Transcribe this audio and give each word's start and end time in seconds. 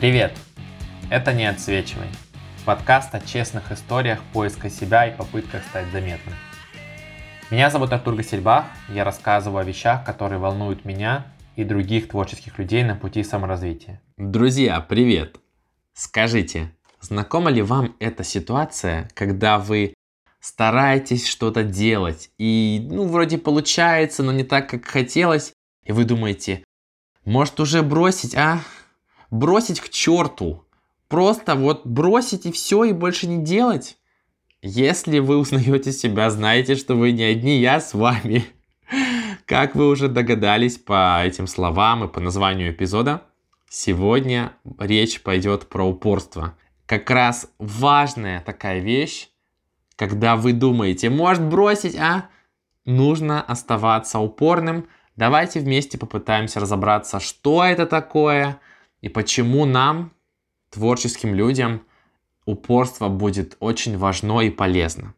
Привет! 0.00 0.34
Это 1.10 1.34
«Не 1.34 1.44
отсвечивай»– 1.44 2.06
подкаст 2.64 3.14
о 3.14 3.20
честных 3.20 3.70
историях 3.70 4.20
поиска 4.32 4.70
себя 4.70 5.06
и 5.06 5.14
попытках 5.14 5.62
стать 5.62 5.92
заметным. 5.92 6.34
Меня 7.50 7.68
зовут 7.68 7.92
Артур 7.92 8.14
Гасельбах, 8.14 8.64
я 8.88 9.04
рассказываю 9.04 9.60
о 9.60 9.64
вещах, 9.64 10.02
которые 10.06 10.38
волнуют 10.38 10.86
меня 10.86 11.26
и 11.54 11.64
других 11.64 12.08
творческих 12.08 12.58
людей 12.58 12.82
на 12.82 12.94
пути 12.94 13.22
саморазвития. 13.22 14.00
Друзья, 14.16 14.80
привет! 14.80 15.38
Скажите, 15.92 16.72
знакома 17.02 17.50
ли 17.50 17.60
вам 17.60 17.94
эта 18.00 18.24
ситуация, 18.24 19.10
когда 19.12 19.58
вы 19.58 19.92
стараетесь 20.40 21.28
что-то 21.28 21.62
делать 21.62 22.30
и, 22.38 22.88
ну, 22.90 23.06
вроде 23.06 23.36
получается, 23.36 24.22
но 24.22 24.32
не 24.32 24.44
так, 24.44 24.66
как 24.66 24.86
хотелось, 24.86 25.52
и 25.84 25.92
вы 25.92 26.04
думаете, 26.04 26.64
может 27.26 27.60
уже 27.60 27.82
бросить, 27.82 28.34
а? 28.34 28.62
Бросить 29.30 29.80
к 29.80 29.88
черту. 29.88 30.64
Просто 31.08 31.54
вот 31.54 31.86
бросить 31.86 32.46
и 32.46 32.52
все, 32.52 32.84
и 32.84 32.92
больше 32.92 33.26
не 33.26 33.42
делать. 33.42 33.96
Если 34.62 35.18
вы 35.18 35.38
узнаете 35.38 35.92
себя, 35.92 36.30
знаете, 36.30 36.76
что 36.76 36.94
вы 36.94 37.12
не 37.12 37.24
одни, 37.24 37.58
я 37.58 37.80
с 37.80 37.94
вами. 37.94 38.44
Как 39.46 39.74
вы 39.74 39.88
уже 39.88 40.08
догадались 40.08 40.76
по 40.76 41.24
этим 41.24 41.46
словам 41.46 42.04
и 42.04 42.08
по 42.08 42.20
названию 42.20 42.70
эпизода, 42.70 43.22
сегодня 43.68 44.52
речь 44.78 45.22
пойдет 45.22 45.68
про 45.68 45.84
упорство. 45.84 46.56
Как 46.86 47.08
раз 47.10 47.50
важная 47.58 48.40
такая 48.40 48.80
вещь, 48.80 49.28
когда 49.96 50.36
вы 50.36 50.52
думаете, 50.52 51.08
может 51.10 51.42
бросить, 51.42 51.96
а? 51.96 52.28
Нужно 52.84 53.42
оставаться 53.42 54.18
упорным– 54.18 54.86
Давайте 55.20 55.60
вместе 55.60 55.98
попытаемся 55.98 56.60
разобраться, 56.60 57.20
что 57.20 57.62
это 57.62 57.84
такое 57.84 58.58
и 59.00 59.08
почему 59.08 59.64
нам, 59.64 60.12
творческим 60.70 61.34
людям, 61.34 61.82
упорство 62.44 63.08
будет 63.08 63.56
очень 63.60 63.98
важно 63.98 64.40
и 64.40 64.50
полезно. 64.50 65.14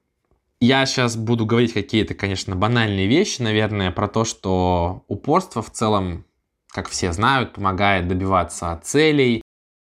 Я 0.61 0.86
сейчас 0.86 1.16
буду 1.16 1.44
говорить 1.44 1.72
какие-то, 1.72 2.14
конечно, 2.14 2.55
банальные 2.55 3.08
вещи, 3.08 3.42
наверное, 3.42 3.91
про 3.91 4.06
то, 4.06 4.25
что 4.25 5.05
упорство 5.08 5.60
в 5.60 5.70
целом, 5.70 6.25
как 6.69 6.88
все 6.88 7.12
знают, 7.12 7.55
помогает 7.55 8.06
добиваться 8.06 8.80
целей, 8.84 9.42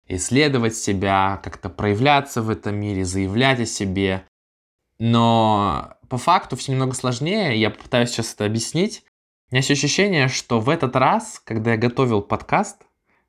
исследовать 0.07 0.75
себя, 0.75 1.41
как-то 1.43 1.69
проявляться 1.69 2.41
в 2.41 2.49
этом 2.49 2.75
мире, 2.75 3.05
заявлять 3.05 3.59
о 3.59 3.65
себе. 3.65 4.27
Но 4.99 5.95
по 6.09 6.17
факту 6.17 6.55
все 6.55 6.71
немного 6.71 6.93
сложнее, 6.93 7.59
я 7.59 7.69
попытаюсь 7.69 8.11
сейчас 8.11 8.33
это 8.33 8.45
объяснить. 8.45 9.03
У 9.49 9.55
меня 9.55 9.59
есть 9.59 9.71
ощущение, 9.71 10.27
что 10.27 10.59
в 10.59 10.69
этот 10.69 10.95
раз, 10.95 11.41
когда 11.43 11.71
я 11.71 11.77
готовил 11.77 12.21
подкаст, 12.21 12.83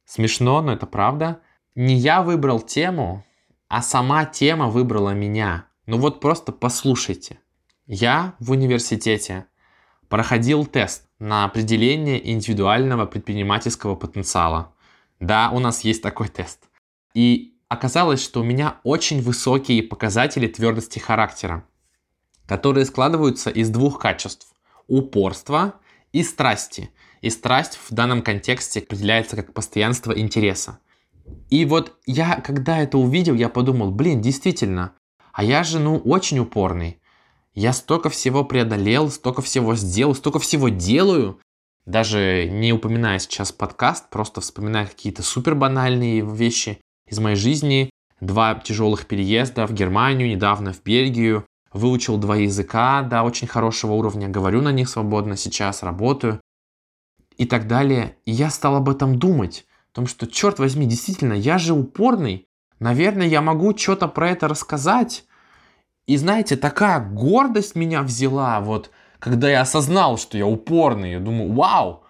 смешно, 0.09 0.63
но 0.63 0.73
это 0.73 0.87
правда, 0.87 1.41
не 1.75 1.95
я 1.95 2.23
выбрал 2.23 2.61
тему, 2.61 3.25
а 3.69 3.83
сама 3.83 4.25
тема 4.25 4.69
выбрала 4.69 5.11
меня. 5.11 5.67
Ну 5.87 5.99
вот 5.99 6.21
просто 6.21 6.51
послушайте. 6.51 7.39
Я 7.87 8.35
в 8.41 8.51
университете 8.51 9.47
проходил 10.09 10.65
тест 10.65 11.05
на 11.19 11.45
определение 11.45 12.33
индивидуального 12.33 13.07
предпринимательского 13.07 13.95
потенциала. 13.95 14.75
Да, 15.21 15.51
у 15.53 15.59
нас 15.59 15.83
есть 15.83 16.03
такой 16.03 16.29
тест. 16.29 16.65
И 17.15 17.55
оказалось, 17.69 18.23
что 18.23 18.41
у 18.41 18.45
меня 18.45 18.81
очень 18.85 19.21
высокие 19.21 19.83
показатели 19.83 20.47
твердости 20.47 20.99
характера, 20.99 21.65
которые 22.47 22.87
складываются 22.87 23.51
из 23.51 23.69
двух 23.69 23.99
качеств. 23.99 24.55
Упорства 24.87 25.75
и 26.13 26.23
страсти. 26.23 26.91
И 27.21 27.31
страсть 27.31 27.79
в 27.83 27.93
данном 27.93 28.23
контексте 28.23 28.81
определяется 28.81 29.37
как 29.37 29.53
постоянство 29.53 30.19
интереса. 30.19 30.79
И 31.51 31.65
вот 31.65 31.97
я, 32.07 32.41
когда 32.41 32.79
это 32.79 32.99
увидел, 32.99 33.35
я 33.35 33.49
подумал, 33.49 33.91
блин, 33.91 34.21
действительно, 34.21 34.93
а 35.33 35.45
я 35.45 35.63
же, 35.63 35.79
ну, 35.79 35.99
очень 35.99 36.39
упорный. 36.39 37.01
Я 37.55 37.73
столько 37.73 38.09
всего 38.09 38.45
преодолел, 38.45 39.11
столько 39.11 39.43
всего 39.43 39.75
сделал, 39.75 40.15
столько 40.15 40.39
всего 40.39 40.69
делаю. 40.69 41.41
Даже 41.87 42.49
не 42.49 42.73
упоминая 42.73 43.19
сейчас 43.19 43.51
подкаст, 43.51 44.11
просто 44.11 44.41
вспоминая 44.41 44.87
какие-то 44.87 45.23
супер 45.23 45.55
банальные 45.55 46.25
вещи 46.25 46.81
из 47.09 47.19
моей 47.19 47.37
жизни. 47.37 47.91
Два 48.21 48.55
тяжелых 48.55 49.07
переезда 49.07 49.67
в 49.67 49.73
Германию, 49.73 50.29
недавно 50.29 50.73
в 50.73 50.83
Бельгию, 50.83 51.47
выучил 51.73 52.19
два 52.19 52.37
языка 52.37 53.03
до 53.03 53.23
очень 53.23 53.47
хорошего 53.47 53.93
уровня, 53.93 54.29
говорю 54.29 54.61
на 54.61 54.73
них 54.73 54.89
свободно 54.89 55.37
сейчас, 55.37 55.83
работаю 55.83 56.41
и 57.39 57.47
так 57.47 57.67
далее. 57.67 58.17
И 58.27 58.33
я 58.33 58.51
стал 58.51 58.77
об 58.77 58.91
этом 58.91 59.19
думать, 59.19 59.65
о 59.93 59.95
том, 59.95 60.07
что, 60.07 60.27
черт 60.27 60.59
возьми, 60.59 60.87
действительно, 60.87 61.33
я 61.33 61.57
же 61.57 61.73
упорный, 61.73 62.47
наверное, 62.79 63.27
я 63.27 63.41
могу 63.41 63.77
что-то 63.77 64.09
про 64.09 64.31
это 64.31 64.49
рассказать. 64.49 65.25
И 66.07 66.17
знаете, 66.17 66.57
такая 66.57 67.01
гордость 67.01 67.75
меня 67.75 68.03
взяла, 68.03 68.61
вот, 68.61 68.91
когда 69.19 69.49
я 69.49 69.63
осознал, 69.63 70.19
что 70.19 70.37
я 70.37 70.47
упорный, 70.47 71.13
я 71.13 71.21
думаю, 71.21 71.53
вау, 71.53 72.03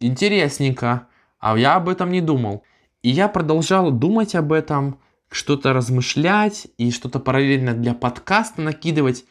интересненько, 0.00 1.08
а 1.38 1.58
я 1.58 1.74
об 1.74 1.88
этом 1.88 2.10
не 2.10 2.20
думал. 2.20 2.62
И 3.02 3.10
я 3.10 3.28
продолжал 3.28 3.90
думать 3.90 4.34
об 4.34 4.52
этом, 4.52 4.98
что-то 5.28 5.72
размышлять 5.72 6.68
и 6.78 6.90
что-то 6.90 7.18
параллельно 7.18 7.74
для 7.74 7.94
подкаста 7.94 8.62
накидывать, 8.62 9.24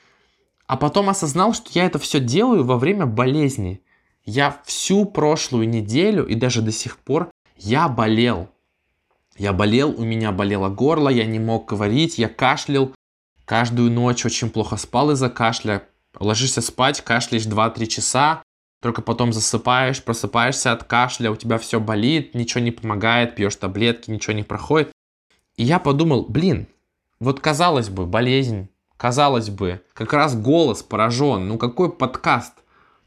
а 0.68 0.78
потом 0.78 1.10
осознал, 1.10 1.54
что 1.54 1.70
я 1.74 1.86
это 1.86 2.00
все 2.00 2.20
делаю 2.20 2.64
во 2.64 2.78
время 2.78 3.06
болезни. 3.06 3.82
Я 4.26 4.60
всю 4.66 5.06
прошлую 5.06 5.70
неделю 5.70 6.26
и 6.26 6.34
даже 6.34 6.62
до 6.62 6.72
сих 6.72 6.98
пор 6.98 7.30
я 7.58 7.88
болел. 7.88 8.50
Я 9.38 9.54
болел, 9.54 9.94
у 9.96 10.04
меня 10.04 10.32
болело 10.32 10.70
горло, 10.70 11.10
я 11.10 11.26
не 11.26 11.40
мог 11.40 11.68
говорить, 11.68 12.18
я 12.18 12.28
кашлял. 12.28 12.92
Каждую 13.46 13.92
ночь 13.92 14.26
очень 14.26 14.50
плохо 14.50 14.78
спал 14.78 15.12
из-за 15.12 15.30
кашля. 15.30 15.84
Ложишься 16.20 16.62
спать, 16.62 17.02
кашляешь 17.02 17.46
2-3 17.46 17.86
часа, 17.86 18.42
только 18.82 19.02
потом 19.02 19.34
засыпаешь, 19.34 20.04
просыпаешься 20.04 20.72
от 20.72 20.86
кашля, 20.86 21.30
у 21.30 21.36
тебя 21.36 21.58
все 21.58 21.80
болит, 21.80 22.34
ничего 22.34 22.64
не 22.64 22.72
помогает, 22.72 23.36
пьешь 23.36 23.56
таблетки, 23.58 24.10
ничего 24.10 24.34
не 24.34 24.44
проходит. 24.44 24.92
И 25.58 25.64
я 25.64 25.78
подумал, 25.78 26.26
блин, 26.28 26.68
вот 27.20 27.42
казалось 27.42 27.90
бы, 27.90 28.06
болезнь, 28.06 28.70
казалось 28.98 29.50
бы, 29.50 29.82
как 29.94 30.14
раз 30.14 30.36
голос 30.36 30.82
поражен, 30.82 31.48
ну 31.48 31.58
какой 31.58 31.92
подкаст? 31.92 32.54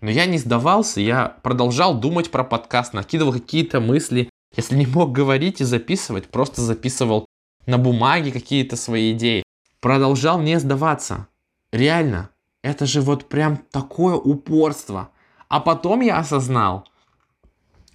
Но 0.00 0.10
я 0.10 0.26
не 0.26 0.38
сдавался, 0.38 1.00
я 1.00 1.36
продолжал 1.42 1.98
думать 1.98 2.31
про 2.31 2.44
подкаст, 2.44 2.92
накидывал 2.92 3.32
какие-то 3.32 3.81
мысли. 3.81 4.31
Если 4.56 4.76
не 4.76 4.86
мог 4.86 5.12
говорить 5.12 5.60
и 5.60 5.64
записывать, 5.64 6.28
просто 6.28 6.62
записывал 6.62 7.26
на 7.66 7.78
бумаге 7.78 8.32
какие-то 8.32 8.76
свои 8.76 9.12
идеи. 9.12 9.42
Продолжал 9.81 10.41
не 10.41 10.59
сдаваться. 10.59 11.26
Реально, 11.72 12.31
это 12.62 12.86
же 12.86 13.00
вот 13.00 13.28
прям 13.28 13.59
такое 13.70 14.14
упорство. 14.14 15.10
А 15.48 15.60
потом 15.60 16.00
я 16.00 16.19
осознал, 16.19 16.88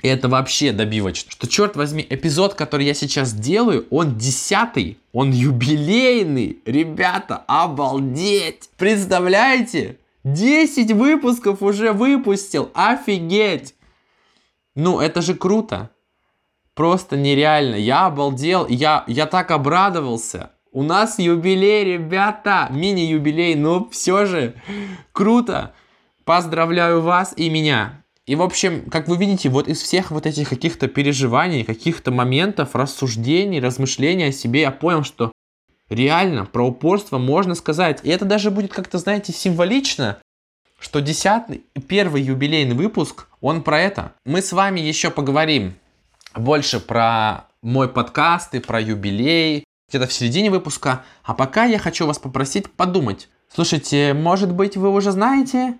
и 0.03 0.09
это 0.09 0.27
вообще 0.27 0.73
добивочно. 0.73 1.31
Что, 1.31 1.47
черт 1.47 1.77
возьми, 1.77 2.05
эпизод, 2.07 2.55
который 2.55 2.85
я 2.85 2.93
сейчас 2.93 3.33
делаю, 3.33 3.87
он 3.89 4.17
десятый, 4.17 4.99
он 5.13 5.31
юбилейный. 5.31 6.59
Ребята, 6.65 7.37
обалдеть! 7.47 8.69
Представляете? 8.77 9.97
10 10.23 10.91
выпусков 10.93 11.61
уже 11.61 11.91
выпустил. 11.91 12.71
Офигеть! 12.73 13.75
Ну, 14.75 14.99
это 14.99 15.21
же 15.21 15.35
круто. 15.35 15.91
Просто 16.73 17.17
нереально. 17.17 17.75
Я 17.75 18.05
обалдел. 18.05 18.65
Я, 18.67 19.03
я 19.07 19.25
так 19.25 19.51
обрадовался. 19.51 20.51
У 20.71 20.81
нас 20.81 21.19
юбилей, 21.19 21.83
ребята. 21.83 22.67
Мини-юбилей. 22.71 23.55
Ну, 23.55 23.89
все 23.91 24.25
же. 24.25 24.55
Круто. 25.11 25.73
Поздравляю 26.25 27.01
вас 27.01 27.33
и 27.35 27.49
меня. 27.49 28.03
И, 28.25 28.35
в 28.35 28.41
общем, 28.41 28.89
как 28.89 29.09
вы 29.09 29.17
видите, 29.17 29.49
вот 29.49 29.67
из 29.67 29.81
всех 29.81 30.09
вот 30.09 30.25
этих 30.25 30.47
каких-то 30.49 30.87
переживаний, 30.87 31.65
каких-то 31.65 32.09
моментов, 32.09 32.73
рассуждений, 32.73 33.59
размышлений 33.59 34.25
о 34.25 34.31
себе, 34.31 34.61
я 34.61 34.71
понял, 34.71 35.03
что 35.03 35.33
реально 35.93 36.45
про 36.45 36.67
упорство 36.67 37.17
можно 37.17 37.55
сказать. 37.55 37.99
И 38.03 38.09
это 38.09 38.25
даже 38.25 38.51
будет 38.51 38.73
как-то, 38.73 38.97
знаете, 38.97 39.33
символично, 39.33 40.17
что 40.79 40.99
десятый, 40.99 41.63
первый 41.87 42.21
юбилейный 42.21 42.75
выпуск, 42.75 43.27
он 43.41 43.63
про 43.63 43.79
это. 43.79 44.13
Мы 44.25 44.41
с 44.41 44.51
вами 44.51 44.79
еще 44.79 45.11
поговорим 45.11 45.75
больше 46.35 46.79
про 46.79 47.45
мой 47.61 47.87
подкаст 47.87 48.53
и 48.55 48.59
про 48.59 48.81
юбилей, 48.81 49.63
где-то 49.89 50.07
в 50.07 50.13
середине 50.13 50.49
выпуска. 50.49 51.03
А 51.23 51.33
пока 51.33 51.65
я 51.65 51.79
хочу 51.79 52.05
вас 52.05 52.19
попросить 52.19 52.71
подумать. 52.71 53.29
Слушайте, 53.53 54.13
может 54.13 54.51
быть, 54.51 54.75
вы 54.75 54.89
уже 54.89 55.11
знаете, 55.11 55.77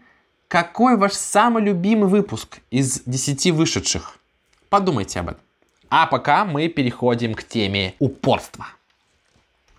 какой 0.47 0.95
ваш 0.97 1.13
самый 1.13 1.63
любимый 1.63 2.07
выпуск 2.07 2.59
из 2.69 3.01
10 3.05 3.51
вышедших? 3.51 4.19
Подумайте 4.69 5.19
об 5.19 5.29
этом. 5.29 5.41
А 5.89 6.05
пока 6.05 6.45
мы 6.45 6.67
переходим 6.67 7.33
к 7.33 7.43
теме 7.43 7.95
упорства. 7.99 8.67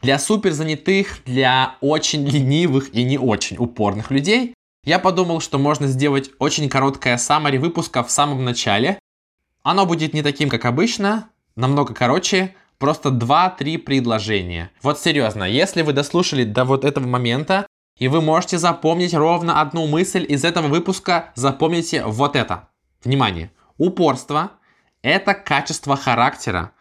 Для 0.04 0.18
супер 0.18 0.52
занятых, 0.52 1.24
для 1.24 1.76
очень 1.80 2.28
ленивых 2.28 2.94
и 2.94 3.04
не 3.04 3.16
очень 3.16 3.56
упорных 3.56 4.10
людей 4.10 4.52
я 4.84 4.98
подумал, 4.98 5.40
что 5.40 5.58
можно 5.58 5.86
сделать 5.86 6.30
очень 6.38 6.68
короткое 6.68 7.16
summary 7.16 7.58
выпуска 7.58 8.04
в 8.04 8.10
самом 8.10 8.44
начале. 8.44 8.98
Оно 9.62 9.86
будет 9.86 10.12
не 10.12 10.22
таким, 10.22 10.50
как 10.50 10.66
обычно, 10.66 11.30
намного 11.56 11.94
короче, 11.94 12.54
Просто 12.78 13.08
2-3 13.08 13.78
предложения. 13.78 14.70
Вот 14.82 15.00
серьезно, 15.00 15.44
если 15.44 15.80
вы 15.80 15.94
дослушали 15.94 16.44
до 16.44 16.64
вот 16.64 16.84
этого 16.84 17.06
момента, 17.06 17.66
и 17.96 18.08
вы 18.08 18.20
можете 18.20 18.58
запомнить 18.58 19.14
ровно 19.14 19.62
одну 19.62 19.86
мысль 19.86 20.26
из 20.28 20.44
этого 20.44 20.66
выпуска, 20.66 21.32
запомните 21.34 22.04
вот 22.04 22.36
это. 22.36 22.68
Внимание. 23.02 23.52
Упорство– 23.78 24.50
это 25.02 25.32
качество 25.32 25.96
характера, 25.96 26.72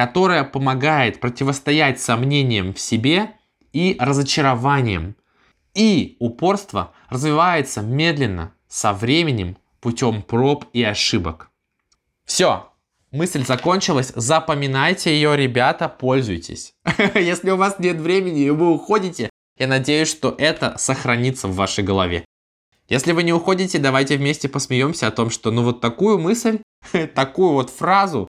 которое 0.00 0.44
помогает 0.44 1.20
противостоять 1.20 2.00
сомнениям 2.00 2.72
в 2.72 2.80
себе 2.80 3.32
и 3.74 3.96
разочарованиям. 4.00 5.14
И 5.74 6.16
упорство 6.20 6.94
развивается 7.10 7.82
медленно, 7.82 8.54
со 8.66 8.94
временем, 8.94 9.58
путем 9.78 10.22
проб 10.22 10.64
и 10.72 10.82
ошибок. 10.82 11.50
Все, 12.24 12.70
мысль 13.10 13.44
закончилась, 13.44 14.10
запоминайте 14.16 15.12
ее, 15.12 15.36
ребята, 15.36 15.86
пользуйтесь. 15.90 16.72
Если 17.14 17.50
у 17.50 17.58
вас 17.58 17.78
нет 17.78 17.98
времени 17.98 18.40
и 18.40 18.48
вы 18.48 18.70
уходите, 18.70 19.28
я 19.58 19.66
надеюсь, 19.66 20.08
что 20.08 20.34
это 20.38 20.78
сохранится 20.78 21.46
в 21.46 21.56
вашей 21.56 21.84
голове. 21.84 22.24
Если 22.88 23.12
вы 23.12 23.22
не 23.22 23.34
уходите, 23.34 23.78
давайте 23.78 24.16
вместе 24.16 24.48
посмеемся 24.48 25.08
о 25.08 25.10
том, 25.10 25.28
что 25.28 25.50
ну 25.50 25.62
вот 25.62 25.82
такую 25.82 26.18
мысль, 26.18 26.60
такую 27.14 27.52
вот 27.52 27.68
фразу 27.68 28.30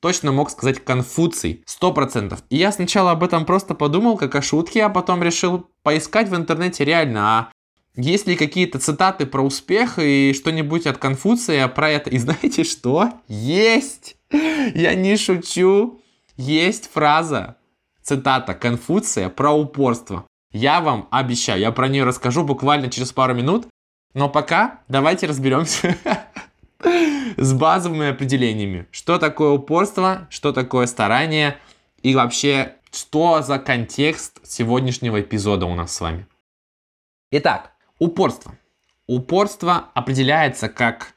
точно 0.00 0.32
мог 0.32 0.50
сказать 0.50 0.84
Конфуций, 0.84 1.62
сто 1.66 1.92
процентов. 1.92 2.42
И 2.50 2.56
я 2.56 2.72
сначала 2.72 3.12
об 3.12 3.22
этом 3.22 3.44
просто 3.44 3.74
подумал, 3.74 4.16
как 4.16 4.34
о 4.34 4.42
шутке, 4.42 4.84
а 4.84 4.88
потом 4.88 5.22
решил 5.22 5.68
поискать 5.82 6.28
в 6.28 6.36
интернете 6.36 6.84
реально, 6.84 7.20
а 7.20 7.52
есть 7.96 8.26
ли 8.26 8.36
какие-то 8.36 8.78
цитаты 8.78 9.26
про 9.26 9.42
успех 9.42 9.98
и 9.98 10.32
что-нибудь 10.32 10.86
от 10.86 10.98
Конфуция 10.98 11.66
про 11.68 11.90
это? 11.90 12.10
И 12.10 12.18
знаете 12.18 12.64
что? 12.64 13.10
Есть! 13.28 14.16
Я 14.30 14.94
не 14.94 15.16
шучу. 15.16 16.00
Есть 16.36 16.90
фраза, 16.92 17.56
цитата 18.02 18.54
Конфуция 18.54 19.28
про 19.28 19.52
упорство. 19.52 20.24
Я 20.52 20.80
вам 20.80 21.08
обещаю, 21.10 21.60
я 21.60 21.70
про 21.70 21.88
нее 21.88 22.04
расскажу 22.04 22.44
буквально 22.44 22.90
через 22.90 23.12
пару 23.12 23.34
минут. 23.34 23.66
Но 24.14 24.28
пока 24.28 24.80
давайте 24.88 25.26
разберемся 25.26 25.96
с 27.36 27.52
базовыми 27.52 28.08
определениями. 28.08 28.86
Что 28.90 29.18
такое 29.18 29.50
упорство, 29.50 30.26
что 30.30 30.52
такое 30.52 30.86
старание 30.86 31.58
и 32.02 32.14
вообще, 32.14 32.76
что 32.92 33.42
за 33.42 33.58
контекст 33.58 34.40
сегодняшнего 34.46 35.20
эпизода 35.20 35.66
у 35.66 35.74
нас 35.74 35.94
с 35.94 36.00
вами. 36.00 36.26
Итак, 37.30 37.72
упорство. 37.98 38.56
Упорство 39.06 39.90
определяется 39.94 40.68
как, 40.68 41.14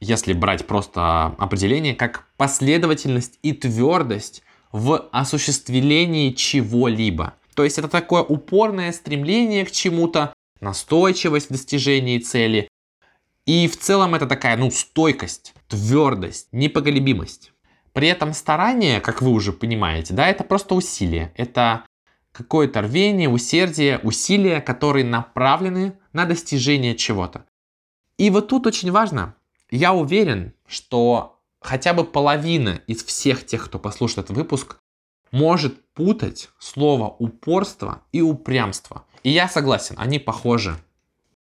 если 0.00 0.32
брать 0.32 0.66
просто 0.66 1.26
определение, 1.38 1.94
как 1.94 2.26
последовательность 2.36 3.38
и 3.42 3.52
твердость 3.52 4.42
в 4.72 5.08
осуществлении 5.12 6.32
чего-либо. 6.32 7.34
То 7.54 7.64
есть 7.64 7.78
это 7.78 7.88
такое 7.88 8.22
упорное 8.22 8.92
стремление 8.92 9.64
к 9.64 9.70
чему-то, 9.70 10.32
настойчивость 10.60 11.48
в 11.48 11.52
достижении 11.52 12.18
цели, 12.18 12.68
и 13.46 13.68
в 13.68 13.78
целом 13.78 14.14
это 14.14 14.26
такая, 14.26 14.56
ну, 14.56 14.70
стойкость, 14.70 15.54
твердость, 15.68 16.48
непоколебимость. 16.52 17.52
При 17.92 18.08
этом 18.08 18.32
старание, 18.32 19.00
как 19.00 19.22
вы 19.22 19.30
уже 19.30 19.52
понимаете, 19.52 20.14
да, 20.14 20.26
это 20.26 20.44
просто 20.44 20.74
усилие. 20.74 21.32
Это 21.36 21.84
какое-то 22.32 22.82
рвение, 22.82 23.28
усердие, 23.28 24.00
усилия, 24.02 24.60
которые 24.60 25.04
направлены 25.04 25.96
на 26.12 26.24
достижение 26.24 26.96
чего-то. 26.96 27.46
И 28.18 28.30
вот 28.30 28.48
тут 28.48 28.66
очень 28.66 28.90
важно, 28.90 29.34
я 29.70 29.92
уверен, 29.92 30.54
что 30.66 31.40
хотя 31.60 31.94
бы 31.94 32.04
половина 32.04 32.80
из 32.86 33.04
всех 33.04 33.46
тех, 33.46 33.64
кто 33.64 33.78
послушает 33.78 34.26
этот 34.26 34.36
выпуск, 34.36 34.76
может 35.30 35.92
путать 35.94 36.50
слово 36.58 37.08
упорство 37.08 38.02
и 38.12 38.20
упрямство. 38.20 39.04
И 39.22 39.30
я 39.30 39.48
согласен, 39.48 39.96
они 39.98 40.18
похожи. 40.18 40.76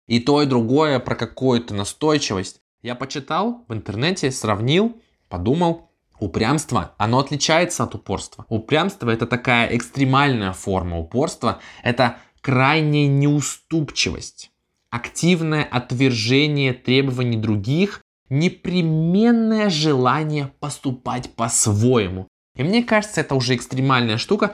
И 0.07 0.21
то, 0.21 0.43
и 0.43 0.47
другое 0.47 0.99
про 1.01 1.15
какую-то 1.15 1.75
настойчивость. 1.75 2.61
Я 2.83 2.95
почитал 2.95 3.65
в 3.69 3.75
интернете, 3.75 4.31
сравнил, 4.31 5.01
подумал. 5.29 5.91
Упрямство, 6.19 6.95
оно 6.97 7.19
отличается 7.19 7.85
от 7.85 7.95
упорства. 7.95 8.47
Упрямство 8.49 9.11
это 9.11 9.27
такая 9.27 9.77
экстремальная 9.77 10.53
форма 10.53 10.99
упорства. 10.99 11.61
Это 11.83 12.17
крайняя 12.41 13.07
неуступчивость, 13.07 14.51
активное 14.89 15.65
отвержение 15.65 16.73
требований 16.73 17.37
других, 17.37 18.01
непременное 18.31 19.69
желание 19.69 20.53
поступать 20.61 21.35
по-своему. 21.35 22.29
И 22.57 22.63
мне 22.63 22.83
кажется, 22.83 23.21
это 23.21 23.35
уже 23.35 23.55
экстремальная 23.55 24.17
штука. 24.17 24.53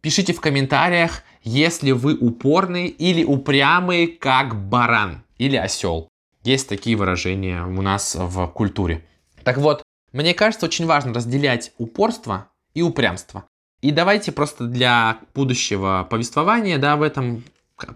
Пишите 0.00 0.32
в 0.32 0.40
комментариях, 0.40 1.22
если 1.42 1.90
вы 1.90 2.16
упорный 2.16 2.86
или 2.86 3.22
упрямый, 3.22 4.06
как 4.06 4.56
баран 4.68 5.24
или 5.36 5.56
осел. 5.56 6.08
Есть 6.42 6.70
такие 6.70 6.96
выражения 6.96 7.64
у 7.66 7.82
нас 7.82 8.16
в 8.18 8.46
культуре. 8.48 9.04
Так 9.44 9.58
вот, 9.58 9.82
мне 10.12 10.32
кажется, 10.32 10.64
очень 10.66 10.86
важно 10.86 11.12
разделять 11.12 11.72
упорство 11.76 12.48
и 12.72 12.80
упрямство. 12.80 13.44
И 13.82 13.90
давайте 13.90 14.32
просто 14.32 14.64
для 14.64 15.18
будущего 15.34 16.06
повествования, 16.08 16.78
да, 16.78 16.96
в 16.96 17.02
этом 17.02 17.44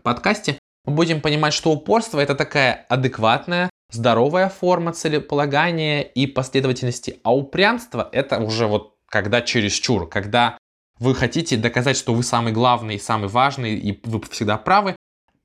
подкасте 0.03 0.59
мы 0.85 0.95
будем 0.95 1.23
понимать, 1.23 1.55
что 1.55 1.71
упорство 1.71 2.21
это 2.21 2.35
такая 2.35 2.85
адекватная, 2.91 3.71
здоровая 3.91 4.51
форма 4.51 4.93
целеполагания 4.93 6.03
и 6.03 6.27
последовательности, 6.27 7.21
а 7.23 7.35
упрямство 7.35 8.09
это 8.13 8.41
уже 8.41 8.67
вот 8.67 8.95
когда 9.07 9.41
чересчур, 9.41 10.09
когда 10.09 10.59
вы 10.99 11.15
хотите 11.15 11.57
доказать, 11.57 11.97
что 11.97 12.15
вы 12.15 12.23
самый 12.23 12.53
главный, 12.53 12.99
самый 12.99 13.29
важный, 13.29 13.77
и 13.77 14.01
вы 14.05 14.21
всегда 14.31 14.57
правы, 14.57 14.97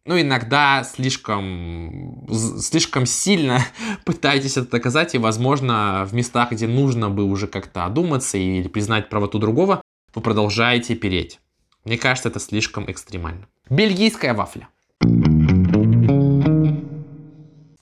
ну, 0.05 0.19
иногда 0.19 0.83
слишком, 0.83 2.27
слишком 2.59 3.05
сильно 3.05 3.63
пытаетесь 4.05 4.57
это 4.57 4.71
доказать, 4.71 5.13
и, 5.13 5.17
возможно, 5.17 6.07
в 6.09 6.13
местах, 6.13 6.51
где 6.51 6.67
нужно 6.67 7.09
бы 7.09 7.23
уже 7.23 7.47
как-то 7.47 7.85
одуматься 7.85 8.37
или 8.37 8.67
признать 8.67 9.09
правоту 9.09 9.37
другого, 9.39 9.81
вы 10.15 10.21
продолжаете 10.21 10.95
переть. 10.95 11.39
Мне 11.85 11.97
кажется, 11.97 12.29
это 12.29 12.39
слишком 12.39 12.89
экстремально. 12.89 13.47
Бельгийская 13.69 14.33
вафля. 14.33 14.67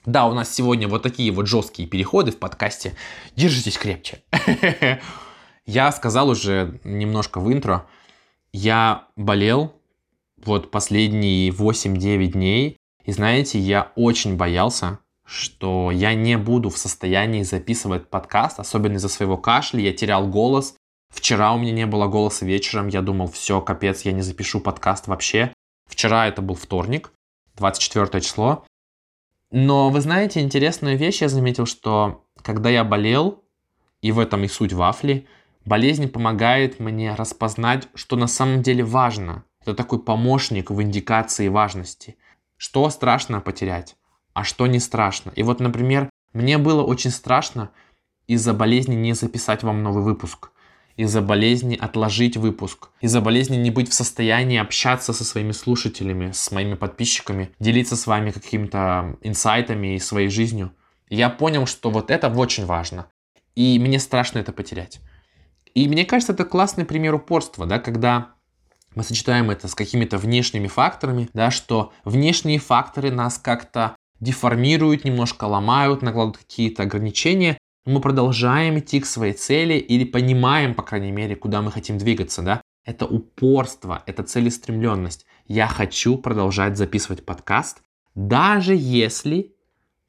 Да, 0.04 0.26
у 0.26 0.34
нас 0.34 0.54
сегодня 0.54 0.88
вот 0.88 1.02
такие 1.02 1.30
вот 1.32 1.46
жесткие 1.46 1.88
переходы 1.88 2.30
в 2.32 2.36
подкасте. 2.36 2.94
Держитесь 3.36 3.78
крепче. 3.78 4.22
Я 5.68 5.92
сказал 5.92 6.30
уже 6.30 6.80
немножко 6.82 7.40
в 7.40 7.52
интро, 7.52 7.86
я 8.54 9.06
болел 9.16 9.74
вот 10.42 10.70
последние 10.70 11.50
8-9 11.50 12.28
дней, 12.28 12.78
и 13.04 13.12
знаете, 13.12 13.58
я 13.58 13.92
очень 13.94 14.38
боялся, 14.38 15.00
что 15.26 15.90
я 15.90 16.14
не 16.14 16.38
буду 16.38 16.70
в 16.70 16.78
состоянии 16.78 17.42
записывать 17.42 18.08
подкаст, 18.08 18.60
особенно 18.60 18.94
из-за 18.94 19.10
своего 19.10 19.36
кашля, 19.36 19.80
я 19.82 19.92
терял 19.92 20.26
голос. 20.26 20.74
Вчера 21.10 21.52
у 21.52 21.58
меня 21.58 21.72
не 21.72 21.84
было 21.84 22.06
голоса 22.06 22.46
вечером, 22.46 22.88
я 22.88 23.02
думал, 23.02 23.30
все, 23.30 23.60
капец, 23.60 24.06
я 24.06 24.12
не 24.12 24.22
запишу 24.22 24.60
подкаст 24.60 25.06
вообще. 25.06 25.52
Вчера 25.86 26.28
это 26.28 26.40
был 26.40 26.54
вторник, 26.54 27.12
24 27.56 28.22
число. 28.22 28.64
Но 29.50 29.90
вы 29.90 30.00
знаете, 30.00 30.40
интересную 30.40 30.96
вещь 30.96 31.20
я 31.20 31.28
заметил, 31.28 31.66
что 31.66 32.24
когда 32.40 32.70
я 32.70 32.84
болел, 32.84 33.44
и 34.00 34.12
в 34.12 34.18
этом 34.18 34.44
и 34.44 34.48
суть 34.48 34.72
вафли, 34.72 35.26
Болезнь 35.64 36.08
помогает 36.08 36.80
мне 36.80 37.14
распознать, 37.14 37.88
что 37.94 38.16
на 38.16 38.26
самом 38.26 38.62
деле 38.62 38.84
важно. 38.84 39.44
Это 39.62 39.74
такой 39.74 40.02
помощник 40.02 40.70
в 40.70 40.80
индикации 40.80 41.48
важности. 41.48 42.16
Что 42.56 42.88
страшно 42.90 43.40
потерять, 43.40 43.96
а 44.32 44.44
что 44.44 44.66
не 44.66 44.78
страшно. 44.78 45.32
И 45.36 45.42
вот, 45.42 45.60
например, 45.60 46.10
мне 46.32 46.58
было 46.58 46.82
очень 46.82 47.10
страшно 47.10 47.70
из-за 48.26 48.52
болезни 48.52 48.94
не 48.94 49.14
записать 49.14 49.62
вам 49.62 49.82
новый 49.82 50.02
выпуск, 50.02 50.50
из-за 50.96 51.22
болезни 51.22 51.76
отложить 51.76 52.36
выпуск, 52.36 52.90
из-за 53.00 53.20
болезни 53.20 53.56
не 53.56 53.70
быть 53.70 53.88
в 53.88 53.94
состоянии 53.94 54.58
общаться 54.58 55.12
со 55.12 55.24
своими 55.24 55.52
слушателями, 55.52 56.32
с 56.32 56.50
моими 56.50 56.74
подписчиками, 56.74 57.50
делиться 57.58 57.96
с 57.96 58.06
вами 58.06 58.30
какими-то 58.30 59.16
инсайтами 59.22 59.94
и 59.94 59.98
своей 59.98 60.28
жизнью. 60.28 60.72
я 61.08 61.30
понял, 61.30 61.66
что 61.66 61.90
вот 61.90 62.10
это 62.10 62.28
очень 62.28 62.66
важно. 62.66 63.06
И 63.54 63.78
мне 63.78 63.98
страшно 63.98 64.38
это 64.38 64.52
потерять. 64.52 65.00
И 65.78 65.86
мне 65.86 66.04
кажется, 66.04 66.32
это 66.32 66.44
классный 66.44 66.84
пример 66.84 67.14
упорства, 67.14 67.64
да, 67.64 67.78
когда 67.78 68.32
мы 68.96 69.04
сочетаем 69.04 69.48
это 69.48 69.68
с 69.68 69.76
какими-то 69.76 70.18
внешними 70.18 70.66
факторами, 70.66 71.28
да, 71.34 71.52
что 71.52 71.92
внешние 72.04 72.58
факторы 72.58 73.12
нас 73.12 73.38
как-то 73.38 73.94
деформируют, 74.18 75.04
немножко 75.04 75.44
ломают, 75.44 76.02
накладывают 76.02 76.38
какие-то 76.38 76.82
ограничения, 76.82 77.58
мы 77.86 78.00
продолжаем 78.00 78.80
идти 78.80 78.98
к 78.98 79.06
своей 79.06 79.34
цели 79.34 79.74
или 79.74 80.02
понимаем, 80.02 80.74
по 80.74 80.82
крайней 80.82 81.12
мере, 81.12 81.36
куда 81.36 81.62
мы 81.62 81.70
хотим 81.70 81.96
двигаться, 81.96 82.42
да. 82.42 82.60
Это 82.84 83.06
упорство, 83.06 84.02
это 84.04 84.24
целеустремленность. 84.24 85.26
Я 85.46 85.68
хочу 85.68 86.18
продолжать 86.18 86.76
записывать 86.76 87.24
подкаст, 87.24 87.82
даже 88.16 88.74
если 88.74 89.54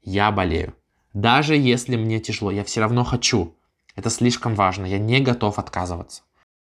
я 0.01 0.31
болею, 0.31 0.73
даже 1.13 1.55
если 1.55 1.95
мне 1.95 2.19
тяжело, 2.19 2.49
я 2.49 2.63
все 2.63 2.81
равно 2.81 3.03
хочу. 3.03 3.53
Это 3.99 4.09
слишком 4.09 4.55
важно, 4.55 4.85
я 4.85 4.97
не 4.97 5.19
готов 5.19 5.59
отказываться. 5.59 6.21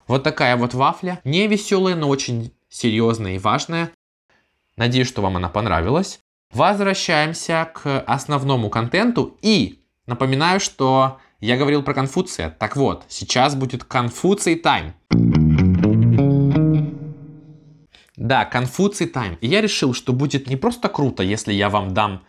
Вот 0.06 0.22
такая 0.22 0.56
вот 0.58 0.76
вафля. 0.76 1.20
Не 1.24 1.48
веселая, 1.48 1.96
но 1.96 2.08
очень 2.08 2.54
серьезная 2.70 3.34
и 3.34 3.40
важная. 3.40 3.90
Надеюсь, 4.78 5.08
что 5.08 5.24
вам 5.24 5.38
она 5.38 5.50
понравилась. 5.50 6.20
Возвращаемся 6.54 7.68
к 7.74 8.02
основному 8.02 8.70
контенту. 8.70 9.36
И 9.42 9.80
напоминаю, 10.06 10.60
что 10.60 11.18
я 11.40 11.58
говорил 11.58 11.82
про 11.82 11.96
Конфуция. 11.96 12.52
Так 12.52 12.78
вот, 12.78 13.06
сейчас 13.08 13.56
будет 13.56 13.84
Конфуций 13.84 14.54
тайм. 14.54 14.94
Да, 18.18 18.46
Конфуций 18.46 19.08
тайм. 19.08 19.40
И 19.42 19.48
я 19.48 19.62
решил, 19.62 19.96
что 19.96 20.14
будет 20.14 20.48
не 20.48 20.58
просто 20.58 20.90
круто, 20.90 21.24
если 21.24 21.54
я 21.54 21.72
вам 21.72 21.96
дам 21.96 22.22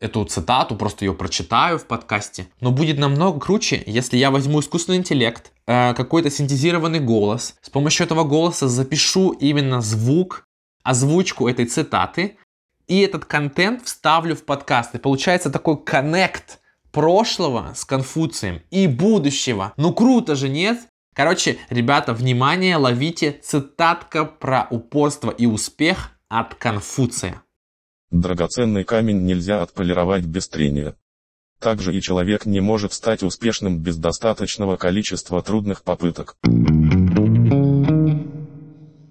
эту 0.00 0.24
цитату, 0.24 0.76
просто 0.76 1.04
ее 1.04 1.14
прочитаю 1.14 1.78
в 1.78 1.86
подкасте. 1.86 2.48
Но 2.60 2.70
будет 2.70 2.98
намного 2.98 3.40
круче, 3.40 3.82
если 3.86 4.16
я 4.16 4.30
возьму 4.30 4.60
искусственный 4.60 4.98
интеллект, 4.98 5.52
э, 5.66 5.94
какой-то 5.94 6.30
синтезированный 6.30 7.00
голос, 7.00 7.54
с 7.62 7.70
помощью 7.70 8.06
этого 8.06 8.24
голоса 8.24 8.68
запишу 8.68 9.30
именно 9.30 9.80
звук, 9.80 10.46
озвучку 10.82 11.48
этой 11.48 11.66
цитаты, 11.66 12.36
и 12.86 13.00
этот 13.00 13.24
контент 13.24 13.84
вставлю 13.84 14.36
в 14.36 14.44
подкаст. 14.44 14.94
И 14.94 14.98
получается 14.98 15.50
такой 15.50 15.82
коннект 15.82 16.60
прошлого 16.92 17.72
с 17.74 17.84
Конфуцием 17.84 18.62
и 18.70 18.86
будущего. 18.86 19.72
Ну 19.76 19.92
круто 19.92 20.36
же, 20.36 20.48
нет? 20.48 20.78
Короче, 21.14 21.58
ребята, 21.70 22.12
внимание, 22.12 22.76
ловите 22.76 23.32
цитатка 23.42 24.24
про 24.24 24.66
упорство 24.70 25.30
и 25.30 25.46
успех 25.46 26.10
от 26.28 26.54
Конфуция. 26.56 27.43
Драгоценный 28.14 28.84
камень 28.84 29.24
нельзя 29.24 29.60
отполировать 29.60 30.24
без 30.24 30.46
трения. 30.46 30.94
Также 31.58 31.92
и 31.92 32.00
человек 32.00 32.46
не 32.46 32.60
может 32.60 32.92
стать 32.92 33.24
успешным 33.24 33.80
без 33.80 33.96
достаточного 33.96 34.76
количества 34.76 35.42
трудных 35.42 35.82
попыток. 35.82 36.36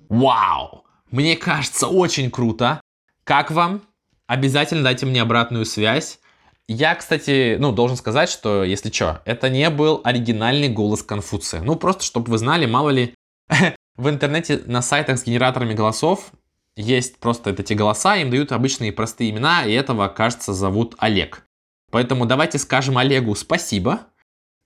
Вау! 0.08 0.86
Мне 1.12 1.36
кажется, 1.36 1.88
очень 1.88 2.32
круто. 2.32 2.80
Как 3.26 3.52
вам? 3.52 3.82
Обязательно 4.26 4.84
дайте 4.84 5.06
мне 5.06 5.22
обратную 5.22 5.66
связь. 5.66 6.22
Я, 6.70 6.96
кстати, 6.96 7.58
ну, 7.60 7.74
должен 7.74 7.98
сказать, 7.98 8.30
что, 8.30 8.64
если 8.64 8.90
что, 8.90 9.22
это 9.26 9.50
не 9.50 9.70
был 9.70 10.00
оригинальный 10.06 10.70
голос 10.70 11.04
Конфуция. 11.04 11.62
Ну, 11.62 11.76
просто, 11.76 12.06
чтобы 12.06 12.32
вы 12.32 12.38
знали, 12.38 12.66
мало 12.66 12.90
ли, 12.92 13.14
в 13.98 14.08
интернете 14.08 14.62
на 14.66 14.82
сайтах 14.82 15.20
с 15.20 15.26
генераторами 15.26 15.74
голосов 15.74 16.32
есть 16.76 17.18
просто 17.18 17.52
эти 17.52 17.74
голоса, 17.74 18.16
им 18.18 18.30
дают 18.30 18.52
обычные 18.52 18.92
простые 18.92 19.30
имена, 19.30 19.66
и 19.66 19.74
этого, 19.74 20.08
кажется, 20.08 20.54
зовут 20.54 20.96
Олег. 20.98 21.46
Поэтому 21.92 22.26
давайте 22.26 22.58
скажем 22.58 22.98
Олегу 22.98 23.36
спасибо 23.36 24.08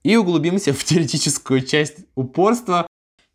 и 0.04 0.16
углубимся 0.16 0.74
в 0.74 0.84
теоретическую 0.84 1.62
часть 1.66 1.98
упорства. 2.16 2.88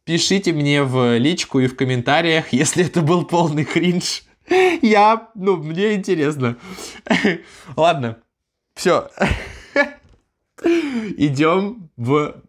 Пишите 0.05 0.53
мне 0.53 0.83
в 0.83 1.19
личку 1.19 1.61
и 1.61 1.67
в 1.67 1.77
комментариях, 1.77 2.53
если 2.53 2.87
это 2.87 3.03
был 3.03 3.27
полный 3.27 3.65
кринж. 3.65 4.23
Я, 4.83 5.31
ну, 5.35 5.57
мне 5.59 5.95
интересно. 5.95 6.57
Ладно, 7.77 8.19
все. 8.75 9.11
Идем 10.65 11.91
в 11.97 12.43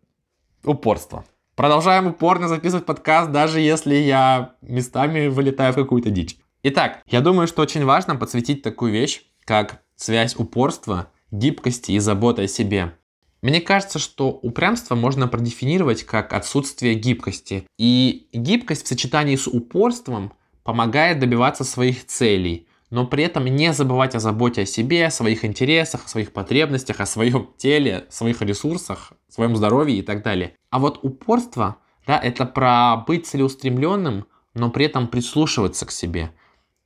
упорство. 0.63 1.25
Продолжаем 1.55 2.07
упорно 2.07 2.47
записывать 2.47 2.87
подкаст, 2.87 3.31
даже 3.31 3.59
если 3.59 3.93
я 3.93 4.55
местами 4.61 5.27
вылетаю 5.27 5.71
в 5.71 5.75
какую-то 5.75 6.09
дичь. 6.09 6.37
Итак, 6.63 7.03
я 7.05 7.21
думаю, 7.21 7.47
что 7.47 7.61
очень 7.61 7.85
важно 7.85 8.15
подсветить 8.15 8.63
такую 8.63 8.91
вещь, 8.91 9.21
как 9.45 9.83
связь 9.95 10.35
упорства, 10.35 11.11
гибкости 11.29 11.91
и 11.91 11.99
заботы 11.99 12.43
о 12.43 12.47
себе. 12.47 12.95
Мне 13.43 13.61
кажется, 13.61 13.99
что 13.99 14.31
упрямство 14.31 14.95
можно 14.95 15.27
продефинировать 15.27 16.03
как 16.03 16.33
отсутствие 16.33 16.95
гибкости. 16.95 17.67
И 17.77 18.29
гибкость 18.33 18.85
в 18.85 18.87
сочетании 18.87 19.35
с 19.35 19.47
упорством 19.47 20.33
помогает 20.63 21.19
добиваться 21.19 21.63
своих 21.63 22.07
целей, 22.07 22.67
но 22.93 23.07
при 23.07 23.23
этом 23.23 23.45
не 23.45 23.73
забывать 23.73 24.13
о 24.13 24.19
заботе 24.19 24.61
о 24.61 24.65
себе, 24.67 25.07
о 25.07 25.11
своих 25.11 25.43
интересах, 25.45 26.05
о 26.05 26.07
своих 26.07 26.31
потребностях, 26.31 26.99
о 26.99 27.07
своем 27.07 27.49
теле, 27.57 28.05
своих 28.09 28.43
ресурсах, 28.43 29.13
своем 29.27 29.55
здоровье 29.55 29.97
и 29.97 30.03
так 30.03 30.21
далее. 30.21 30.53
А 30.69 30.77
вот 30.77 30.99
упорство, 31.01 31.77
да, 32.05 32.19
это 32.19 32.45
про 32.45 32.97
быть 33.07 33.25
целеустремленным, 33.25 34.27
но 34.53 34.69
при 34.69 34.85
этом 34.85 35.07
прислушиваться 35.07 35.87
к 35.87 35.91
себе 35.91 36.33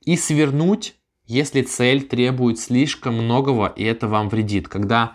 и 0.00 0.16
свернуть, 0.16 0.96
если 1.26 1.60
цель 1.60 2.08
требует 2.08 2.58
слишком 2.58 3.12
многого, 3.12 3.66
и 3.66 3.84
это 3.84 4.08
вам 4.08 4.30
вредит. 4.30 4.66
Когда 4.66 5.12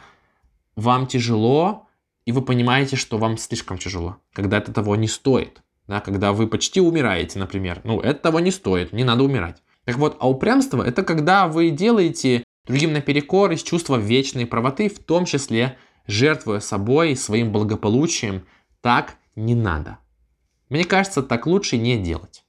вам 0.76 1.08
тяжело, 1.08 1.88
и 2.26 2.32
вы 2.32 2.44
понимаете, 2.44 2.98
что 2.98 3.18
вам 3.18 3.40
слишком 3.40 3.80
тяжело, 3.80 4.18
когда 4.32 4.60
это 4.60 4.72
того 4.72 4.96
не 4.96 5.08
стоит, 5.08 5.64
да, 5.88 6.02
когда 6.02 6.34
вы 6.34 6.46
почти 6.46 6.82
умираете, 6.82 7.40
например, 7.40 7.82
ну, 7.84 8.00
это 8.00 8.20
того 8.20 8.40
не 8.40 8.52
стоит, 8.52 8.94
не 8.94 9.04
надо 9.04 9.24
умирать. 9.24 9.64
Так 9.86 9.98
вот, 9.98 10.18
а 10.20 10.30
упрямство– 10.30 10.82
это 10.86 11.04
когда 11.04 11.48
вы 11.48 11.70
делаете 11.70 12.44
другим 12.66 12.94
наперекор 12.94 13.52
из 13.52 13.64
чувства 13.64 13.98
вечной 13.98 14.46
правоты, 14.46 14.90
в 14.90 15.00
том 15.00 15.26
числе 15.26 15.78
жертвуя 16.08 16.60
собой 16.60 17.12
и 17.12 17.16
своим 17.16 17.52
благополучием. 17.52 18.46
Так 18.82 19.18
не 19.36 19.56
надо. 19.56 20.00
Мне 20.70 20.86
кажется, 20.86 21.22
так 21.22 21.46
лучше 21.46 21.78
не 21.78 21.98
делать. 21.98 22.44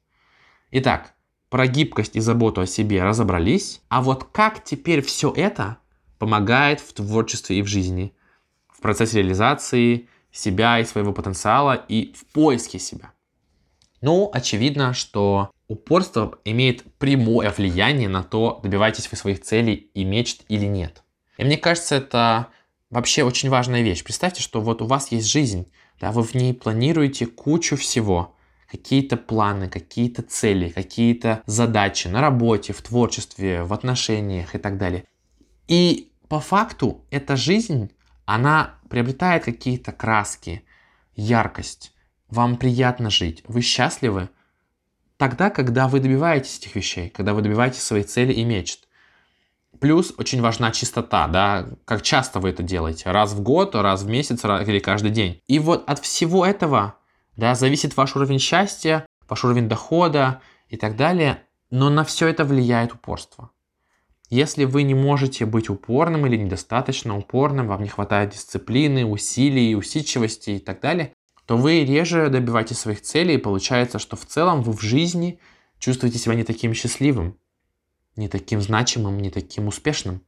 Итак, 0.70 1.14
про 1.50 1.66
гибкость 1.66 2.16
и 2.16 2.20
заботу 2.20 2.60
о 2.60 2.66
себе 2.66 3.02
разобрались. 3.02 3.82
А 3.88 4.02
вот 4.02 4.24
как 4.24 4.64
теперь 4.64 5.02
все 5.02 5.32
это 5.34 5.78
помогает 6.18 6.80
в 6.80 6.92
творчестве 6.92 7.58
и 7.58 7.62
в 7.62 7.66
жизни, 7.66 8.14
в 8.68 8.80
процессе 8.80 9.18
реализации 9.18 10.08
себя 10.32 10.80
и 10.80 10.84
своего 10.84 11.12
потенциала 11.12 11.74
и 11.74 12.12
в 12.14 12.26
поиске 12.32 12.78
себя? 12.78 13.12
Ну, 14.04 14.28
очевидно, 14.30 14.92
что 14.92 15.50
упорство 15.66 16.38
имеет 16.44 16.84
прямое 16.98 17.50
влияние 17.50 18.06
на 18.06 18.22
то, 18.22 18.60
добиваетесь 18.62 19.10
вы 19.10 19.16
своих 19.16 19.40
целей 19.40 19.90
и 19.94 20.04
мечт 20.04 20.42
или 20.48 20.66
нет. 20.66 21.02
И 21.38 21.44
мне 21.44 21.56
кажется, 21.56 21.94
это 21.94 22.48
вообще 22.90 23.24
очень 23.24 23.48
важная 23.48 23.80
вещь. 23.80 24.04
Представьте, 24.04 24.42
что 24.42 24.60
вот 24.60 24.82
у 24.82 24.86
вас 24.86 25.10
есть 25.10 25.26
жизнь, 25.26 25.72
да, 26.02 26.12
вы 26.12 26.22
в 26.22 26.34
ней 26.34 26.52
планируете 26.52 27.24
кучу 27.24 27.78
всего, 27.78 28.36
какие-то 28.70 29.16
планы, 29.16 29.70
какие-то 29.70 30.20
цели, 30.20 30.68
какие-то 30.68 31.42
задачи 31.46 32.06
на 32.08 32.20
работе, 32.20 32.74
в 32.74 32.82
творчестве, 32.82 33.62
в 33.62 33.72
отношениях 33.72 34.54
и 34.54 34.58
так 34.58 34.76
далее. 34.76 35.04
И 35.66 36.12
по 36.28 36.40
факту 36.40 37.06
эта 37.10 37.36
жизнь, 37.36 37.90
она 38.26 38.74
приобретает 38.90 39.44
какие-то 39.44 39.92
краски, 39.92 40.62
яркость, 41.16 41.93
вам 42.30 42.56
приятно 42.56 43.10
жить, 43.10 43.42
вы 43.46 43.60
счастливы, 43.60 44.28
тогда, 45.16 45.50
когда 45.50 45.88
вы 45.88 46.00
добиваетесь 46.00 46.58
этих 46.58 46.74
вещей, 46.74 47.10
когда 47.10 47.34
вы 47.34 47.42
добиваетесь 47.42 47.82
своей 47.82 48.04
цели 48.04 48.32
и 48.32 48.44
мечт. 48.44 48.88
Плюс 49.80 50.14
очень 50.16 50.40
важна 50.40 50.70
чистота, 50.70 51.26
да, 51.28 51.66
как 51.84 52.02
часто 52.02 52.40
вы 52.40 52.50
это 52.50 52.62
делаете, 52.62 53.10
раз 53.10 53.32
в 53.32 53.42
год, 53.42 53.74
раз 53.74 54.02
в 54.02 54.08
месяц 54.08 54.44
или 54.44 54.78
каждый 54.78 55.10
день. 55.10 55.40
И 55.46 55.58
вот 55.58 55.88
от 55.88 55.98
всего 55.98 56.46
этого, 56.46 56.96
да, 57.36 57.54
зависит 57.54 57.96
ваш 57.96 58.16
уровень 58.16 58.38
счастья, 58.38 59.06
ваш 59.28 59.44
уровень 59.44 59.68
дохода 59.68 60.40
и 60.68 60.76
так 60.76 60.96
далее, 60.96 61.42
но 61.70 61.90
на 61.90 62.04
все 62.04 62.28
это 62.28 62.44
влияет 62.44 62.94
упорство. 62.94 63.50
Если 64.30 64.64
вы 64.64 64.84
не 64.84 64.94
можете 64.94 65.44
быть 65.44 65.68
упорным 65.68 66.26
или 66.26 66.36
недостаточно 66.36 67.16
упорным, 67.16 67.66
вам 67.68 67.82
не 67.82 67.88
хватает 67.88 68.30
дисциплины, 68.30 69.04
усилий, 69.04 69.76
усидчивости 69.76 70.50
и 70.50 70.58
так 70.58 70.80
далее, 70.80 71.12
то 71.46 71.56
вы 71.56 71.84
реже 71.84 72.28
добиваетесь 72.28 72.78
своих 72.78 73.02
целей, 73.02 73.34
и 73.34 73.38
получается, 73.38 73.98
что 73.98 74.16
в 74.16 74.24
целом 74.24 74.62
вы 74.62 74.72
в 74.72 74.80
жизни 74.80 75.38
чувствуете 75.78 76.18
себя 76.18 76.34
не 76.34 76.44
таким 76.44 76.72
счастливым, 76.74 77.38
не 78.16 78.28
таким 78.28 78.60
значимым, 78.60 79.18
не 79.18 79.30
таким 79.30 79.68
успешным. 79.68 80.22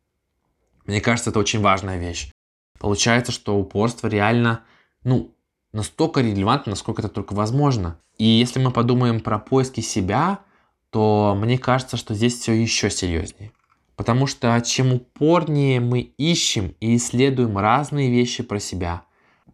Мне 0.84 1.00
кажется, 1.00 1.30
это 1.30 1.38
очень 1.38 1.60
важная 1.60 1.98
вещь. 1.98 2.30
Получается, 2.78 3.32
что 3.32 3.58
упорство 3.58 4.08
реально, 4.08 4.64
ну, 5.02 5.34
настолько 5.72 6.20
релевантно, 6.20 6.70
насколько 6.70 7.00
это 7.00 7.08
только 7.08 7.32
возможно. 7.32 7.98
И 8.18 8.24
если 8.24 8.60
мы 8.60 8.70
подумаем 8.70 9.20
про 9.20 9.38
поиски 9.38 9.80
себя, 9.80 10.40
то 10.90 11.36
мне 11.38 11.58
кажется, 11.58 11.96
что 11.96 12.14
здесь 12.14 12.38
все 12.38 12.52
еще 12.52 12.90
серьезнее. 12.90 13.52
Потому 13.96 14.26
что 14.26 14.60
чем 14.60 14.92
упорнее 14.92 15.80
мы 15.80 16.00
ищем 16.00 16.74
и 16.80 16.96
исследуем 16.96 17.56
разные 17.56 18.10
вещи 18.10 18.42
про 18.42 18.60
себя, 18.60 19.05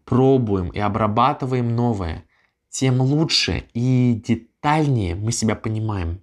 пробуем 0.05 0.69
и 0.69 0.79
обрабатываем 0.79 1.75
новое, 1.75 2.25
тем 2.69 3.01
лучше 3.01 3.65
и 3.73 4.21
детальнее 4.25 5.15
мы 5.15 5.31
себя 5.31 5.55
понимаем. 5.55 6.21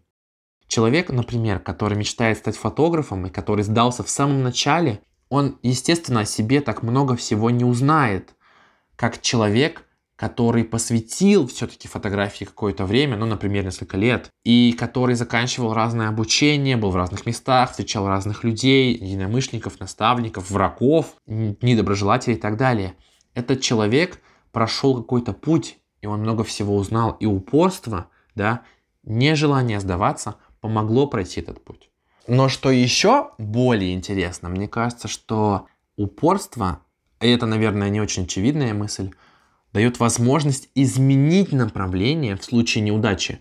Человек, 0.67 1.11
например, 1.11 1.59
который 1.59 1.97
мечтает 1.97 2.39
стать 2.39 2.57
фотографом 2.57 3.27
и 3.27 3.31
который 3.31 3.65
сдался 3.65 4.03
в 4.03 4.11
самом 4.11 4.43
начале, 4.43 5.01
он, 5.29 5.59
естественно, 5.63 6.21
о 6.21 6.25
себе 6.25 6.61
так 6.61 6.83
много 6.83 7.17
всего 7.17 7.51
не 7.51 7.65
узнает, 7.65 8.35
как 8.97 9.21
человек, 9.21 9.85
который 10.17 10.65
посвятил 10.65 11.47
все-таки 11.49 11.89
фотографии 11.89 12.45
какое-то 12.45 12.85
время, 12.85 13.17
ну, 13.17 13.27
например, 13.27 13.65
несколько 13.65 13.97
лет, 13.97 14.29
и 14.45 14.73
который 14.79 15.15
заканчивал 15.15 15.73
разное 15.73 16.09
обучение, 16.09 16.77
был 16.77 16.91
в 16.91 16.97
разных 16.97 17.27
местах, 17.27 17.71
встречал 17.71 18.07
разных 18.07 18.45
людей, 18.45 18.95
единомышленников, 18.95 19.81
наставников, 19.81 20.51
врагов, 20.51 21.15
недоброжелателей 21.27 22.37
и 22.37 22.41
так 22.41 22.57
далее– 22.57 22.95
этот 23.35 23.61
человек 23.61 24.21
прошел 24.53 24.97
какой-то 24.97 25.33
путь 25.33 25.81
и 26.01 26.07
он 26.07 26.21
много 26.21 26.45
всего 26.45 26.77
узнал, 26.77 27.17
и 27.21 27.27
упорство, 27.27 28.09
да, 28.35 28.63
нежелание 29.03 29.81
сдаваться 29.81 30.37
помогло 30.61 31.07
пройти 31.07 31.41
этот 31.41 31.63
путь. 31.63 31.91
Но 32.27 32.49
что 32.49 32.71
еще 32.71 33.31
более 33.39 33.95
интересно, 33.95 34.49
мне 34.49 34.69
кажется, 34.69 35.09
что 35.09 35.67
упорство, 35.97 36.81
и 37.21 37.29
это, 37.29 37.47
наверное, 37.47 37.91
не 37.91 38.01
очень 38.01 38.25
очевидная 38.25 38.75
мысль, 38.75 39.11
дает 39.73 40.01
возможность 40.01 40.69
изменить 40.75 41.53
направление 41.53 42.37
в 42.37 42.45
случае 42.45 42.83
неудачи. 42.83 43.41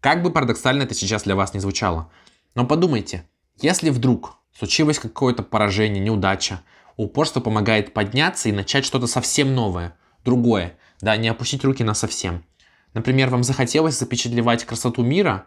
Как 0.00 0.22
бы 0.22 0.30
парадоксально 0.30 0.82
это 0.84 0.94
сейчас 0.94 1.24
для 1.24 1.36
вас 1.36 1.52
не 1.54 1.60
звучало. 1.60 2.10
Но 2.54 2.64
подумайте, 2.64 3.24
если 3.60 3.90
вдруг 3.90 4.38
случилось 4.56 4.98
какое-то 4.98 5.42
поражение, 5.42 6.02
неудача, 6.02 6.62
упорство 6.98 7.40
помогает 7.40 7.94
подняться 7.94 8.50
и 8.50 8.52
начать 8.52 8.84
что-то 8.84 9.06
совсем 9.06 9.54
новое, 9.54 9.96
другое, 10.24 10.76
да, 11.00 11.16
не 11.16 11.28
опустить 11.28 11.64
руки 11.64 11.82
на 11.82 11.94
совсем. 11.94 12.44
Например, 12.92 13.30
вам 13.30 13.44
захотелось 13.44 13.98
запечатлевать 13.98 14.64
красоту 14.64 15.02
мира, 15.02 15.46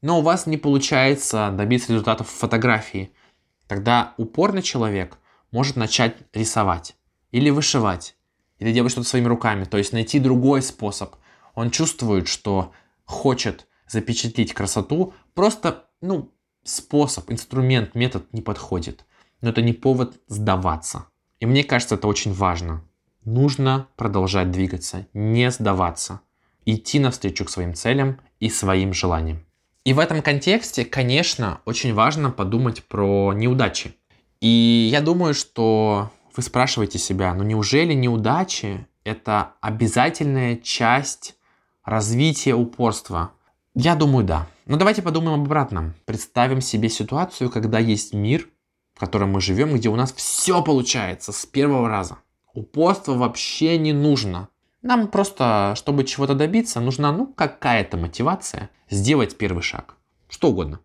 но 0.00 0.20
у 0.20 0.22
вас 0.22 0.46
не 0.46 0.56
получается 0.56 1.50
добиться 1.52 1.92
результатов 1.92 2.28
в 2.28 2.38
фотографии. 2.38 3.12
Тогда 3.66 4.14
упорный 4.16 4.62
человек 4.62 5.18
может 5.50 5.76
начать 5.76 6.16
рисовать 6.32 6.96
или 7.32 7.50
вышивать, 7.50 8.16
или 8.58 8.72
делать 8.72 8.92
что-то 8.92 9.08
своими 9.08 9.26
руками, 9.26 9.64
то 9.64 9.78
есть 9.78 9.92
найти 9.92 10.18
другой 10.18 10.62
способ. 10.62 11.16
Он 11.54 11.70
чувствует, 11.70 12.28
что 12.28 12.72
хочет 13.04 13.66
запечатлеть 13.88 14.54
красоту, 14.54 15.14
просто, 15.34 15.86
ну, 16.00 16.32
способ, 16.62 17.30
инструмент, 17.30 17.94
метод 17.94 18.32
не 18.32 18.40
подходит. 18.40 19.04
Но 19.42 19.50
это 19.50 19.60
не 19.60 19.74
повод 19.74 20.20
сдаваться. 20.28 21.06
И 21.40 21.46
мне 21.46 21.64
кажется, 21.64 21.96
это 21.96 22.06
очень 22.06 22.32
важно. 22.32 22.82
Нужно 23.24 23.88
продолжать 23.96 24.50
двигаться, 24.50 25.06
не 25.12 25.50
сдаваться, 25.50 26.20
идти 26.64 26.98
навстречу 26.98 27.44
к 27.44 27.50
своим 27.50 27.74
целям 27.74 28.20
и 28.40 28.48
своим 28.48 28.94
желаниям. 28.94 29.44
И 29.84 29.92
в 29.92 29.98
этом 29.98 30.22
контексте, 30.22 30.84
конечно, 30.84 31.60
очень 31.64 31.92
важно 31.92 32.30
подумать 32.30 32.84
про 32.84 33.32
неудачи. 33.32 33.94
И 34.40 34.88
я 34.90 35.00
думаю, 35.00 35.34
что 35.34 36.10
вы 36.36 36.42
спрашиваете 36.42 36.98
себя, 36.98 37.34
ну 37.34 37.42
неужели 37.42 37.92
неудачи 37.92 38.86
это 39.04 39.54
обязательная 39.60 40.56
часть 40.56 41.36
развития 41.84 42.54
упорства? 42.54 43.32
Я 43.74 43.96
думаю, 43.96 44.24
да. 44.24 44.48
Но 44.66 44.76
давайте 44.76 45.02
подумаем 45.02 45.40
об 45.40 45.46
обратном. 45.46 45.94
Представим 46.04 46.60
себе 46.60 46.88
ситуацию, 46.88 47.50
когда 47.50 47.78
есть 47.78 48.14
мир, 48.14 48.48
в 48.94 49.00
котором 49.00 49.30
мы 49.30 49.40
живем, 49.40 49.74
где 49.74 49.88
у 49.88 49.96
нас 49.96 50.12
все 50.12 50.62
получается 50.62 51.32
с 51.32 51.46
первого 51.46 51.88
раза. 51.88 52.18
Упорство 52.54 53.14
вообще 53.14 53.78
не 53.78 53.92
нужно. 53.92 54.48
Нам 54.82 55.08
просто, 55.08 55.74
чтобы 55.76 56.04
чего-то 56.04 56.34
добиться, 56.34 56.80
нужна 56.80 57.12
ну 57.12 57.26
какая-то 57.26 57.96
мотивация 57.96 58.70
сделать 58.90 59.38
первый 59.38 59.62
шаг. 59.62 59.96
Что 60.28 60.48
угодно. 60.48 60.80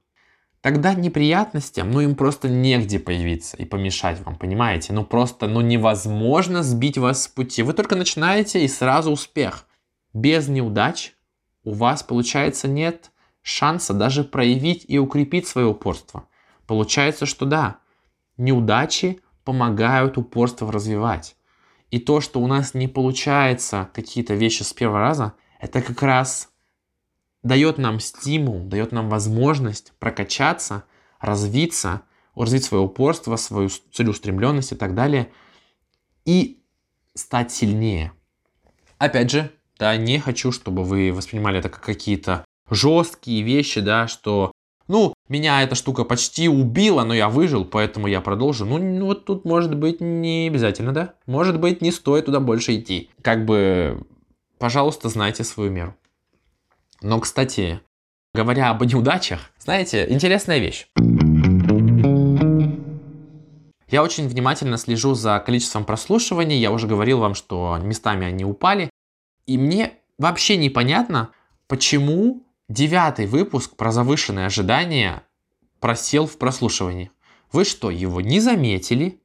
Тогда 0.62 0.94
неприятностям, 0.94 1.92
ну 1.92 2.02
им 2.02 2.16
просто 2.16 2.50
негде 2.50 3.00
появиться 3.00 3.58
и 3.58 3.66
помешать 3.66 4.20
вам, 4.26 4.36
понимаете? 4.36 4.92
Ну 4.92 5.06
просто, 5.06 5.48
ну 5.48 5.62
невозможно 5.62 6.64
сбить 6.64 6.98
вас 6.98 7.24
с 7.24 7.28
пути. 7.28 7.64
Вы 7.64 7.74
только 7.74 7.96
начинаете 7.96 8.64
и 8.64 8.68
сразу 8.68 9.12
успех. 9.12 9.66
Без 10.14 10.48
неудач 10.48 11.14
у 11.64 11.74
вас, 11.74 12.04
получается, 12.04 12.68
нет 12.68 13.12
шанса 13.42 13.94
даже 13.94 14.24
проявить 14.24 14.84
и 14.88 14.98
укрепить 15.00 15.48
свое 15.48 15.68
упорство. 15.68 16.28
Получается, 16.66 17.26
что 17.26 17.46
да, 17.46 17.78
неудачи 18.38 19.20
помогают 19.44 20.18
упорство 20.18 20.72
развивать. 20.72 21.36
И 21.90 22.00
то, 22.00 22.22
что 22.22 22.42
у 22.42 22.48
нас 22.48 22.74
не 22.74 22.88
получается 22.88 23.90
какие-то 23.94 24.34
вещи 24.34 24.64
с 24.64 24.74
первого 24.74 25.00
раза, 25.00 25.34
это 25.60 25.82
как 25.82 26.02
раз 26.02 26.50
дает 27.44 27.78
нам 27.78 28.00
стимул, 28.00 28.60
дает 28.60 28.92
нам 28.92 29.10
возможность 29.10 29.94
прокачаться, 30.00 30.84
развиться, 31.20 32.02
развить 32.36 32.66
свое 32.66 32.84
упорство, 32.84 33.36
свою 33.38 33.70
целеустремленность 33.94 34.74
и 34.74 34.76
так 34.76 34.96
далее, 34.96 35.32
и 36.26 36.62
стать 37.14 37.52
сильнее. 37.52 38.12
Опять 38.98 39.32
же, 39.32 39.52
да, 39.80 39.96
не 39.96 40.20
хочу, 40.20 40.52
чтобы 40.52 40.84
вы 40.84 41.14
воспринимали 41.14 41.60
это 41.60 41.70
как 41.70 41.84
какие-то 41.84 42.44
жесткие 42.70 43.44
вещи, 43.44 43.80
да, 43.80 44.08
что, 44.08 44.52
ну, 44.88 45.14
меня 45.30 45.62
эта 45.62 45.76
штука 45.76 46.04
почти 46.06 46.48
убила, 46.48 47.04
но 47.04 47.14
я 47.14 47.28
выжил, 47.28 47.66
поэтому 47.66 48.08
я 48.08 48.22
продолжу. 48.22 48.66
Ну, 48.66 48.78
ну, 48.78 49.08
вот 49.08 49.26
тут 49.26 49.44
может 49.44 49.76
быть 49.76 50.00
не 50.00 50.48
обязательно, 50.48 50.94
да? 50.94 51.14
Может 51.26 51.60
быть, 51.60 51.82
не 51.82 51.92
стоит 51.92 52.26
туда 52.26 52.40
больше 52.40 52.76
идти. 52.76 53.10
Как 53.22 53.46
бы, 53.46 54.06
пожалуйста, 54.58 55.10
знайте 55.10 55.44
свою 55.44 55.70
меру. 55.70 55.96
Но, 57.02 57.20
кстати, 57.20 57.82
говоря 58.34 58.70
об 58.70 58.84
неудачах, 58.84 59.52
знаете, 59.60 60.06
интересная 60.10 60.60
вещь. 60.60 60.88
Я 63.90 64.04
очень 64.04 64.28
внимательно 64.28 64.78
слежу 64.78 65.14
за 65.14 65.40
количеством 65.40 65.86
прослушиваний. 65.86 66.60
Я 66.60 66.72
уже 66.72 66.88
говорил 66.88 67.20
вам, 67.20 67.36
что 67.36 67.78
местами 67.82 68.26
они 68.26 68.44
упали. 68.44 68.90
И 69.46 69.58
мне 69.58 69.94
вообще 70.18 70.58
непонятно, 70.58 71.30
почему 71.68 72.44
девятый 72.70 73.28
выпуск 73.28 73.76
про 73.76 73.92
завышенные 73.92 74.48
ожидания 74.48 75.24
просел 75.80 76.26
в 76.26 76.38
прослушивании. 76.38 77.12
Вы 77.52 77.66
что, 77.66 77.90
его 77.90 78.22
не 78.22 78.40
заметили? 78.40 79.22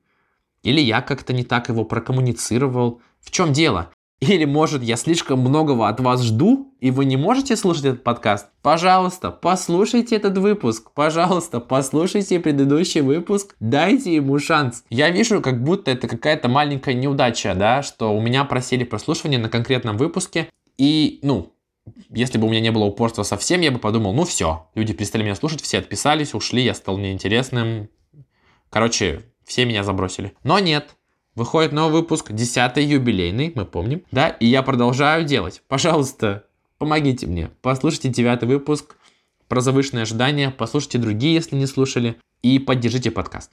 Или 0.62 0.80
я 0.80 1.00
как-то 1.00 1.32
не 1.32 1.42
так 1.42 1.68
его 1.68 1.84
прокоммуницировал? 1.84 3.00
В 3.20 3.30
чем 3.30 3.52
дело? 3.52 3.90
Или, 4.20 4.44
может, 4.44 4.84
я 4.84 4.94
слишком 4.94 5.40
многого 5.40 5.88
от 5.88 5.98
вас 5.98 6.22
жду, 6.22 6.72
и 6.78 6.92
вы 6.92 7.06
не 7.06 7.16
можете 7.16 7.56
слушать 7.56 7.86
этот 7.86 8.04
подкаст? 8.04 8.46
Пожалуйста, 8.62 9.32
послушайте 9.32 10.14
этот 10.14 10.38
выпуск. 10.38 10.92
Пожалуйста, 10.94 11.58
послушайте 11.58 12.38
предыдущий 12.38 13.00
выпуск. 13.00 13.56
Дайте 13.58 14.14
ему 14.14 14.38
шанс. 14.38 14.84
Я 14.90 15.10
вижу, 15.10 15.40
как 15.40 15.64
будто 15.64 15.90
это 15.90 16.06
какая-то 16.06 16.48
маленькая 16.48 16.94
неудача, 16.94 17.56
да, 17.56 17.82
что 17.82 18.16
у 18.16 18.20
меня 18.20 18.44
просили 18.44 18.84
прослушивание 18.84 19.40
на 19.40 19.48
конкретном 19.48 19.96
выпуске. 19.96 20.48
И, 20.78 21.18
ну, 21.24 21.52
если 22.10 22.38
бы 22.38 22.46
у 22.46 22.50
меня 22.50 22.60
не 22.60 22.70
было 22.70 22.84
упорства 22.84 23.22
совсем, 23.22 23.60
я 23.60 23.70
бы 23.70 23.78
подумал, 23.78 24.12
ну 24.12 24.24
все, 24.24 24.68
люди 24.74 24.92
перестали 24.92 25.22
меня 25.22 25.34
слушать, 25.34 25.62
все 25.62 25.78
отписались, 25.78 26.34
ушли, 26.34 26.62
я 26.62 26.74
стал 26.74 26.98
неинтересным. 26.98 27.88
Короче, 28.70 29.22
все 29.44 29.64
меня 29.64 29.84
забросили. 29.84 30.34
Но 30.44 30.58
нет, 30.58 30.96
Выходит 31.34 31.72
новый 31.72 32.02
выпуск, 32.02 32.30
10 32.30 32.76
юбилейный, 32.76 33.52
мы 33.54 33.64
помним, 33.64 34.02
да, 34.10 34.28
и 34.28 34.46
я 34.46 34.62
продолжаю 34.62 35.24
делать. 35.24 35.62
Пожалуйста, 35.66 36.44
помогите 36.76 37.26
мне. 37.26 37.48
Послушайте 37.62 38.10
девятый 38.10 38.48
выпуск 38.48 38.96
про 39.48 39.62
завышенные 39.62 40.02
ожидания, 40.02 40.50
послушайте 40.50 40.98
другие, 40.98 41.34
если 41.34 41.56
не 41.56 41.66
слушали, 41.66 42.16
и 42.42 42.58
поддержите 42.58 43.10
подкаст. 43.10 43.50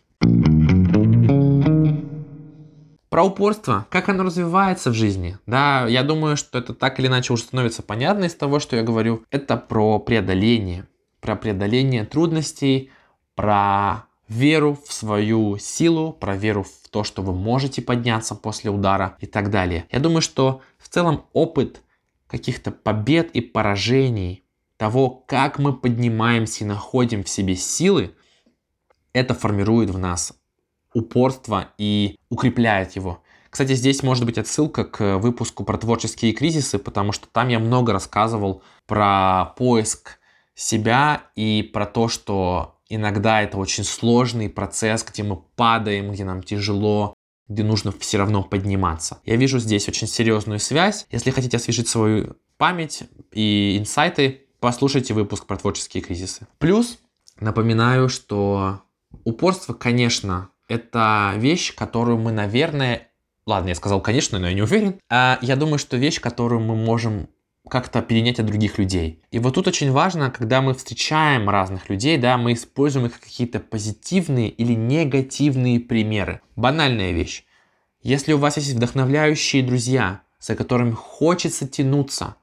Про 3.09 3.23
упорство, 3.23 3.87
как 3.89 4.07
оно 4.09 4.23
развивается 4.23 4.91
в 4.91 4.93
жизни. 4.93 5.37
Да, 5.47 5.87
я 5.87 6.03
думаю, 6.03 6.37
что 6.37 6.59
это 6.59 6.75
так 6.75 6.99
или 6.99 7.07
иначе 7.07 7.33
уже 7.33 7.43
становится 7.43 7.81
понятно 7.81 8.25
из 8.25 8.35
того, 8.35 8.59
что 8.59 8.75
я 8.75 8.83
говорю. 8.83 9.23
Это 9.31 9.57
про 9.57 9.97
преодоление. 9.99 10.87
Про 11.19 11.35
преодоление 11.35 12.05
трудностей, 12.05 12.91
про 13.33 14.05
веру 14.27 14.77
в 14.85 14.93
свою 14.93 15.57
силу, 15.57 16.13
про 16.13 16.35
веру 16.35 16.63
в 16.63 16.89
то, 16.89 17.03
что 17.03 17.23
вы 17.23 17.33
можете 17.33 17.81
подняться 17.81 18.35
после 18.35 18.69
удара 18.69 19.17
и 19.19 19.25
так 19.25 19.49
далее. 19.49 19.85
Я 19.91 19.99
думаю, 19.99 20.21
что 20.21 20.61
в 20.77 20.87
целом 20.87 21.25
опыт 21.33 21.81
каких-то 22.27 22.69
побед 22.69 23.31
и 23.31 23.41
поражений, 23.41 24.45
того, 24.77 25.09
как 25.09 25.57
мы 25.57 25.73
поднимаемся 25.73 26.63
и 26.63 26.67
находим 26.67 27.23
в 27.23 27.29
себе 27.29 27.55
силы, 27.55 28.15
это 29.13 29.33
формирует 29.33 29.89
в 29.89 29.97
нас 29.97 30.38
упорство 30.93 31.69
и 31.77 32.17
укрепляет 32.29 32.95
его. 32.95 33.21
Кстати, 33.49 33.73
здесь 33.73 34.03
может 34.03 34.25
быть 34.25 34.37
отсылка 34.37 34.83
к 34.83 35.17
выпуску 35.17 35.63
про 35.63 35.77
творческие 35.77 36.33
кризисы, 36.33 36.77
потому 36.77 37.11
что 37.11 37.27
там 37.27 37.47
я 37.47 37.59
много 37.59 37.93
рассказывал 37.93 38.61
про 38.85 39.53
поиск 39.57 40.19
себя 40.53 41.23
и 41.35 41.63
про 41.73 41.85
то, 41.85 42.07
что 42.09 42.79
Иногда 42.89 43.43
это 43.43 43.57
очень 43.57 43.83
сложный 43.83 44.49
процесс, 44.49 45.05
где 45.05 45.21
мы 45.21 45.37
падаем, 45.55 46.11
где 46.11 46.23
нам 46.23 46.41
тяжело, 46.41 47.13
где 47.47 47.63
нужно 47.63 47.91
все 47.91 48.17
равно 48.17 48.41
подниматься. 48.43 49.19
Я 49.25 49.35
вижу 49.35 49.59
здесь 49.59 49.87
очень 49.87 50.07
серьезную 50.07 50.59
связь. 50.59 51.05
Если 51.11 51.29
хотите 51.29 51.57
освежить 51.57 51.87
свою 51.87 52.35
память 52.57 53.03
и 53.31 53.77
инсайты, 53.79 54.47
послушайте 54.59 55.13
выпуск 55.13 55.45
про 55.45 55.57
творческие 55.57 56.01
кризисы. 56.01 56.47
Плюс 56.57 56.97
напоминаю, 57.39 58.09
что 58.09 58.81
упорство, 59.23 59.73
конечно, 59.73 60.49
это 60.69 61.33
вещь, 61.35 61.75
которую 61.75 62.17
мы, 62.19 62.31
наверное, 62.31 63.09
ладно, 63.45 63.69
я 63.69 63.75
сказал, 63.75 63.99
конечно, 64.01 64.39
но 64.39 64.47
я 64.47 64.53
не 64.53 64.61
уверен. 64.61 64.95
А 65.09 65.39
я 65.41 65.55
думаю, 65.55 65.79
что 65.79 65.97
вещь, 65.97 66.21
которую 66.21 66.61
мы 66.61 66.75
можем 66.75 67.27
как-то 67.67 68.01
перенять 68.01 68.39
от 68.39 68.45
других 68.45 68.77
людей. 68.77 69.21
И 69.31 69.39
вот 69.39 69.55
тут 69.55 69.67
очень 69.67 69.91
важно, 69.91 70.31
когда 70.31 70.61
мы 70.61 70.73
встречаем 70.73 71.49
разных 71.49 71.89
людей, 71.89 72.17
да, 72.17 72.37
мы 72.37 72.53
используем 72.53 73.07
их 73.07 73.19
какие-то 73.19 73.59
позитивные 73.59 74.49
или 74.49 74.73
негативные 74.73 75.79
примеры. 75.79 76.41
Банальная 76.55 77.11
вещь. 77.11 77.43
Если 78.01 78.33
у 78.33 78.37
вас 78.37 78.57
есть 78.57 78.73
вдохновляющие 78.73 79.61
друзья, 79.61 80.21
за 80.39 80.55
которыми 80.55 80.93
хочется 80.93 81.67
тянуться, 81.67 82.35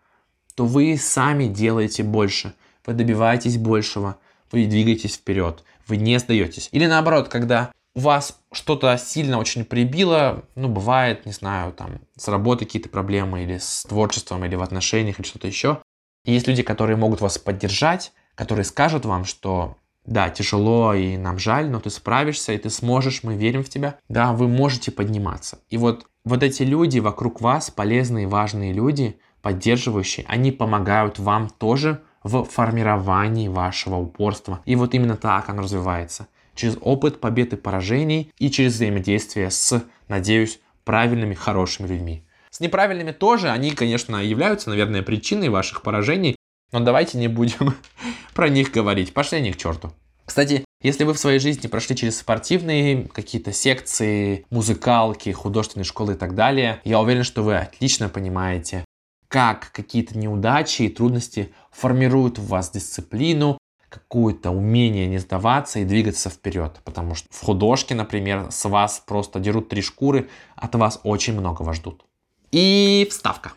то 0.54 0.64
вы 0.66 0.96
сами 0.96 1.46
делаете 1.46 2.02
больше, 2.02 2.54
вы 2.84 2.92
добиваетесь 2.92 3.56
большего, 3.56 4.18
вы 4.52 4.66
двигаетесь 4.66 5.16
вперед, 5.16 5.64
вы 5.88 5.96
не 5.96 6.18
сдаетесь. 6.18 6.68
Или 6.72 6.86
наоборот, 6.86 7.28
когда 7.28 7.72
вас 8.00 8.38
что-то 8.52 8.96
сильно 8.98 9.38
очень 9.38 9.64
прибило, 9.64 10.44
ну, 10.54 10.68
бывает, 10.68 11.26
не 11.26 11.32
знаю, 11.32 11.72
там, 11.72 12.00
с 12.16 12.28
работой 12.28 12.66
какие-то 12.66 12.88
проблемы, 12.88 13.42
или 13.42 13.59
с 13.59 13.85
творчеством, 13.85 14.44
или 14.44 14.54
в 14.54 14.62
отношениях, 14.62 15.18
или 15.18 15.26
что-то 15.26 15.46
еще. 15.46 15.82
И 16.24 16.32
есть 16.32 16.46
люди, 16.46 16.62
которые 16.62 16.96
могут 16.96 17.20
вас 17.20 17.38
поддержать, 17.38 18.12
которые 18.35 18.64
скажут 18.64 19.04
вам, 19.06 19.24
что 19.24 19.76
да, 20.04 20.30
тяжело 20.30 20.94
и 20.94 21.16
нам 21.16 21.38
жаль, 21.38 21.68
но 21.68 21.80
ты 21.80 21.90
справишься, 21.90 22.52
и 22.52 22.59
ты 22.59 22.70
сможешь, 22.70 23.22
мы 23.22 23.35
верим 23.35 23.64
в 23.64 23.68
тебя. 23.68 23.98
Да, 24.09 24.32
вы 24.32 24.46
можете 24.46 24.92
подниматься. 24.92 25.59
И 25.68 25.76
вот, 25.76 26.06
вот 26.24 26.42
эти 26.42 26.62
люди 26.62 27.00
вокруг 27.00 27.40
вас, 27.40 27.70
полезные, 27.70 28.28
важные 28.28 28.72
люди, 28.72 29.18
поддерживающие, 29.42 30.24
они 30.28 30.52
помогают 30.52 31.18
вам 31.18 31.48
тоже 31.48 32.02
в 32.22 32.44
формировании 32.44 33.48
вашего 33.48 33.96
упорства. 33.96 34.61
И 34.64 34.76
вот 34.76 34.94
именно 34.94 35.16
так 35.16 35.48
оно 35.48 35.62
развивается. 35.62 36.28
Через 36.57 36.77
опыт 36.81 37.21
побед 37.21 37.53
и 37.53 37.57
поражений 37.57 38.33
и 38.38 38.51
через 38.51 38.75
взаимодействие 38.75 39.51
с, 39.51 39.85
надеюсь, 40.09 40.59
правильными, 40.85 41.35
хорошими 41.35 41.87
людьми. 41.87 42.25
С 42.51 42.61
неправильными 42.61 43.12
тоже, 43.12 43.51
они, 43.51 43.71
конечно, 43.73 44.16
являются, 44.16 44.71
наверное, 44.71 45.03
причиной 45.03 45.51
ваших 45.51 45.83
поражений, 45.83 46.37
но 46.73 46.81
давайте 46.81 47.19
не 47.19 47.29
будем 47.29 47.75
про 48.35 48.49
них 48.49 48.73
говорить. 48.73 49.12
Пошли 49.12 49.38
они 49.38 49.53
к 49.53 49.59
черту. 49.59 49.92
Кстати, 50.25 50.64
если 50.83 51.05
вы 51.05 51.12
в 51.12 51.19
своей 51.19 51.38
жизни 51.38 51.69
прошли 51.69 51.95
через 51.95 52.19
спортивные 52.19 53.05
какие-то 53.05 53.53
секции, 53.53 54.45
музыкалки, 54.51 55.31
художественные 55.31 55.85
школы 55.85 56.14
и 56.14 56.16
так 56.16 56.35
далее, 56.35 56.81
я 56.85 57.01
уверен, 57.01 57.23
что 57.23 57.42
вы 57.42 57.57
отлично 57.57 58.09
понимаете, 58.09 58.85
как 59.29 59.71
какие-то 59.73 60.19
неудачи 60.19 60.83
и 60.83 60.88
трудности 60.88 61.53
формируют 61.71 62.38
в 62.38 62.47
вас 62.47 62.71
дисциплину, 62.71 63.59
какое-то 63.88 64.51
умение 64.51 65.07
не 65.07 65.18
сдаваться 65.18 65.79
и 65.79 65.85
двигаться 65.85 66.31
вперед. 66.31 66.81
Потому 66.85 67.14
что 67.14 67.29
в 67.31 67.40
художке, 67.40 67.94
например, 67.94 68.46
с 68.51 68.68
вас 68.68 69.03
просто 69.07 69.40
дерут 69.40 69.68
три 69.68 69.83
шкуры, 69.83 70.29
от 70.55 70.75
вас 70.75 71.01
очень 71.03 71.38
многого 71.38 71.72
ждут. 71.72 72.05
И 72.53 73.07
вставка. 73.11 73.53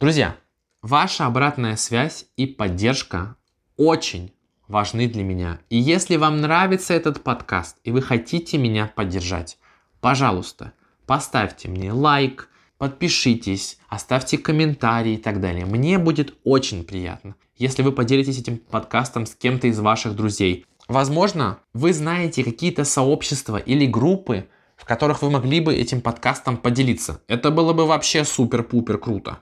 Друзья, 0.00 0.36
ваша 0.82 1.26
обратная 1.26 1.76
связь 1.76 2.26
и 2.36 2.46
поддержка 2.46 3.36
очень 3.76 4.32
важны 4.68 5.08
для 5.08 5.22
меня. 5.22 5.60
И 5.70 5.76
если 5.76 6.16
вам 6.16 6.40
нравится 6.40 6.94
этот 6.94 7.22
подкаст 7.22 7.78
и 7.84 7.92
вы 7.92 8.02
хотите 8.02 8.58
меня 8.58 8.90
поддержать, 8.94 9.58
пожалуйста, 10.00 10.72
поставьте 11.06 11.68
мне 11.68 11.92
лайк, 11.92 12.48
подпишитесь, 12.82 13.78
оставьте 13.88 14.38
комментарии 14.38 15.12
и 15.12 15.16
так 15.16 15.40
далее. 15.40 15.64
Мне 15.64 15.98
будет 15.98 16.34
очень 16.42 16.82
приятно, 16.82 17.36
если 17.56 17.80
вы 17.82 17.92
поделитесь 17.92 18.40
этим 18.40 18.58
подкастом 18.58 19.24
с 19.24 19.36
кем-то 19.36 19.68
из 19.68 19.78
ваших 19.78 20.16
друзей. 20.16 20.66
Возможно, 20.88 21.60
вы 21.74 21.92
знаете 21.92 22.42
какие-то 22.42 22.82
сообщества 22.82 23.56
или 23.56 23.86
группы, 23.86 24.48
в 24.74 24.84
которых 24.84 25.22
вы 25.22 25.30
могли 25.30 25.60
бы 25.60 25.72
этим 25.72 26.00
подкастом 26.00 26.56
поделиться. 26.56 27.22
Это 27.28 27.52
было 27.52 27.72
бы 27.72 27.86
вообще 27.86 28.24
супер-пупер 28.24 28.98
круто. 28.98 29.38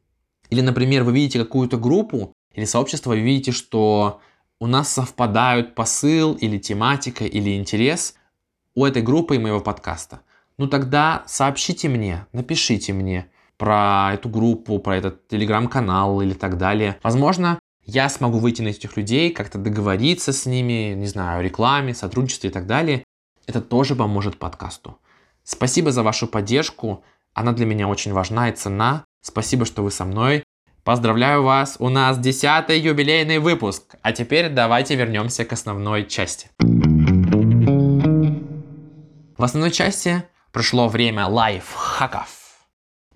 Или, 0.51 0.61
например, 0.61 1.05
вы 1.05 1.13
видите 1.13 1.39
какую-то 1.39 1.79
группу 1.79 2.35
или 2.53 2.67
сообщество, 2.67 3.09
вы 3.13 3.21
видите, 3.21 3.53
что 3.53 4.21
у 4.61 4.67
нас 4.67 4.93
совпадают 4.93 5.75
посыл 5.75 6.35
или 6.35 6.59
тематика 6.59 7.25
или 7.25 7.57
интерес 7.57 8.17
у 8.75 8.85
этой 8.85 9.01
группы 9.01 9.37
и 9.37 9.39
моего 9.39 9.61
подкаста. 9.61 10.21
Ну 10.61 10.67
тогда 10.67 11.23
сообщите 11.27 11.89
мне, 11.89 12.27
напишите 12.35 12.93
мне 12.93 13.31
про 13.57 14.11
эту 14.13 14.29
группу, 14.29 14.79
про 14.79 14.99
этот 14.99 15.27
телеграм-канал 15.27 16.21
или 16.21 16.35
так 16.35 16.59
далее. 16.59 16.99
Возможно, 17.03 17.59
я 17.87 18.11
смогу 18.11 18.37
выйти 18.37 18.61
на 18.61 18.69
этих 18.69 18.95
людей, 18.99 19.31
как-то 19.31 19.57
договориться 19.57 20.35
с 20.35 20.45
ними, 20.45 20.93
не 20.93 21.07
знаю, 21.07 21.41
о 21.41 21.43
рекламе, 21.43 21.95
сотрудничестве 21.95 22.51
и 22.51 22.53
так 22.53 22.67
далее. 22.67 23.05
Это 23.47 23.63
тоже 23.63 23.97
поможет 23.97 24.39
подкасту. 24.39 24.99
Спасибо 25.45 25.93
за 25.93 26.03
вашу 26.03 26.27
поддержку. 26.27 27.05
Она 27.33 27.53
для 27.53 27.65
меня 27.65 27.89
очень 27.89 28.13
важна 28.13 28.51
и 28.51 28.53
цена. 28.53 29.07
Спасибо, 29.23 29.65
что 29.65 29.83
вы 29.83 29.91
со 29.91 30.05
мной. 30.05 30.45
Поздравляю 30.85 31.43
вас, 31.43 31.77
у 31.79 31.89
нас 31.89 32.19
десятый 32.19 32.79
юбилейный 32.79 33.39
выпуск. 33.39 33.95
А 34.03 34.13
теперь 34.13 34.51
давайте 34.51 34.95
вернемся 34.95 35.47
к 35.47 35.55
основной 35.55 36.07
части. 36.07 36.51
В 39.39 39.43
основной 39.43 39.71
части 39.71 40.23
прошло 40.53 40.89
время 40.89 41.27
лайфхаков. 41.27 42.41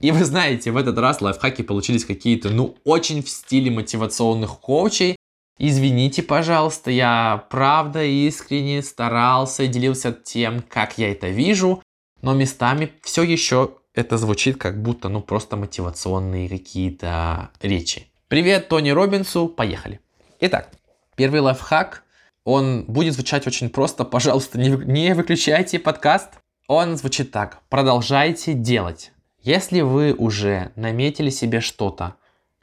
И 0.01 0.11
вы 0.11 0.25
знаете, 0.25 0.71
в 0.71 0.77
этот 0.77 0.99
раз 0.99 1.21
лайфхаки 1.21 1.63
получились 1.63 2.05
какие-то, 2.05 2.51
ну, 2.51 2.77
очень 2.85 3.23
в 3.23 3.29
стиле 3.29 3.71
мотивационных 3.71 4.59
коучей. 4.59 5.17
Извините, 5.59 6.23
пожалуйста, 6.23 6.91
я 6.91 7.47
правда 7.49 8.03
искренне 8.03 8.83
старался 8.83 9.63
и 9.63 9.69
делился 9.69 10.13
тем, 10.13 10.63
как 10.69 10.99
я 10.99 11.13
это 11.13 11.29
вижу, 11.29 11.83
но 12.23 12.35
местами 12.35 12.93
все 13.03 13.23
еще 13.23 13.77
это 13.95 14.19
звучит 14.19 14.57
как 14.57 14.83
будто, 14.83 15.09
ну, 15.09 15.21
просто 15.21 15.57
мотивационные 15.57 16.49
какие-то 16.49 17.51
речи. 17.63 18.09
Привет 18.29 18.69
Тони 18.69 18.91
Робинсу, 18.91 19.47
поехали. 19.47 20.01
Итак, 20.41 20.71
первый 21.15 21.41
лайфхак, 21.41 22.03
он 22.45 22.85
будет 22.89 23.15
звучать 23.15 23.47
очень 23.47 23.71
просто, 23.71 24.05
пожалуйста, 24.05 24.59
не, 24.59 24.69
не 24.71 25.15
выключайте 25.15 25.79
подкаст. 25.79 26.31
Он 26.67 26.97
звучит 26.97 27.31
так, 27.31 27.61
продолжайте 27.69 28.55
делать. 28.55 29.13
Если 29.43 29.83
вы 29.83 30.15
уже 30.15 30.73
наметили 30.77 31.29
себе 31.29 31.61
что-то, 31.61 32.15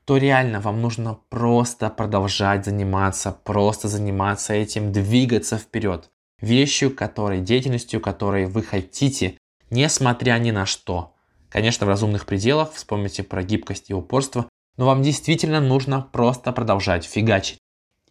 то 0.06 0.18
реально 0.18 0.60
вам 0.60 0.82
нужно 0.82 1.20
просто 1.30 1.88
продолжать 1.92 2.66
заниматься, 2.66 3.32
просто 3.44 3.88
заниматься 3.88 4.54
этим, 4.54 4.92
двигаться 4.92 5.60
вперед. 5.60 6.10
Вещью, 6.40 6.96
которой, 6.96 7.42
деятельностью, 7.42 8.02
которой 8.02 8.48
вы 8.48 8.64
хотите, 8.64 9.38
несмотря 9.70 10.40
ни 10.40 10.50
на 10.50 10.66
что. 10.66 11.14
Конечно, 11.50 11.86
в 11.86 11.90
разумных 11.90 12.26
пределах, 12.26 12.74
вспомните 12.74 13.22
про 13.22 13.44
гибкость 13.44 13.92
и 13.92 13.94
упорство, 13.94 14.50
но 14.78 14.88
вам 14.88 15.04
действительно 15.04 15.62
нужно 15.62 16.02
просто 16.02 16.52
продолжать 16.52 17.06
фигачить. 17.06 17.60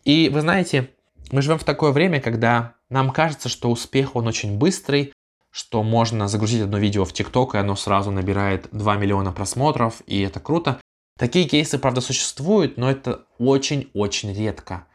И 0.04 0.28
вы 0.28 0.42
знаете, 0.42 0.90
мы 1.32 1.42
живем 1.42 1.58
в 1.58 1.64
такое 1.64 1.90
время, 1.90 2.20
когда 2.20 2.74
нам 2.90 3.10
кажется, 3.10 3.48
что 3.48 3.68
успех, 3.70 4.14
он 4.14 4.28
очень 4.28 4.56
быстрый, 4.56 5.12
что 5.50 5.82
можно 5.82 6.28
загрузить 6.28 6.62
одно 6.62 6.78
видео 6.78 7.04
в 7.04 7.12
ТикТок, 7.12 7.54
и 7.54 7.58
оно 7.58 7.76
сразу 7.76 8.10
набирает 8.10 8.68
2 8.72 8.96
миллиона 8.96 9.32
просмотров, 9.32 10.02
и 10.06 10.20
это 10.20 10.40
круто. 10.40 10.80
Такие 11.18 11.46
кейсы, 11.46 11.78
правда, 11.78 12.00
существуют, 12.00 12.76
но 12.76 12.90
это 12.90 13.24
очень-очень 13.38 14.32
редко. 14.32 14.86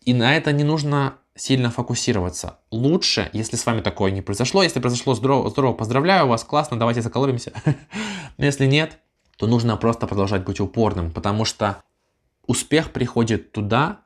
И 0.00 0.14
на 0.14 0.36
это 0.36 0.52
не 0.52 0.64
нужно 0.64 1.18
сильно 1.36 1.70
фокусироваться. 1.70 2.58
Лучше, 2.70 3.28
если 3.32 3.56
с 3.56 3.66
вами 3.66 3.80
такое 3.80 4.12
не 4.12 4.22
произошло, 4.22 4.62
если 4.62 4.80
произошло 4.80 5.14
здорово, 5.14 5.50
здорово 5.50 5.74
поздравляю 5.74 6.28
вас, 6.28 6.44
классно, 6.44 6.78
давайте 6.78 7.02
заколоримся. 7.02 7.52
Но 8.38 8.44
если 8.44 8.66
нет, 8.66 9.00
то 9.36 9.46
нужно 9.46 9.76
просто 9.76 10.06
продолжать 10.06 10.44
быть 10.44 10.60
упорным, 10.60 11.10
потому 11.10 11.44
что 11.44 11.82
успех 12.46 12.92
приходит 12.92 13.52
туда, 13.52 14.00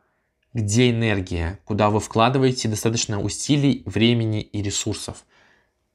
где 0.55 0.91
энергия, 0.91 1.61
куда 1.65 1.91
вы 1.91 2.01
вкладываете 2.01 2.69
достаточно 2.69 3.21
усилий, 3.21 3.83
времени 3.85 4.41
и 4.41 4.63
ресурсов. 4.63 5.25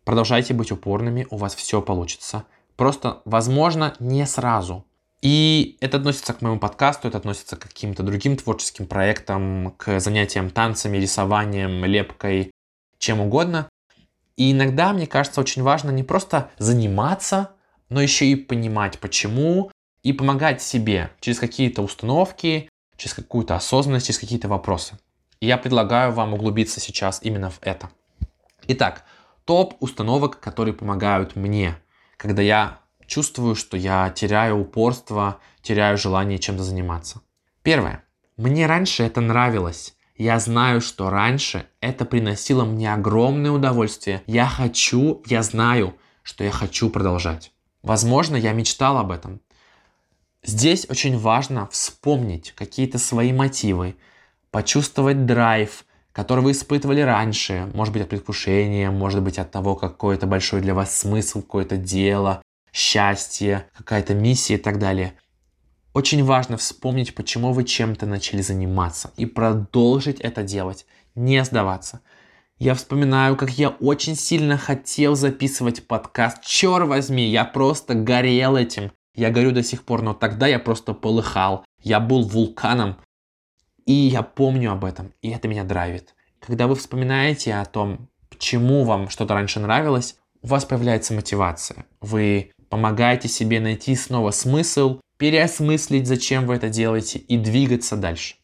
Продолжайте 0.03 0.53
быть 0.53 0.71
упорными, 0.71 1.27
у 1.29 1.37
вас 1.37 1.55
все 1.55 1.81
получится. 1.81 2.45
Просто, 2.75 3.21
возможно, 3.25 3.95
не 3.99 4.25
сразу, 4.25 4.85
и 5.23 5.77
это 5.79 5.95
относится 5.95 6.33
к 6.33 6.41
моему 6.41 6.59
подкасту, 6.59 7.07
это 7.07 7.17
относится 7.17 7.55
к 7.55 7.61
каким-то 7.61 8.03
другим 8.03 8.35
творческим 8.35 8.87
проектам, 8.87 9.73
к 9.77 10.01
занятиям 10.01 10.49
танцами, 10.49 10.97
рисованием, 10.97 11.85
лепкой, 11.85 12.51
чем 12.99 13.21
угодно. 13.21 13.69
И 14.35 14.51
иногда, 14.51 14.91
мне 14.91 15.07
кажется, 15.07 15.39
очень 15.39 15.63
важно 15.63 15.91
не 15.91 16.03
просто 16.03 16.51
заниматься, 16.57 17.51
но 17.87 18.01
еще 18.01 18.25
и 18.25 18.35
понимать, 18.35 18.99
почему, 18.99 19.71
и 20.01 20.11
помогать 20.11 20.61
себе 20.61 21.09
через 21.21 21.39
какие-то 21.39 21.83
установки, 21.83 22.69
через 22.97 23.13
какую-то 23.13 23.55
осознанность, 23.55 24.07
через 24.07 24.19
какие-то 24.19 24.49
вопросы. 24.49 24.99
И 25.39 25.47
я 25.47 25.57
предлагаю 25.57 26.11
вам 26.11 26.33
углубиться 26.33 26.81
сейчас 26.81 27.19
именно 27.23 27.49
в 27.49 27.59
это. 27.61 27.89
Итак, 28.67 29.05
топ 29.45 29.75
установок, 29.79 30.39
которые 30.39 30.73
помогают 30.73 31.36
мне, 31.36 31.77
когда 32.17 32.41
я 32.41 32.79
чувствую, 33.06 33.56
что 33.56 33.77
я 33.77 34.10
теряю 34.10 34.60
упорство, 34.60 35.39
теряю 35.62 35.97
желание 35.97 36.39
чем-то 36.39 36.63
заниматься. 36.63 37.21
Первое. 37.62 38.03
Мне 38.38 38.65
раньше 38.65 39.03
это 39.03 39.21
нравилось. 39.21 39.95
Я 40.15 40.39
знаю, 40.39 40.82
что 40.82 41.10
раньше 41.10 41.67
это 41.82 42.06
приносило 42.06 42.65
мне 42.65 42.93
огромное 42.93 43.51
удовольствие. 43.51 44.23
Я 44.27 44.47
хочу, 44.47 45.21
я 45.25 45.43
знаю, 45.43 45.95
что 46.23 46.43
я 46.43 46.51
хочу 46.51 46.89
продолжать. 46.89 47.51
Возможно, 47.82 48.36
я 48.36 48.53
мечтал 48.53 48.97
об 48.97 49.12
этом. 49.12 49.41
Здесь 50.43 50.88
очень 50.89 51.17
важно 51.17 51.67
вспомнить 51.67 52.51
какие-то 52.51 52.97
свои 52.97 53.32
мотивы, 53.32 53.95
почувствовать 54.51 55.25
драйв, 55.25 55.86
который 56.13 56.43
вы 56.43 56.52
испытывали 56.52 57.02
раньше, 57.02 57.69
может 57.73 57.93
быть 57.93 58.04
от 58.04 58.10
предвкушения, 58.10 58.91
может 58.91 59.21
быть 59.21 59.39
от 59.39 59.52
того, 59.52 59.76
какой-то 59.76 60.28
большой 60.28 60.62
для 60.62 60.73
вас 60.73 60.95
смысл, 60.95 61.41
какое-то 61.41 61.76
дело, 61.76 62.41
счастье, 62.71 63.67
какая-то 63.76 64.13
миссия 64.13 64.56
и 64.56 64.58
так 64.58 64.80
далее. 64.80 65.15
Очень 65.93 66.23
важно 66.23 66.58
вспомнить, 66.58 67.13
почему 67.13 67.52
вы 67.52 67.63
чем-то 67.63 68.06
начали 68.06 68.41
заниматься 68.41 69.12
и 69.17 69.26
продолжить 69.26 70.21
это 70.21 70.43
делать, 70.43 70.86
не 71.15 71.43
сдаваться. 71.43 72.02
Я 72.60 72.76
вспоминаю, 72.76 73.36
как 73.36 73.49
я 73.52 73.69
очень 73.69 74.15
сильно 74.15 74.58
хотел 74.58 75.15
записывать 75.15 75.88
подкаст. 75.88 76.43
Черт 76.43 76.88
возьми, 76.88 77.30
я 77.30 77.43
просто 77.43 77.93
горел 77.95 78.56
этим. 78.56 78.91
Я 79.15 79.32
горю 79.32 79.52
до 79.52 79.63
сих 79.63 79.84
пор, 79.84 80.02
но 80.02 80.13
тогда 80.13 80.47
я 80.47 80.60
просто 80.60 80.93
полыхал. 80.93 81.65
Я 81.82 81.99
был 81.99 82.23
вулканом. 82.23 82.97
И 83.85 83.93
я 83.93 84.21
помню 84.23 84.71
об 84.71 84.85
этом, 84.85 85.13
и 85.21 85.29
это 85.29 85.47
меня 85.47 85.63
драйвит. 85.63 86.15
Когда 86.39 86.67
вы 86.67 86.75
вспоминаете 86.75 87.55
о 87.55 87.65
том, 87.65 88.09
почему 88.29 88.83
вам 88.83 89.09
что-то 89.09 89.33
раньше 89.33 89.59
нравилось, 89.59 90.17
у 90.41 90.47
вас 90.47 90.65
появляется 90.65 91.13
мотивация. 91.13 91.85
Вы 92.01 92.51
помогаете 92.69 93.27
себе 93.27 93.59
найти 93.59 93.95
снова 93.95 94.31
смысл, 94.31 94.99
переосмыслить, 95.17 96.07
зачем 96.07 96.47
вы 96.47 96.55
это 96.55 96.69
делаете 96.69 97.19
и 97.19 97.37
двигаться 97.37 97.95
дальше. 97.95 98.35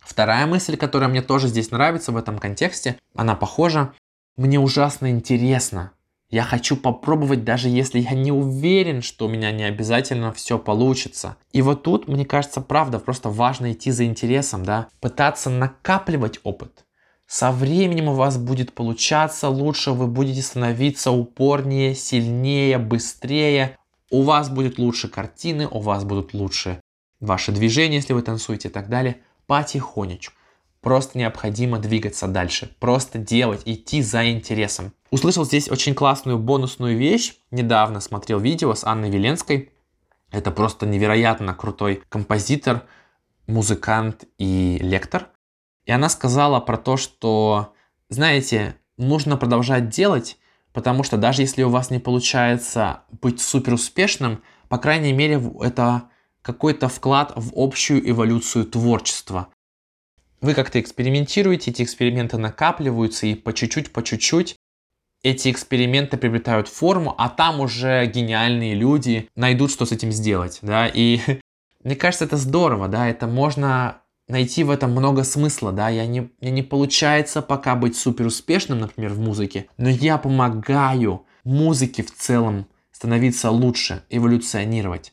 Вторая 0.00 0.46
мысль, 0.46 0.76
которая 0.76 1.08
мне 1.08 1.22
тоже 1.22 1.48
здесь 1.48 1.70
нравится 1.70 2.12
в 2.12 2.16
этом 2.16 2.38
контексте, 2.38 2.98
она 3.14 3.34
похожа. 3.34 3.92
Мне 4.36 4.58
ужасно 4.58 5.10
интересно. 5.10 5.92
Я 6.32 6.44
хочу 6.44 6.78
попробовать, 6.78 7.44
даже 7.44 7.68
если 7.68 8.00
я 8.00 8.12
не 8.12 8.32
уверен, 8.32 9.02
что 9.02 9.26
у 9.26 9.28
меня 9.28 9.52
не 9.52 9.64
обязательно 9.64 10.32
все 10.32 10.58
получится. 10.58 11.36
И 11.52 11.60
вот 11.60 11.82
тут, 11.82 12.08
мне 12.08 12.24
кажется, 12.24 12.62
правда, 12.62 12.98
просто 12.98 13.28
важно 13.28 13.72
идти 13.72 13.90
за 13.90 14.06
интересом, 14.06 14.64
да, 14.64 14.88
пытаться 15.00 15.50
накапливать 15.50 16.40
опыт. 16.42 16.86
Со 17.26 17.52
временем 17.52 18.08
у 18.08 18.14
вас 18.14 18.38
будет 18.38 18.72
получаться 18.72 19.50
лучше, 19.50 19.90
вы 19.90 20.06
будете 20.06 20.40
становиться 20.40 21.10
упорнее, 21.10 21.94
сильнее, 21.94 22.78
быстрее, 22.78 23.76
у 24.10 24.22
вас 24.22 24.48
будет 24.48 24.78
лучше 24.78 25.08
картины, 25.08 25.68
у 25.70 25.80
вас 25.80 26.04
будут 26.04 26.32
лучше 26.32 26.80
ваши 27.20 27.52
движения, 27.52 27.96
если 27.96 28.14
вы 28.14 28.22
танцуете 28.22 28.68
и 28.68 28.70
так 28.70 28.88
далее. 28.88 29.18
Потихонечку. 29.46 30.34
Просто 30.82 31.16
необходимо 31.16 31.78
двигаться 31.78 32.26
дальше. 32.26 32.74
Просто 32.80 33.18
делать, 33.18 33.62
идти 33.64 34.02
за 34.02 34.30
интересом. 34.30 34.92
Услышал 35.10 35.44
здесь 35.44 35.70
очень 35.70 35.94
классную 35.94 36.38
бонусную 36.38 36.98
вещь. 36.98 37.34
Недавно 37.50 38.00
смотрел 38.00 38.38
видео 38.38 38.74
с 38.74 38.84
Анной 38.84 39.10
Веленской. 39.10 39.72
Это 40.30 40.50
просто 40.50 40.84
невероятно 40.84 41.54
крутой 41.54 42.02
композитор, 42.08 42.82
музыкант 43.46 44.24
и 44.38 44.78
лектор. 44.80 45.28
И 45.84 45.92
она 45.92 46.08
сказала 46.08 46.60
про 46.60 46.76
то, 46.76 46.96
что, 46.96 47.72
знаете, 48.08 48.76
нужно 48.96 49.36
продолжать 49.36 49.88
делать, 49.88 50.36
Потому 50.72 51.02
что 51.02 51.16
даже 51.16 51.42
если 51.42 51.62
у 51.62 51.68
вас 51.68 51.90
не 51.90 51.98
получается 51.98 53.02
быть 53.20 53.40
супер 53.40 53.74
успешным, 53.74 54.42
по 54.68 54.78
крайней 54.78 55.12
мере, 55.12 55.40
это 55.60 56.04
какой-то 56.40 56.88
вклад 56.88 57.32
в 57.36 57.52
общую 57.54 58.08
эволюцию 58.08 58.64
творчества. 58.64 59.48
Вы 60.42 60.54
как-то 60.54 60.80
экспериментируете, 60.80 61.70
эти 61.70 61.82
эксперименты 61.82 62.36
накапливаются, 62.36 63.26
и 63.26 63.34
по 63.34 63.52
чуть-чуть, 63.52 63.92
по 63.92 64.02
чуть-чуть 64.02 64.56
эти 65.22 65.52
эксперименты 65.52 66.16
приобретают 66.16 66.66
форму, 66.66 67.14
а 67.16 67.28
там 67.28 67.60
уже 67.60 68.04
гениальные 68.06 68.74
люди 68.74 69.28
найдут, 69.36 69.70
что 69.70 69.86
с 69.86 69.92
этим 69.92 70.10
сделать, 70.10 70.58
да, 70.60 70.88
и 70.88 71.20
мне 71.84 71.94
кажется, 71.94 72.24
это 72.24 72.36
здорово, 72.36 72.88
да, 72.88 73.08
это 73.08 73.28
можно 73.28 73.98
найти 74.26 74.64
в 74.64 74.70
этом 74.70 74.90
много 74.90 75.22
смысла, 75.22 75.70
да, 75.70 75.88
я 75.88 76.06
не, 76.06 76.28
мне 76.40 76.50
не 76.50 76.62
получается 76.64 77.40
пока 77.40 77.76
быть 77.76 77.96
супер 77.96 78.26
успешным, 78.26 78.80
например, 78.80 79.12
в 79.12 79.20
музыке, 79.20 79.68
но 79.76 79.88
я 79.88 80.18
помогаю 80.18 81.24
музыке 81.44 82.02
в 82.02 82.12
целом 82.12 82.66
становиться 82.90 83.48
лучше, 83.52 84.02
эволюционировать. 84.10 85.12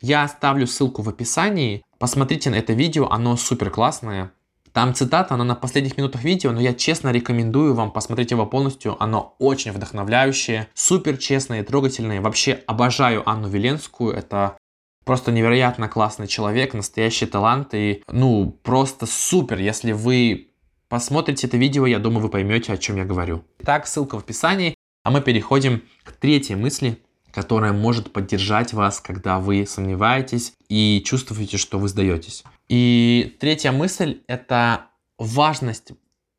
Я 0.00 0.22
оставлю 0.22 0.66
ссылку 0.66 1.02
в 1.02 1.08
описании, 1.10 1.82
посмотрите 1.98 2.48
на 2.48 2.54
это 2.54 2.72
видео, 2.72 3.10
оно 3.10 3.36
супер 3.36 3.68
классное. 3.68 4.32
Там 4.72 4.94
цитата, 4.94 5.34
она 5.34 5.44
на 5.44 5.54
последних 5.54 5.96
минутах 5.96 6.22
видео, 6.22 6.52
но 6.52 6.60
я 6.60 6.74
честно 6.74 7.10
рекомендую 7.10 7.74
вам 7.74 7.90
посмотреть 7.90 8.30
его 8.30 8.46
полностью. 8.46 8.96
Оно 9.02 9.34
очень 9.38 9.72
вдохновляющее, 9.72 10.68
супер 10.74 11.16
честное 11.16 11.62
и 11.62 11.64
трогательное. 11.64 12.20
Вообще 12.20 12.62
обожаю 12.66 13.28
Анну 13.28 13.48
Веленскую, 13.48 14.12
это 14.12 14.56
Просто 15.04 15.32
невероятно 15.32 15.88
классный 15.88 16.28
человек, 16.28 16.74
настоящий 16.74 17.26
талант 17.26 17.74
и, 17.74 18.04
ну, 18.12 18.56
просто 18.62 19.06
супер. 19.06 19.58
Если 19.58 19.92
вы 19.92 20.50
посмотрите 20.88 21.46
это 21.46 21.56
видео, 21.56 21.86
я 21.86 21.98
думаю, 21.98 22.22
вы 22.22 22.28
поймете, 22.28 22.72
о 22.72 22.76
чем 22.76 22.96
я 22.96 23.04
говорю. 23.04 23.42
Итак, 23.60 23.86
ссылка 23.86 24.16
в 24.16 24.22
описании. 24.22 24.74
А 25.02 25.10
мы 25.10 25.22
переходим 25.22 25.82
к 26.04 26.12
третьей 26.12 26.56
мысли, 26.56 26.98
которая 27.32 27.72
может 27.72 28.12
поддержать 28.12 28.72
вас, 28.72 29.00
когда 29.00 29.38
вы 29.38 29.66
сомневаетесь 29.66 30.52
и 30.68 31.02
чувствуете, 31.04 31.56
что 31.56 31.78
вы 31.78 31.88
сдаетесь. 31.88 32.44
И 32.68 33.36
третья 33.40 33.72
мысль– 33.72 34.20
это 34.26 34.86
важность 35.18 35.92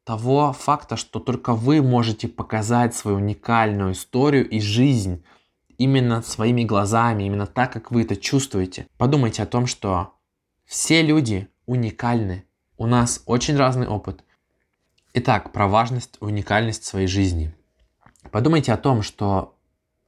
того 0.03 0.53
факта, 0.53 0.97
что 0.97 1.19
только 1.19 1.53
вы 1.53 1.81
можете 1.81 2.27
показать 2.27 2.95
свою 2.95 3.17
уникальную 3.17 3.93
историю 3.93 4.49
и 4.49 4.59
жизнь 4.59 5.23
именно 5.77 6.21
своими 6.21 6.63
глазами, 6.63 7.23
именно 7.23 7.47
так, 7.47 7.73
как 7.73 7.91
вы 7.91 8.03
это 8.03 8.15
чувствуете. 8.15 8.87
Подумайте 8.97 9.43
о 9.43 9.47
том, 9.47 9.67
что 9.67 10.13
все 10.65 11.01
люди 11.01 11.47
уникальны. 11.65 12.45
У 12.77 12.85
нас 12.85 13.23
очень 13.25 13.57
разный 13.57 13.87
опыт. 13.87 14.23
Итак, 15.13 15.51
про 15.51 15.67
важность, 15.67 16.17
уникальность 16.19 16.83
своей 16.83 17.07
жизни. 17.07 17.53
Подумайте 18.31 18.71
о 18.71 18.77
том, 18.77 19.01
что 19.01 19.57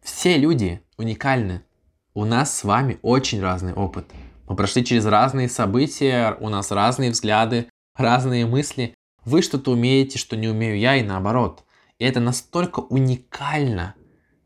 все 0.03 0.37
люди 0.37 0.81
уникальны. 0.97 1.63
У 2.13 2.25
нас 2.25 2.55
с 2.55 2.63
вами 2.63 2.99
очень 3.01 3.41
разный 3.41 3.73
опыт. 3.73 4.11
Мы 4.47 4.55
прошли 4.55 4.83
через 4.85 5.05
разные 5.05 5.49
события, 5.49 6.37
у 6.39 6.49
нас 6.49 6.71
разные 6.71 7.11
взгляды, 7.11 7.69
разные 7.95 8.45
мысли. 8.45 8.93
Вы 9.25 9.41
что-то 9.41 9.71
умеете, 9.71 10.19
что 10.19 10.35
не 10.35 10.49
умею 10.49 10.77
я, 10.77 10.97
и 10.97 11.03
наоборот. 11.03 11.63
И 11.97 12.05
это 12.05 12.19
настолько 12.19 12.81
уникально, 12.81 13.95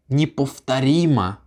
неповторимо 0.08 1.40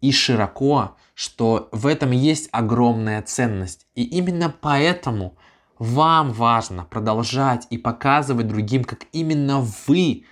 и 0.00 0.12
широко, 0.12 0.96
что 1.14 1.68
в 1.72 1.86
этом 1.86 2.12
есть 2.12 2.48
огромная 2.52 3.20
ценность. 3.22 3.86
И 3.96 4.04
именно 4.04 4.54
поэтому 4.60 5.36
вам 5.78 6.32
важно 6.32 6.84
продолжать 6.84 7.66
и 7.70 7.78
показывать 7.78 8.46
другим, 8.46 8.84
как 8.84 9.06
именно 9.12 9.60
вы 9.86 10.24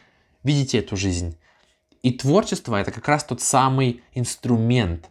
видите 0.45 0.79
эту 0.79 0.97
жизнь. 0.97 1.37
И 2.07 2.13
творчество 2.13 2.77
это 2.77 2.93
как 2.93 3.09
раз 3.09 3.25
тот 3.25 3.41
самый 3.41 4.01
инструмент, 4.15 5.11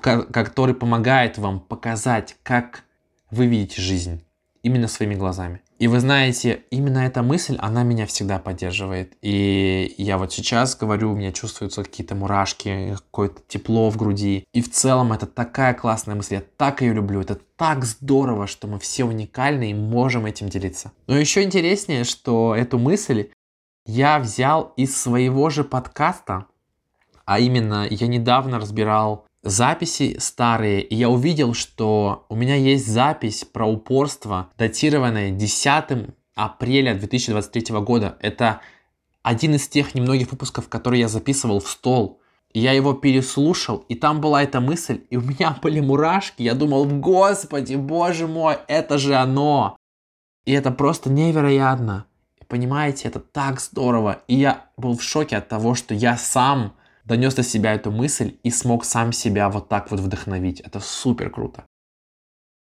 который 0.00 0.74
помогает 0.74 1.36
вам 1.36 1.60
показать, 1.60 2.36
как 2.42 2.84
вы 3.30 3.46
видите 3.46 3.82
жизнь 3.82 4.24
именно 4.62 4.88
своими 4.88 5.14
глазами. 5.14 5.60
И 5.78 5.88
вы 5.88 6.00
знаете, 6.00 6.62
именно 6.70 7.00
эта 7.00 7.22
мысль, 7.22 7.58
она 7.60 7.82
меня 7.82 8.06
всегда 8.06 8.38
поддерживает. 8.38 9.12
И 9.20 9.94
я 9.98 10.16
вот 10.16 10.32
сейчас 10.32 10.74
говорю, 10.74 11.12
у 11.12 11.16
меня 11.16 11.32
чувствуются 11.32 11.84
какие-то 11.84 12.14
мурашки, 12.14 12.94
какое-то 12.94 13.42
тепло 13.46 13.90
в 13.90 13.98
груди. 13.98 14.46
И 14.54 14.62
в 14.62 14.70
целом 14.70 15.12
это 15.12 15.26
такая 15.26 15.74
классная 15.74 16.14
мысль, 16.14 16.36
я 16.36 16.42
так 16.56 16.80
ее 16.80 16.94
люблю. 16.94 17.20
Это 17.20 17.38
так 17.56 17.84
здорово, 17.84 18.46
что 18.46 18.68
мы 18.68 18.78
все 18.78 19.04
уникальны 19.04 19.72
и 19.72 19.74
можем 19.74 20.24
этим 20.24 20.48
делиться. 20.48 20.92
Но 21.08 21.18
еще 21.18 21.42
интереснее, 21.42 22.04
что 22.04 22.54
эту 22.56 22.78
мысль 22.78 23.28
я 23.86 24.18
взял 24.18 24.72
из 24.76 25.00
своего 25.00 25.50
же 25.50 25.64
подкаста, 25.64 26.46
а 27.24 27.38
именно 27.38 27.86
я 27.88 28.06
недавно 28.06 28.58
разбирал 28.58 29.26
записи 29.42 30.16
старые, 30.18 30.82
и 30.82 30.94
я 30.94 31.08
увидел, 31.08 31.54
что 31.54 32.26
у 32.28 32.36
меня 32.36 32.54
есть 32.54 32.86
запись 32.86 33.44
про 33.44 33.66
упорство, 33.66 34.50
датированная 34.56 35.30
10 35.30 36.14
апреля 36.34 36.94
2023 36.94 37.76
года. 37.80 38.16
Это 38.20 38.60
один 39.22 39.54
из 39.54 39.68
тех 39.68 39.94
немногих 39.94 40.30
выпусков, 40.30 40.68
которые 40.68 41.00
я 41.00 41.08
записывал 41.08 41.60
в 41.60 41.68
стол. 41.68 42.20
Я 42.54 42.72
его 42.72 42.92
переслушал, 42.92 43.84
и 43.88 43.94
там 43.94 44.20
была 44.20 44.42
эта 44.42 44.60
мысль, 44.60 45.00
и 45.10 45.16
у 45.16 45.22
меня 45.22 45.56
были 45.62 45.80
мурашки. 45.80 46.42
Я 46.42 46.54
думал, 46.54 46.84
господи, 46.86 47.74
боже 47.74 48.26
мой, 48.26 48.58
это 48.68 48.98
же 48.98 49.14
оно. 49.14 49.76
И 50.44 50.52
это 50.52 50.70
просто 50.70 51.10
невероятно. 51.10 52.06
Понимаете, 52.52 53.08
это 53.08 53.18
так 53.18 53.62
здорово. 53.62 54.20
И 54.28 54.34
я 54.34 54.66
был 54.76 54.94
в 54.98 55.02
шоке 55.02 55.38
от 55.38 55.48
того, 55.48 55.74
что 55.74 55.94
я 55.94 56.18
сам 56.18 56.74
донес 57.06 57.34
до 57.34 57.42
себя 57.42 57.72
эту 57.72 57.90
мысль 57.90 58.36
и 58.42 58.50
смог 58.50 58.84
сам 58.84 59.14
себя 59.14 59.48
вот 59.48 59.70
так 59.70 59.90
вот 59.90 60.00
вдохновить. 60.00 60.60
Это 60.60 60.78
супер 60.78 61.30
круто. 61.30 61.64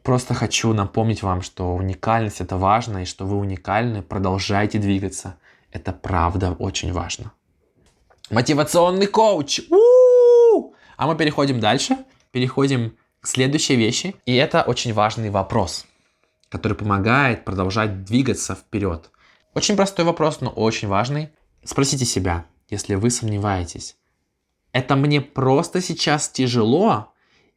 Просто 0.01 0.35
хочу 0.35 0.71
напомнить 0.71 1.21
вам, 1.21 1.41
что 1.41 1.75
уникальность 1.75 2.39
это 2.39 2.55
важно, 2.55 2.99
и 2.99 3.05
что 3.05 3.25
вы 3.25 3.35
уникальны, 3.35 4.01
продолжайте 4.01 4.79
двигаться. 4.79 5.35
Это 5.69 5.91
правда 5.91 6.53
очень 6.53 6.93
важно. 6.93 7.33
Мотивационный 8.29 9.07
коуч! 9.07 9.59
У-у-у! 9.69 10.75
А 10.95 11.07
мы 11.07 11.17
переходим 11.17 11.59
дальше, 11.59 11.97
переходим 12.31 12.95
к 13.19 13.27
следующей 13.27 13.75
вещи. 13.75 14.15
И 14.25 14.33
это 14.33 14.61
очень 14.61 14.93
важный 14.93 15.29
вопрос, 15.29 15.85
который 16.47 16.77
помогает 16.77 17.43
продолжать 17.43 18.05
двигаться 18.05 18.55
вперед. 18.55 19.09
Очень 19.53 19.75
простой 19.75 20.05
вопрос, 20.05 20.41
но 20.41 20.49
очень 20.49 20.87
важный. 20.87 21.29
Спросите 21.63 22.05
себя, 22.05 22.45
если 22.69 22.95
вы 22.95 23.09
сомневаетесь, 23.11 23.95
это 24.71 24.95
мне 24.95 25.21
просто 25.21 25.81
сейчас 25.81 26.29
тяжело 26.29 27.13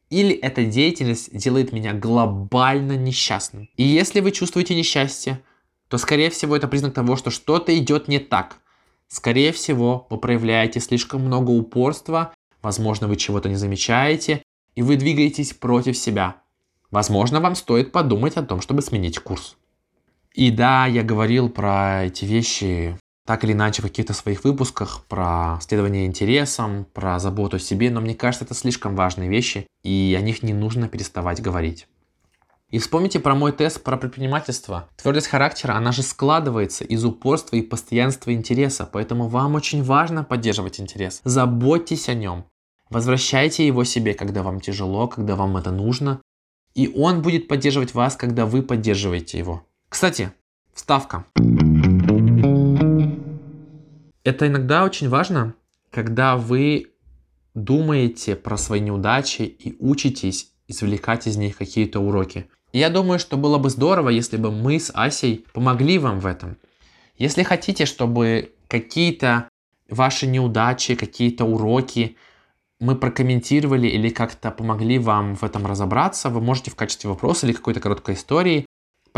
или 0.09 0.33
эта 0.35 0.63
деятельность 0.63 1.35
делает 1.35 1.73
меня 1.73 1.93
глобально 1.93 2.95
несчастным? 2.95 3.67
И 3.75 3.83
если 3.83 4.21
вы 4.21 4.31
чувствуете 4.31 4.75
несчастье, 4.75 5.41
то 5.89 5.97
скорее 5.97 6.29
всего 6.29 6.55
это 6.55 6.67
признак 6.67 6.93
того, 6.93 7.15
что 7.15 7.29
что-то 7.31 7.77
идет 7.77 8.07
не 8.07 8.19
так. 8.19 8.57
Скорее 9.07 9.51
всего, 9.51 10.05
вы 10.09 10.17
проявляете 10.17 10.79
слишком 10.79 11.21
много 11.21 11.49
упорства, 11.51 12.33
возможно, 12.61 13.07
вы 13.07 13.15
чего-то 13.15 13.49
не 13.49 13.55
замечаете, 13.55 14.43
и 14.75 14.81
вы 14.81 14.95
двигаетесь 14.97 15.53
против 15.53 15.97
себя. 15.97 16.41
Возможно, 16.91 17.41
вам 17.41 17.55
стоит 17.55 17.91
подумать 17.91 18.37
о 18.37 18.43
том, 18.43 18.61
чтобы 18.61 18.81
сменить 18.81 19.19
курс. 19.19 19.57
И 20.37 20.51
да, 20.51 20.85
я 20.85 21.01
говорил 21.01 21.49
про 21.49 22.05
эти 22.05 22.23
вещи 22.23 22.95
так 23.25 23.43
или 23.43 23.53
иначе 23.53 23.81
в 23.81 23.85
каких-то 23.85 24.13
своих 24.13 24.43
выпусках, 24.43 25.03
про 25.09 25.57
следование 25.61 26.05
интересам, 26.05 26.85
про 26.93 27.17
заботу 27.17 27.57
о 27.57 27.59
себе, 27.59 27.89
но 27.89 28.01
мне 28.01 28.13
кажется, 28.13 28.45
это 28.45 28.53
слишком 28.53 28.95
важные 28.95 29.29
вещи, 29.29 29.65
и 29.83 30.15
о 30.17 30.21
них 30.21 30.43
не 30.43 30.53
нужно 30.53 30.87
переставать 30.87 31.41
говорить. 31.41 31.87
И 32.69 32.77
вспомните 32.77 33.19
про 33.19 33.33
мой 33.33 33.51
тест 33.51 33.83
про 33.83 33.97
предпринимательство. 33.97 34.87
Твердость 34.95 35.27
характера, 35.27 35.73
она 35.73 35.91
же 35.91 36.03
складывается 36.03 36.85
из 36.85 37.03
упорства 37.03 37.55
и 37.55 37.63
постоянства 37.63 38.31
интереса, 38.31 38.87
поэтому 38.89 39.27
вам 39.27 39.55
очень 39.55 39.83
важно 39.83 40.23
поддерживать 40.23 40.79
интерес. 40.79 41.19
Заботьтесь 41.23 42.09
о 42.09 42.13
нем. 42.13 42.45
Возвращайте 42.91 43.65
его 43.65 43.83
себе, 43.83 44.13
когда 44.13 44.43
вам 44.43 44.61
тяжело, 44.61 45.07
когда 45.07 45.35
вам 45.35 45.57
это 45.57 45.71
нужно. 45.71 46.21
И 46.75 46.93
он 46.95 47.23
будет 47.23 47.47
поддерживать 47.47 47.95
вас, 47.95 48.15
когда 48.15 48.45
вы 48.45 48.61
поддерживаете 48.61 49.39
его. 49.39 49.66
Кстати, 49.89 50.31
вставка. 50.73 51.25
Это 54.23 54.47
иногда 54.47 54.83
очень 54.83 55.09
важно, 55.09 55.55
когда 55.91 56.35
вы 56.35 56.91
думаете 57.53 58.35
про 58.35 58.57
свои 58.57 58.81
неудачи 58.81 59.41
и 59.43 59.75
учитесь 59.79 60.51
извлекать 60.67 61.27
из 61.27 61.37
них 61.37 61.57
какие-то 61.57 61.99
уроки. 61.99 62.49
Я 62.73 62.89
думаю, 62.89 63.19
что 63.19 63.37
было 63.37 63.57
бы 63.57 63.69
здорово, 63.69 64.09
если 64.09 64.37
бы 64.37 64.51
мы 64.51 64.79
с 64.79 64.91
Асей 64.93 65.45
помогли 65.53 65.97
вам 65.97 66.19
в 66.19 66.25
этом. 66.25 66.57
Если 67.17 67.43
хотите, 67.43 67.85
чтобы 67.85 68.53
какие-то 68.67 69.49
ваши 69.89 70.27
неудачи, 70.27 70.95
какие-то 70.95 71.45
уроки 71.45 72.17
мы 72.79 72.95
прокомментировали 72.95 73.87
или 73.87 74.09
как-то 74.09 74.51
помогли 74.51 74.99
вам 74.99 75.35
в 75.35 75.43
этом 75.43 75.65
разобраться, 75.65 76.29
вы 76.29 76.41
можете 76.41 76.69
в 76.69 76.75
качестве 76.75 77.09
вопроса 77.09 77.47
или 77.47 77.53
какой-то 77.53 77.79
короткой 77.79 78.15
истории 78.15 78.65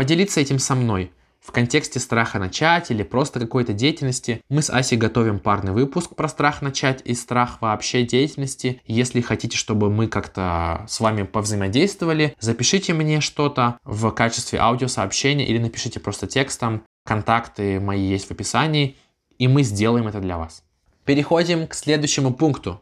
поделиться 0.00 0.40
этим 0.40 0.58
со 0.58 0.74
мной. 0.74 1.12
В 1.42 1.52
контексте 1.52 2.00
страха 2.00 2.38
начать 2.38 2.90
или 2.90 3.02
просто 3.02 3.38
какой-то 3.38 3.74
деятельности 3.74 4.40
мы 4.48 4.62
с 4.62 4.70
Асей 4.70 4.96
готовим 4.96 5.38
парный 5.38 5.72
выпуск 5.72 6.14
про 6.14 6.26
страх 6.26 6.62
начать 6.62 7.02
и 7.04 7.12
страх 7.12 7.60
вообще 7.60 8.02
деятельности. 8.02 8.80
Если 8.86 9.20
хотите, 9.20 9.58
чтобы 9.58 9.90
мы 9.90 10.06
как-то 10.06 10.86
с 10.88 11.00
вами 11.00 11.24
повзаимодействовали, 11.24 12.34
запишите 12.40 12.94
мне 12.94 13.20
что-то 13.20 13.78
в 13.84 14.10
качестве 14.12 14.58
аудиосообщения 14.58 15.44
или 15.44 15.58
напишите 15.58 16.00
просто 16.00 16.26
текстом. 16.26 16.82
Контакты 17.04 17.78
мои 17.78 18.00
есть 18.00 18.28
в 18.28 18.30
описании, 18.30 18.96
и 19.36 19.48
мы 19.48 19.64
сделаем 19.64 20.08
это 20.08 20.20
для 20.20 20.38
вас. 20.38 20.62
Переходим 21.04 21.66
к 21.66 21.74
следующему 21.74 22.32
пункту. 22.32 22.80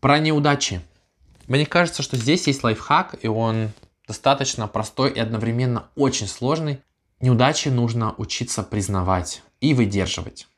Про 0.00 0.18
неудачи. 0.18 0.80
Мне 1.46 1.66
кажется, 1.66 2.02
что 2.02 2.16
здесь 2.16 2.48
есть 2.48 2.64
лайфхак, 2.64 3.14
и 3.22 3.28
он 3.28 3.70
достаточно 4.08 4.66
простой 4.66 5.12
и 5.12 5.20
одновременно 5.20 5.90
очень 5.94 6.26
сложный. 6.26 6.80
Неудачи 7.20 7.68
нужно 7.68 8.14
учиться 8.16 8.62
признавать 8.64 9.42
и 9.60 9.74
выдерживать. 9.74 10.48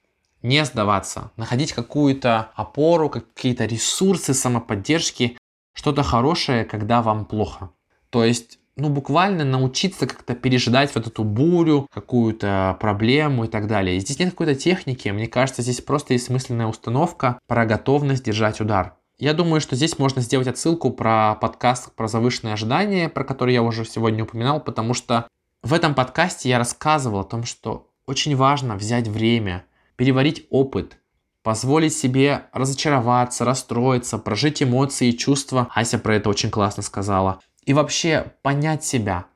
Не 0.43 0.65
сдаваться, 0.65 1.33
находить 1.37 1.73
какую-то 1.73 2.51
опору, 2.55 3.11
какие-то 3.11 3.67
ресурсы 3.67 4.33
самоподдержки, 4.33 5.37
что-то 5.75 6.03
хорошее, 6.03 6.65
когда 6.65 7.03
вам 7.03 7.27
плохо. 7.27 7.71
То 8.09 8.25
есть 8.25 8.59
ну, 8.77 8.89
буквально 8.89 9.45
научиться 9.45 10.07
как-то 10.07 10.35
пережидать 10.35 10.95
вот 10.95 11.07
эту 11.07 11.25
бурю, 11.25 11.87
какую-то 11.93 12.79
проблему 12.81 13.45
и 13.45 13.49
так 13.49 13.67
далее. 13.67 13.99
Здесь 14.01 14.19
нет 14.19 14.31
какой-то 14.31 14.55
техники, 14.55 15.09
мне 15.11 15.27
кажется, 15.27 15.63
здесь 15.63 15.81
просто 15.81 16.15
есть 16.15 16.27
смысленная 16.27 16.67
установка 16.67 17.39
про 17.47 17.67
готовность 17.67 18.25
держать 18.25 18.61
удар. 18.61 18.95
Я 19.21 19.35
думаю, 19.35 19.61
что 19.61 19.77
здесь 19.77 19.99
можно 19.99 20.23
сделать 20.23 20.49
отсылку 20.49 20.91
про 20.91 21.35
подкаст 21.35 21.95
про 21.95 22.09
завышенные 22.09 22.55
ожидания, 22.55 23.11
про 23.11 23.23
который 23.23 23.53
я 23.53 23.63
уже 23.63 23.85
сегодня 23.85 24.25
упоминал, 24.25 24.61
потому 24.61 24.95
что 24.95 25.29
в 25.63 25.75
этом 25.75 25.95
подкасте 25.95 26.49
я 26.49 26.57
рассказывал 26.57 27.21
о 27.21 27.25
том, 27.25 27.45
что 27.45 27.91
очень 28.07 28.35
важно 28.35 28.77
взять 28.77 29.09
время, 29.09 29.67
переварить 29.97 30.47
опыт, 30.49 30.97
позволить 31.43 31.93
себе 31.93 32.47
разочароваться, 32.55 33.45
расстроиться, 33.45 34.17
прожить 34.17 34.63
эмоции 34.63 35.09
и 35.09 35.19
чувства. 35.19 35.69
Ася 35.75 35.99
про 35.99 36.17
это 36.17 36.31
очень 36.31 36.51
классно 36.51 36.83
сказала 36.83 37.41
и 37.67 37.75
вообще 37.75 38.33
понять 38.41 38.85
себя. 38.85 39.27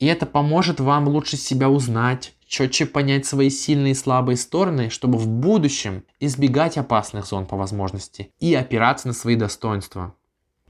И 0.00 0.06
это 0.06 0.26
поможет 0.26 0.80
вам 0.80 1.06
лучше 1.06 1.36
себя 1.36 1.70
узнать, 1.70 2.34
четче 2.46 2.86
понять 2.86 3.26
свои 3.26 3.50
сильные 3.50 3.92
и 3.92 3.94
слабые 3.94 4.36
стороны, 4.36 4.90
чтобы 4.90 5.18
в 5.18 5.26
будущем 5.26 6.04
избегать 6.20 6.78
опасных 6.78 7.26
зон 7.26 7.46
по 7.46 7.56
возможности 7.56 8.32
и 8.38 8.54
опираться 8.54 9.08
на 9.08 9.14
свои 9.14 9.36
достоинства. 9.36 10.14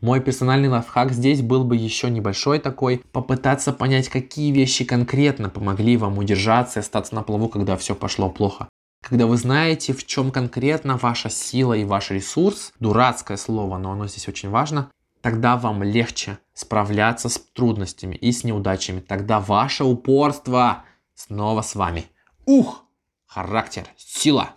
Мой 0.00 0.20
персональный 0.20 0.68
лайфхак 0.68 1.12
здесь 1.12 1.40
был 1.40 1.64
бы 1.64 1.76
еще 1.76 2.10
небольшой 2.10 2.58
такой, 2.58 3.02
попытаться 3.12 3.72
понять, 3.72 4.08
какие 4.08 4.52
вещи 4.52 4.84
конкретно 4.84 5.48
помогли 5.48 5.96
вам 5.96 6.18
удержаться 6.18 6.80
и 6.80 6.82
остаться 6.82 7.14
на 7.14 7.22
плаву, 7.22 7.48
когда 7.48 7.76
все 7.78 7.94
пошло 7.94 8.28
плохо. 8.28 8.68
Когда 9.02 9.26
вы 9.26 9.36
знаете, 9.36 9.92
в 9.92 10.04
чем 10.04 10.32
конкретно 10.32 10.96
ваша 10.96 11.30
сила 11.30 11.72
и 11.74 11.84
ваш 11.84 12.10
ресурс, 12.10 12.72
дурацкое 12.80 13.36
слово, 13.36 13.78
но 13.78 13.92
оно 13.92 14.06
здесь 14.06 14.28
очень 14.28 14.50
важно, 14.50 14.90
тогда 15.22 15.56
вам 15.56 15.82
легче 15.82 16.38
справляться 16.52 17.28
с 17.28 17.38
трудностями 17.54 18.16
и 18.16 18.32
с 18.32 18.44
неудачами. 18.44 19.00
Тогда 19.00 19.40
ваше 19.40 19.84
упорство 19.84 20.84
снова 21.16 21.62
с 21.62 21.74
вами. 21.74 22.04
Ух! 22.44 22.84
Характер, 23.26 23.88
сила. 23.96 24.50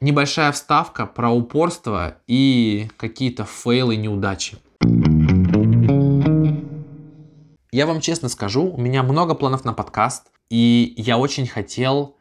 Небольшая 0.00 0.52
вставка 0.52 1.06
про 1.06 1.30
упорство 1.30 2.18
и 2.26 2.88
какие-то 2.96 3.44
фейлы, 3.44 3.96
неудачи. 3.96 4.56
Я 7.72 7.86
вам 7.86 8.00
честно 8.00 8.28
скажу, 8.28 8.64
у 8.64 8.80
меня 8.80 9.02
много 9.02 9.34
планов 9.34 9.64
на 9.64 9.74
подкаст, 9.74 10.28
и 10.48 10.94
я 10.96 11.18
очень 11.18 11.46
хотел 11.46 12.16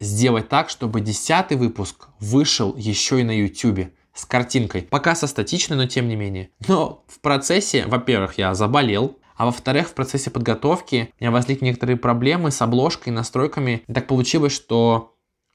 сделать 0.00 0.48
так, 0.48 0.68
чтобы 0.68 1.00
десятый 1.00 1.56
выпуск 1.56 2.08
вышел 2.18 2.74
еще 2.76 3.20
и 3.20 3.24
на 3.24 3.38
YouTube 3.38 3.92
с 4.12 4.24
картинкой. 4.24 4.82
Пока 4.82 5.14
со 5.14 5.26
статичной, 5.26 5.76
но 5.76 5.86
тем 5.86 6.08
не 6.08 6.16
менее. 6.16 6.50
Но 6.66 7.04
в 7.06 7.20
процессе, 7.20 7.86
во-первых, 7.86 8.38
я 8.38 8.54
заболел, 8.54 9.18
а 9.36 9.46
во-вторых, 9.46 9.88
в 9.88 9.94
процессе 9.94 10.30
подготовки 10.30 11.12
меня 11.20 11.30
возникли 11.30 11.66
некоторые 11.66 11.96
проблемы 11.96 12.50
с 12.50 12.62
обложкой, 12.62 13.12
настройками. 13.12 13.82
И 13.86 13.92
так 13.92 14.06
получилось, 14.06 14.52
что 14.52 15.12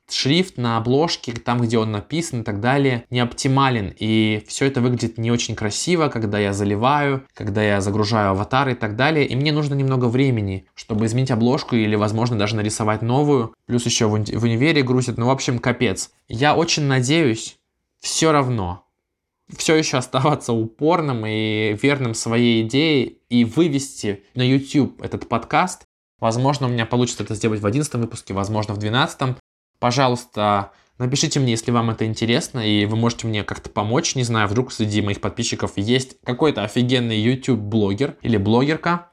шрифт 0.10 0.58
на 0.58 0.78
обложке, 0.78 1.32
там, 1.34 1.62
где 1.62 1.78
он 1.78 1.92
написан 1.92 2.42
и 2.42 2.44
так 2.44 2.60
далее, 2.60 3.06
не 3.10 3.20
оптимален. 3.20 3.94
И 3.98 4.44
все 4.48 4.66
это 4.66 4.82
выглядит 4.82 5.18
не 5.18 5.32
очень 5.32 5.56
красиво, 5.56 6.10
когда 6.10 6.38
я 6.38 6.54
заливаю, 6.54 7.26
когда 7.34 7.64
я 7.64 7.82
загружаю 7.82 8.32
аватары 8.32 8.74
и 8.74 8.76
так 8.76 8.96
далее. 8.96 9.26
И 9.26 9.36
мне 9.36 9.52
нужно 9.52 9.74
немного 9.74 10.06
времени, 10.06 10.68
чтобы 10.76 11.06
изменить 11.06 11.32
обложку 11.32 11.76
или, 11.76 11.96
возможно, 11.96 12.38
даже 12.38 12.56
нарисовать 12.56 13.02
новую. 13.02 13.56
Плюс 13.66 13.86
еще 13.86 14.08
в 14.08 14.14
универе 14.14 14.84
грузит. 14.84 15.18
Ну, 15.18 15.28
в 15.28 15.32
общем, 15.32 15.60
капец. 15.60 16.12
Я 16.28 16.56
очень 16.56 16.84
надеюсь, 16.84 17.58
все 18.00 18.32
равно 18.32 18.86
все 19.58 19.76
еще 19.76 19.98
оставаться 19.98 20.54
упорным 20.54 21.26
и 21.26 21.78
верным 21.82 22.14
своей 22.14 22.64
идее 22.64 23.18
и 23.32 23.46
вывести 23.46 24.24
на 24.36 24.44
YouTube 24.44 25.02
этот 25.02 25.28
подкаст. 25.28 25.84
Возможно, 26.20 26.68
у 26.68 26.70
меня 26.70 26.86
получится 26.86 27.24
это 27.24 27.34
сделать 27.34 27.62
в 27.62 27.66
11 27.66 27.94
выпуске, 27.96 28.34
возможно, 28.34 28.74
в 28.74 28.78
12. 28.78 29.38
Пожалуйста, 29.80 30.72
напишите 30.98 31.40
мне, 31.40 31.52
если 31.52 31.72
вам 31.72 31.90
это 31.90 32.06
интересно, 32.06 32.60
и 32.60 32.86
вы 32.86 32.98
можете 32.98 33.28
мне 33.28 33.44
как-то 33.44 33.70
помочь. 33.70 34.16
Не 34.16 34.24
знаю, 34.24 34.50
вдруг 34.50 34.74
среди 34.74 35.02
моих 35.02 35.22
подписчиков 35.22 35.72
есть 35.78 36.18
какой-то 36.26 36.64
офигенный 36.64 37.18
YouTube-блогер 37.20 38.18
или 38.22 38.36
блогерка. 38.36 39.08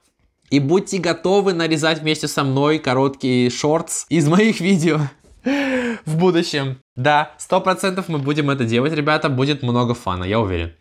И 0.51 0.59
будьте 0.59 0.99
готовы 0.99 1.53
нарезать 1.53 2.01
вместе 2.01 2.27
со 2.27 2.43
мной 2.43 2.81
короткие 2.81 3.51
шортс 3.51 4.05
из 4.09 4.27
моих 4.27 4.61
видео 4.61 4.99
в 6.05 6.17
будущем. 6.17 6.79
Да, 6.97 7.35
сто 7.39 7.61
процентов 7.61 8.09
мы 8.09 8.19
будем 8.19 8.51
это 8.51 8.65
делать, 8.65 8.93
ребята, 8.93 9.29
будет 9.29 9.63
много 9.63 9.95
фана, 9.95 10.25
я 10.25 10.41
уверен. 10.41 10.75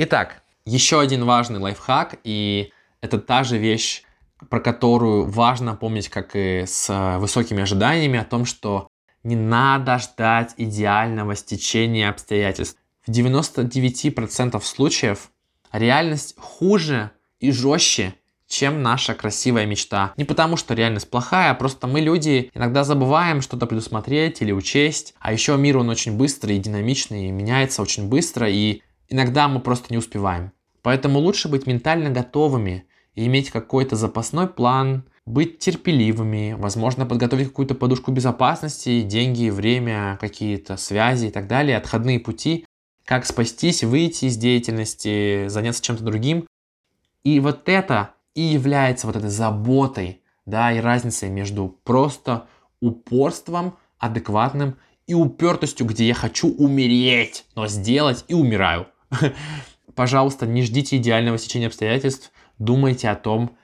Итак, 0.00 0.42
еще 0.64 1.00
один 1.00 1.24
важный 1.24 1.58
лайфхак, 1.58 2.20
и 2.22 2.72
это 3.00 3.18
та 3.18 3.42
же 3.42 3.58
вещь, 3.58 4.04
про 4.48 4.60
которую 4.60 5.24
важно 5.24 5.74
помнить, 5.74 6.08
как 6.08 6.36
и 6.36 6.66
с 6.68 6.88
э, 6.88 7.18
высокими 7.18 7.64
ожиданиями, 7.64 8.20
о 8.20 8.24
том, 8.24 8.44
что 8.44 8.86
не 9.24 9.34
надо 9.34 9.98
ждать 9.98 10.54
идеального 10.56 11.34
стечения 11.34 12.08
обстоятельств. 12.08 12.78
В 13.04 13.10
99% 13.10 14.62
случаев 14.62 15.32
реальность 15.72 16.36
хуже, 16.38 17.10
и 17.40 17.50
жестче, 17.50 18.14
чем 18.46 18.82
наша 18.82 19.14
красивая 19.14 19.66
мечта. 19.66 20.12
Не 20.16 20.24
потому, 20.24 20.56
что 20.56 20.74
реальность 20.74 21.10
плохая, 21.10 21.50
а 21.50 21.54
просто 21.54 21.88
мы, 21.88 22.00
люди, 22.00 22.52
иногда 22.54 22.84
забываем 22.84 23.42
что-то 23.42 23.66
предусмотреть 23.66 24.42
или 24.42 24.52
учесть. 24.52 25.14
А 25.18 25.32
еще 25.32 25.56
мир, 25.56 25.78
он 25.78 25.88
очень 25.88 26.16
быстрый 26.16 26.56
и 26.56 26.60
динамичный, 26.60 27.26
и 27.26 27.32
меняется 27.32 27.82
очень 27.82 28.08
быстро, 28.08 28.48
и 28.48 28.82
иногда 29.08 29.48
мы 29.48 29.60
просто 29.60 29.86
не 29.90 29.98
успеваем. 29.98 30.52
Поэтому 30.82 31.18
лучше 31.18 31.48
быть 31.48 31.66
ментально 31.66 32.10
готовыми 32.10 32.84
и 33.14 33.26
иметь 33.26 33.50
какой-то 33.50 33.96
запасной 33.96 34.46
план, 34.46 35.04
быть 35.26 35.58
терпеливыми, 35.58 36.54
возможно, 36.58 37.04
подготовить 37.04 37.48
какую-то 37.48 37.74
подушку 37.74 38.10
безопасности, 38.12 39.02
деньги, 39.02 39.50
время, 39.50 40.16
какие-то 40.20 40.76
связи 40.76 41.26
и 41.26 41.30
так 41.30 41.46
далее, 41.46 41.76
отходные 41.76 42.18
пути, 42.18 42.64
как 43.04 43.26
спастись, 43.26 43.84
выйти 43.84 44.26
из 44.26 44.36
деятельности, 44.36 45.48
заняться 45.48 45.82
чем-то 45.82 46.04
другим. 46.04 46.46
И 47.24 47.40
вот 47.40 47.68
это 47.68 48.14
и 48.34 48.40
является 48.40 49.06
вот 49.06 49.16
этой 49.16 49.30
заботой, 49.30 50.22
да, 50.46 50.72
и 50.72 50.80
разницей 50.80 51.28
между 51.28 51.76
просто 51.84 52.46
упорством 52.80 53.76
адекватным 53.98 54.76
и 55.06 55.14
упертостью, 55.14 55.86
где 55.86 56.06
я 56.06 56.14
хочу 56.14 56.54
умереть, 56.54 57.44
но 57.54 57.66
сделать 57.66 58.24
и 58.28 58.34
умираю. 58.34 58.86
Пожалуйста, 59.94 60.46
не 60.46 60.62
ждите 60.62 60.96
идеального 60.96 61.38
сечения 61.38 61.66
обстоятельств, 61.66 62.30
думайте 62.58 63.08
о 63.08 63.16
том, 63.16 63.56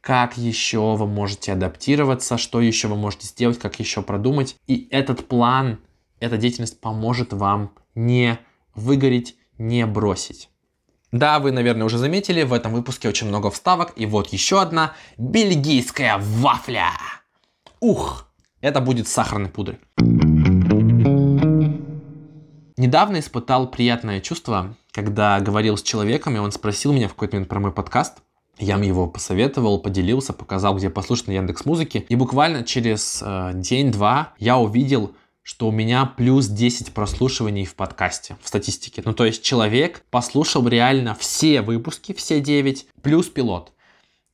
как 0.00 0.36
еще 0.36 0.96
вы 0.96 1.06
можете 1.06 1.52
адаптироваться, 1.52 2.36
что 2.36 2.60
еще 2.60 2.88
вы 2.88 2.96
можете 2.96 3.26
сделать, 3.28 3.58
как 3.58 3.78
еще 3.78 4.02
продумать. 4.02 4.56
И 4.66 4.88
этот 4.90 5.28
план, 5.28 5.78
эта 6.18 6.36
деятельность 6.36 6.80
поможет 6.80 7.32
вам 7.32 7.72
не 7.94 8.38
выгореть, 8.74 9.36
не 9.58 9.86
бросить. 9.86 10.48
Да, 11.12 11.38
вы, 11.38 11.52
наверное, 11.52 11.84
уже 11.84 11.98
заметили, 11.98 12.42
в 12.42 12.52
этом 12.52 12.72
выпуске 12.72 13.08
очень 13.08 13.28
много 13.28 13.50
вставок. 13.50 13.92
И 13.96 14.06
вот 14.06 14.32
еще 14.32 14.60
одна 14.60 14.94
бельгийская 15.18 16.18
вафля. 16.18 16.90
Ух, 17.80 18.28
это 18.60 18.80
будет 18.80 19.08
сахарной 19.08 19.50
пудрой. 19.50 19.78
Недавно 22.78 23.20
испытал 23.20 23.70
приятное 23.70 24.20
чувство, 24.20 24.74
когда 24.92 25.40
говорил 25.40 25.76
с 25.76 25.82
человеком, 25.82 26.36
и 26.36 26.38
он 26.38 26.52
спросил 26.52 26.92
меня 26.92 27.08
в 27.08 27.14
какой-то 27.14 27.36
момент 27.36 27.48
про 27.48 27.60
мой 27.60 27.72
подкаст. 27.72 28.18
Я 28.58 28.74
ему 28.74 28.84
его 28.84 29.06
посоветовал, 29.08 29.78
поделился, 29.78 30.32
показал, 30.32 30.76
где 30.76 30.90
послушать 30.90 31.28
на 31.28 31.32
Яндекс 31.32 31.64
Музыке. 31.64 32.04
И 32.08 32.16
буквально 32.16 32.64
через 32.64 33.22
э, 33.24 33.52
день-два 33.54 34.34
я 34.38 34.58
увидел 34.58 35.14
что 35.42 35.68
у 35.68 35.72
меня 35.72 36.06
плюс 36.06 36.46
10 36.46 36.94
прослушиваний 36.94 37.64
в 37.64 37.74
подкасте, 37.74 38.36
в 38.40 38.48
статистике. 38.48 39.02
Ну, 39.04 39.12
то 39.12 39.24
есть 39.24 39.42
человек 39.42 40.04
послушал 40.10 40.66
реально 40.68 41.14
все 41.16 41.62
выпуски, 41.62 42.12
все 42.12 42.40
9, 42.40 42.86
плюс 43.02 43.26
пилот. 43.26 43.72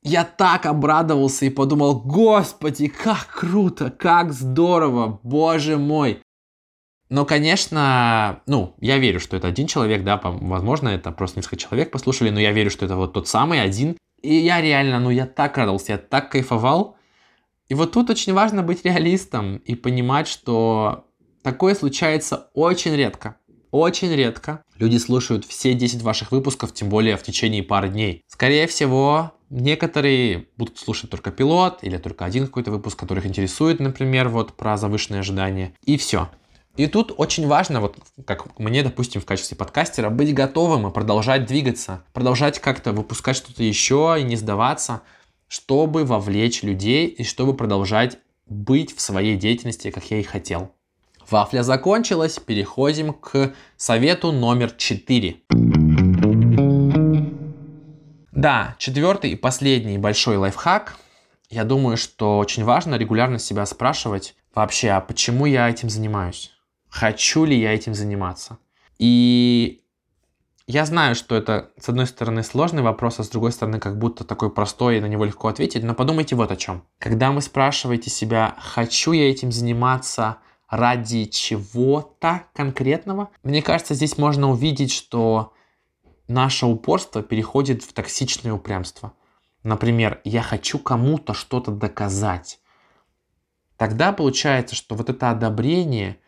Я 0.01 0.23
так 0.23 0.65
обрадовался 0.65 1.45
и 1.45 1.49
подумал, 1.49 1.99
господи, 1.99 2.87
как 2.87 3.27
круто, 3.27 3.89
как 3.89 4.31
здорово, 4.31 5.19
боже 5.23 5.77
мой. 5.77 6.21
Но, 7.09 7.25
конечно, 7.25 8.41
ну, 8.45 8.75
я 8.79 8.97
верю, 8.97 9.19
что 9.19 9.35
это 9.35 9.47
один 9.47 9.67
человек, 9.67 10.03
да, 10.03 10.19
возможно, 10.23 10.89
это 10.89 11.11
просто 11.11 11.39
несколько 11.39 11.57
человек 11.57 11.91
послушали, 11.91 12.29
но 12.29 12.39
я 12.39 12.51
верю, 12.51 12.69
что 12.69 12.85
это 12.85 12.95
вот 12.95 13.13
тот 13.13 13.27
самый 13.27 13.61
один. 13.61 13.97
И 14.21 14.35
я 14.35 14.61
реально, 14.61 14.99
ну, 14.99 15.09
я 15.09 15.25
так 15.25 15.57
радовался, 15.57 15.93
я 15.93 15.97
так 15.97 16.29
кайфовал, 16.29 16.97
и 17.69 17.75
вот 17.75 17.91
тут 17.91 18.09
очень 18.09 18.33
важно 18.33 18.63
быть 18.63 18.83
реалистом 18.83 19.57
и 19.57 19.75
понимать, 19.75 20.27
что 20.27 21.05
такое 21.43 21.75
случается 21.75 22.49
очень 22.53 22.95
редко. 22.95 23.37
Очень 23.71 24.13
редко 24.15 24.63
люди 24.79 24.97
слушают 24.97 25.45
все 25.45 25.75
10 25.75 26.01
ваших 26.01 26.31
выпусков, 26.31 26.73
тем 26.73 26.89
более 26.89 27.15
в 27.15 27.21
течение 27.21 27.61
пары 27.61 27.89
дней. 27.89 28.23
Скорее 28.27 28.65
всего, 28.65 29.33
некоторые 29.51 30.47
будут 30.57 30.79
слушать 30.79 31.11
только 31.11 31.29
пилот 31.29 31.83
или 31.83 31.97
только 31.97 32.25
один 32.25 32.47
какой-то 32.47 32.71
выпуск, 32.71 32.97
который 32.97 33.19
их 33.19 33.27
интересует, 33.27 33.79
например, 33.79 34.29
вот 34.29 34.53
про 34.53 34.75
завышенные 34.75 35.19
ожидания. 35.19 35.75
И 35.85 35.97
все. 35.97 36.29
И 36.79 36.87
тут 36.87 37.13
очень 37.17 37.45
важно, 37.45 37.81
вот 37.81 37.97
как 38.25 38.57
мне, 38.57 38.83
допустим, 38.83 39.21
в 39.21 39.25
качестве 39.25 39.57
подкастера, 39.57 40.09
быть 40.09 40.33
готовым 40.33 40.87
и 40.87 40.91
продолжать 40.91 41.45
двигаться, 41.45 42.03
продолжать 42.13 42.59
как-то 42.59 42.93
выпускать 42.93 43.35
что-то 43.35 43.63
еще 43.63 44.15
и 44.19 44.23
не 44.23 44.35
сдаваться– 44.35 45.01
чтобы 45.49 46.05
вовлечь 46.05 46.63
людей 46.63 47.07
и 47.07 47.23
чтобы 47.23 47.53
продолжать 47.55 48.19
быть 48.45 48.95
в 48.95 49.01
своей 49.01 49.35
деятельности, 49.35 49.91
как 49.91 50.09
я 50.11 50.19
и 50.19 50.23
хотел. 50.23 50.71
Вафля 51.29 51.63
закончилась, 51.63 52.39
переходим 52.39 53.13
к 53.13 53.53
совету 53.75 54.31
номер 54.31 54.71
4. 54.71 55.41
Да, 58.31 58.75
четвертый 58.79 59.31
и 59.31 59.35
последний 59.35 59.97
большой 59.97 60.37
лайфхак. 60.37 60.97
Я 61.49 61.63
думаю, 61.65 61.97
что 61.97 62.37
очень 62.37 62.63
важно 62.63 62.95
регулярно 62.95 63.37
себя 63.37 63.65
спрашивать 63.65 64.35
вообще, 64.55 64.89
а 64.91 65.01
почему 65.01 65.45
я 65.45 65.69
этим 65.69 65.89
занимаюсь? 65.89 66.51
Хочу 66.89 67.45
ли 67.45 67.59
я 67.59 67.73
этим 67.73 67.93
заниматься? 67.93 68.57
И 68.97 69.81
я 70.67 70.85
знаю, 70.85 71.15
что 71.15 71.35
это, 71.35 71.71
с 71.79 71.89
одной 71.89 72.05
стороны, 72.05 72.43
сложный 72.43 72.83
вопрос, 72.83 73.19
а 73.19 73.23
с 73.23 73.29
другой 73.29 73.51
стороны, 73.51 73.79
как 73.79 73.97
будто 73.97 74.23
такой 74.23 74.51
простой, 74.51 74.97
и 74.97 75.01
на 75.01 75.07
него 75.07 75.25
легко 75.25 75.47
ответить, 75.47 75.83
но 75.83 75.95
подумайте 75.95 76.35
вот 76.35 76.51
о 76.51 76.55
чем. 76.55 76.83
Когда 76.99 77.31
вы 77.31 77.41
спрашиваете 77.41 78.09
себя, 78.09 78.55
хочу 78.59 79.11
я 79.11 79.31
этим 79.31 79.51
заниматься 79.51 80.37
ради 80.69 81.25
чего-то 81.25 82.43
конкретного, 82.53 83.29
мне 83.41 83.63
кажется, 83.63 83.95
здесь 83.95 84.17
можно 84.19 84.51
увидеть, 84.51 84.91
что 84.91 85.53
наше 86.27 86.67
упорство 86.67 87.23
переходит 87.23 87.81
в 87.81 87.91
токсичное 87.93 88.53
упрямство. 88.53 89.13
Например, 89.63 90.21
я 90.23 90.43
хочу 90.43 90.77
кому-то 90.77 91.33
что-то 91.33 91.71
доказать. 91.71 92.59
Тогда 93.75 94.13
получается, 94.13 94.75
что 94.75 94.93
вот 94.93 95.09
это 95.09 95.31
одобрение, 95.31 96.19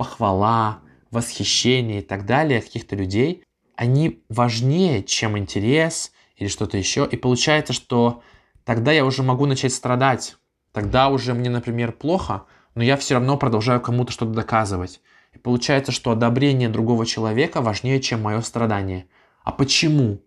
похвала, 0.00 0.80
восхищение 1.10 1.98
и 1.98 2.02
так 2.02 2.24
далее 2.24 2.62
каких-то 2.62 2.96
людей 2.96 3.44
они 3.76 4.22
важнее, 4.30 5.02
чем 5.02 5.36
интерес 5.36 6.12
или 6.36 6.48
что-то 6.48 6.78
еще. 6.78 7.06
И 7.10 7.18
получается, 7.18 7.74
что 7.74 8.22
тогда 8.64 8.92
я 8.92 9.04
уже 9.04 9.22
могу 9.22 9.44
начать 9.44 9.74
страдать. 9.74 10.36
Тогда 10.72 11.08
уже 11.08 11.34
мне, 11.34 11.50
например, 11.50 11.92
плохо, 11.92 12.44
но 12.74 12.82
я 12.82 12.96
все 12.96 13.14
равно 13.14 13.36
продолжаю 13.36 13.80
кому-то 13.80 14.10
что-то 14.10 14.32
доказывать. 14.32 15.02
И 15.34 15.38
получается, 15.38 15.92
что 15.92 16.12
одобрение 16.12 16.70
другого 16.70 17.04
человека 17.04 17.60
важнее, 17.60 18.00
чем 18.00 18.22
мое 18.22 18.40
страдание. 18.40 19.06
А 19.44 19.52
почему? 19.52 20.22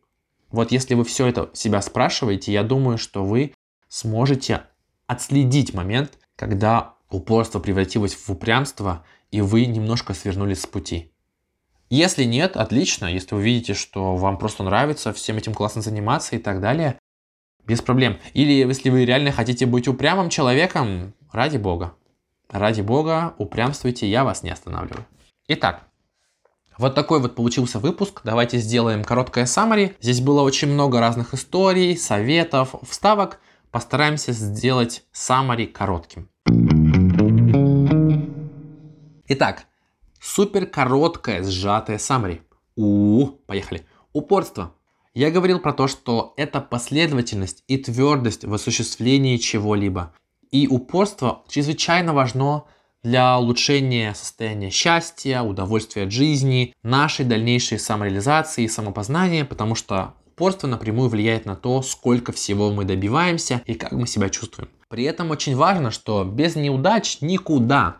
Вот 0.49 0.71
если 0.71 0.93
вы 0.93 1.03
все 1.03 1.25
это 1.25 1.49
себя 1.53 1.81
спрашиваете, 1.81 2.51
я 2.51 2.61
думаю, 2.61 2.99
что 2.99 3.23
вы 3.23 3.53
сможете 3.87 4.63
отследить 5.07 5.73
момент, 5.73 6.19
когда 6.35 6.93
упорство 7.11 7.59
превратилось 7.59 8.15
в 8.15 8.29
упрямство, 8.29 9.03
и 9.33 9.41
вы 9.41 9.65
немножко 9.65 10.13
свернули 10.13 10.53
с 10.53 10.67
пути. 10.67 11.11
Если 11.89 12.23
нет, 12.23 12.55
отлично. 12.55 13.07
Если 13.07 13.33
вы 13.33 13.41
видите, 13.41 13.73
что 13.73 14.15
вам 14.15 14.37
просто 14.37 14.61
нравится 14.61 15.11
всем 15.11 15.37
этим 15.37 15.55
классно 15.55 15.81
заниматься 15.81 16.35
и 16.35 16.39
так 16.39 16.61
далее, 16.61 16.99
без 17.65 17.81
проблем. 17.81 18.19
Или 18.33 18.53
если 18.53 18.91
вы 18.91 19.05
реально 19.05 19.31
хотите 19.31 19.65
быть 19.65 19.87
упрямым 19.87 20.29
человеком, 20.29 21.15
ради 21.31 21.57
бога. 21.57 21.95
Ради 22.47 22.81
бога, 22.81 23.33
упрямствуйте, 23.39 24.07
я 24.07 24.23
вас 24.23 24.43
не 24.43 24.51
останавливаю. 24.51 25.07
Итак, 25.47 25.87
вот 26.77 26.93
такой 26.93 27.19
вот 27.19 27.35
получился 27.35 27.79
выпуск. 27.79 28.21
Давайте 28.23 28.59
сделаем 28.59 29.03
короткое 29.03 29.45
summary. 29.45 29.95
Здесь 29.99 30.21
было 30.21 30.41
очень 30.41 30.67
много 30.67 30.99
разных 30.99 31.33
историй, 31.33 31.97
советов, 31.97 32.75
вставок. 32.87 33.39
Постараемся 33.71 34.31
сделать 34.31 35.03
summary 35.11 35.65
коротким. 35.65 36.29
Итак, 39.35 39.65
Супер 40.21 40.67
короткое, 40.67 41.43
сжатое 41.43 41.97
summary. 41.97 42.41
У, 42.75 43.25
поехали. 43.47 43.85
Упорство. 44.13 44.75
Я 45.15 45.31
говорил 45.31 45.59
про 45.59 45.73
то, 45.73 45.87
что 45.87 46.35
это 46.37 46.61
последовательность 46.61 47.63
и 47.67 47.77
твердость 47.77 48.45
в 48.45 48.53
осуществлении 48.53 49.37
чего-либо. 49.37 50.13
И 50.51 50.67
упорство 50.67 51.43
чрезвычайно 51.49 52.13
важно 52.13 52.65
для 53.01 53.39
улучшения 53.39 54.13
состояния 54.13 54.69
счастья, 54.69 55.41
удовольствия 55.41 56.03
от 56.03 56.11
жизни, 56.11 56.75
нашей 56.83 57.25
дальнейшей 57.25 57.79
самореализации 57.79 58.65
и 58.65 58.69
самопознания, 58.69 59.45
потому 59.45 59.73
что 59.73 60.13
упорство 60.27 60.67
напрямую 60.67 61.09
влияет 61.09 61.45
на 61.45 61.55
то, 61.55 61.81
сколько 61.81 62.31
всего 62.31 62.71
мы 62.71 62.85
добиваемся 62.85 63.63
и 63.65 63.73
как 63.73 63.93
мы 63.93 64.05
себя 64.05 64.29
чувствуем. 64.29 64.69
При 64.89 65.05
этом 65.05 65.31
очень 65.31 65.55
важно, 65.55 65.89
что 65.89 66.23
без 66.23 66.55
неудач 66.55 67.17
никуда. 67.21 67.97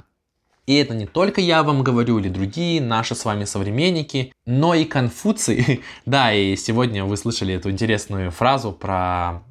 И 0.65 0.75
это 0.75 0.93
не 0.93 1.05
только 1.05 1.41
я 1.41 1.61
вам 1.63 1.83
говорю 1.83 2.19
или 2.19 2.29
другие 2.29 2.81
наши 2.81 3.15
с 3.15 3.25
вами 3.25 3.43
современники, 3.43 4.33
но 4.45 4.73
и 4.73 4.85
Конфуций. 4.85 5.81
да, 6.05 6.33
и 6.33 6.55
сегодня 6.55 7.03
вы 7.05 7.17
слышали 7.17 7.53
эту 7.53 7.69
интересную 7.69 8.31
фразу 8.31 8.71
про 8.71 9.43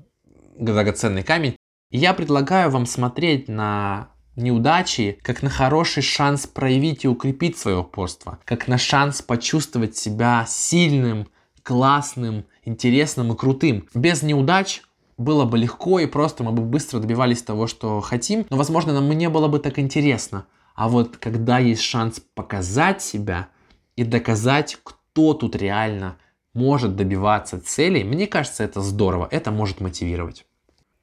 драгоценный 0.59 1.23
камень. 1.23 1.57
И 1.91 1.99
я 1.99 2.15
предлагаю 2.15 2.71
вам 2.71 2.87
смотреть 2.87 3.49
на 3.49 4.09
неудачи 4.37 5.19
как 5.23 5.43
на 5.43 5.51
хороший 5.51 6.03
шанс 6.03 6.47
проявить 6.47 7.05
и 7.05 7.09
укрепить 7.09 7.59
свое 7.59 7.79
упорство, 7.79 8.39
как 8.47 8.67
на 8.67 8.79
шанс 8.79 9.21
почувствовать 9.21 9.97
себя 9.97 10.47
сильным, 10.49 11.29
классным, 11.63 12.47
интересным 12.65 13.33
и 13.33 13.37
крутым. 13.37 13.87
Без 13.95 14.23
неудач 14.23 14.83
было 15.19 15.45
бы 15.45 15.59
легко 15.59 16.01
и 16.01 16.07
просто 16.07 16.45
мы 16.45 16.53
бы 16.53 16.63
быстро 16.63 16.99
добивались 16.99 17.43
того, 17.43 17.67
что 17.67 18.01
хотим, 18.01 18.47
но, 18.49 18.57
возможно, 18.57 18.93
нам 18.95 19.09
не 19.11 19.29
было 19.29 19.49
бы 19.49 19.59
так 19.59 19.79
интересно. 19.79 20.47
А 20.75 20.89
вот 20.89 21.17
когда 21.17 21.59
есть 21.59 21.83
шанс 21.83 22.21
показать 22.35 23.03
себя 23.03 23.49
и 23.97 24.05
доказать, 24.05 24.79
кто 24.83 25.35
тут 25.35 25.57
реально 25.57 26.19
может 26.55 26.97
добиваться 26.97 27.61
целей, 27.61 28.05
мне 28.05 28.27
кажется, 28.27 28.65
это 28.65 28.81
здорово, 28.81 29.29
это 29.31 29.51
может 29.51 29.81
мотивировать. 29.81 30.47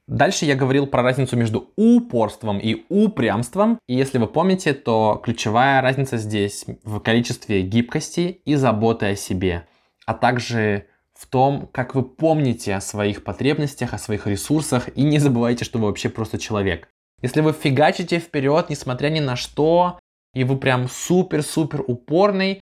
Дальше 0.09 0.45
я 0.45 0.55
говорил 0.55 0.87
про 0.87 1.03
разницу 1.03 1.37
между 1.37 1.71
упорством 1.75 2.57
и 2.57 2.83
упрямством. 2.89 3.79
И 3.87 3.95
если 3.95 4.17
вы 4.17 4.25
помните, 4.25 4.73
то 4.73 5.21
ключевая 5.23 5.81
разница 5.81 6.17
здесь 6.17 6.65
в 6.83 6.99
количестве 6.99 7.61
гибкости 7.61 8.41
и 8.43 8.55
заботы 8.55 9.05
о 9.05 9.15
себе, 9.15 9.67
а 10.07 10.15
также 10.15 10.87
в 11.13 11.27
том, 11.27 11.69
как 11.71 11.93
вы 11.93 12.01
помните 12.01 12.73
о 12.73 12.81
своих 12.81 13.23
потребностях, 13.23 13.93
о 13.93 13.99
своих 13.99 14.25
ресурсах 14.25 14.89
и 14.97 15.03
не 15.03 15.19
забывайте, 15.19 15.63
что 15.63 15.77
вы 15.77 15.85
вообще 15.85 16.09
просто 16.09 16.39
человек. 16.39 16.89
Если 17.21 17.41
вы 17.41 17.53
фигачите 17.53 18.19
вперед, 18.19 18.69
несмотря 18.69 19.09
ни 19.09 19.19
на 19.19 19.35
что, 19.35 19.99
и 20.33 20.43
вы 20.43 20.57
прям 20.57 20.87
супер-супер 20.87 21.83
упорный, 21.85 22.61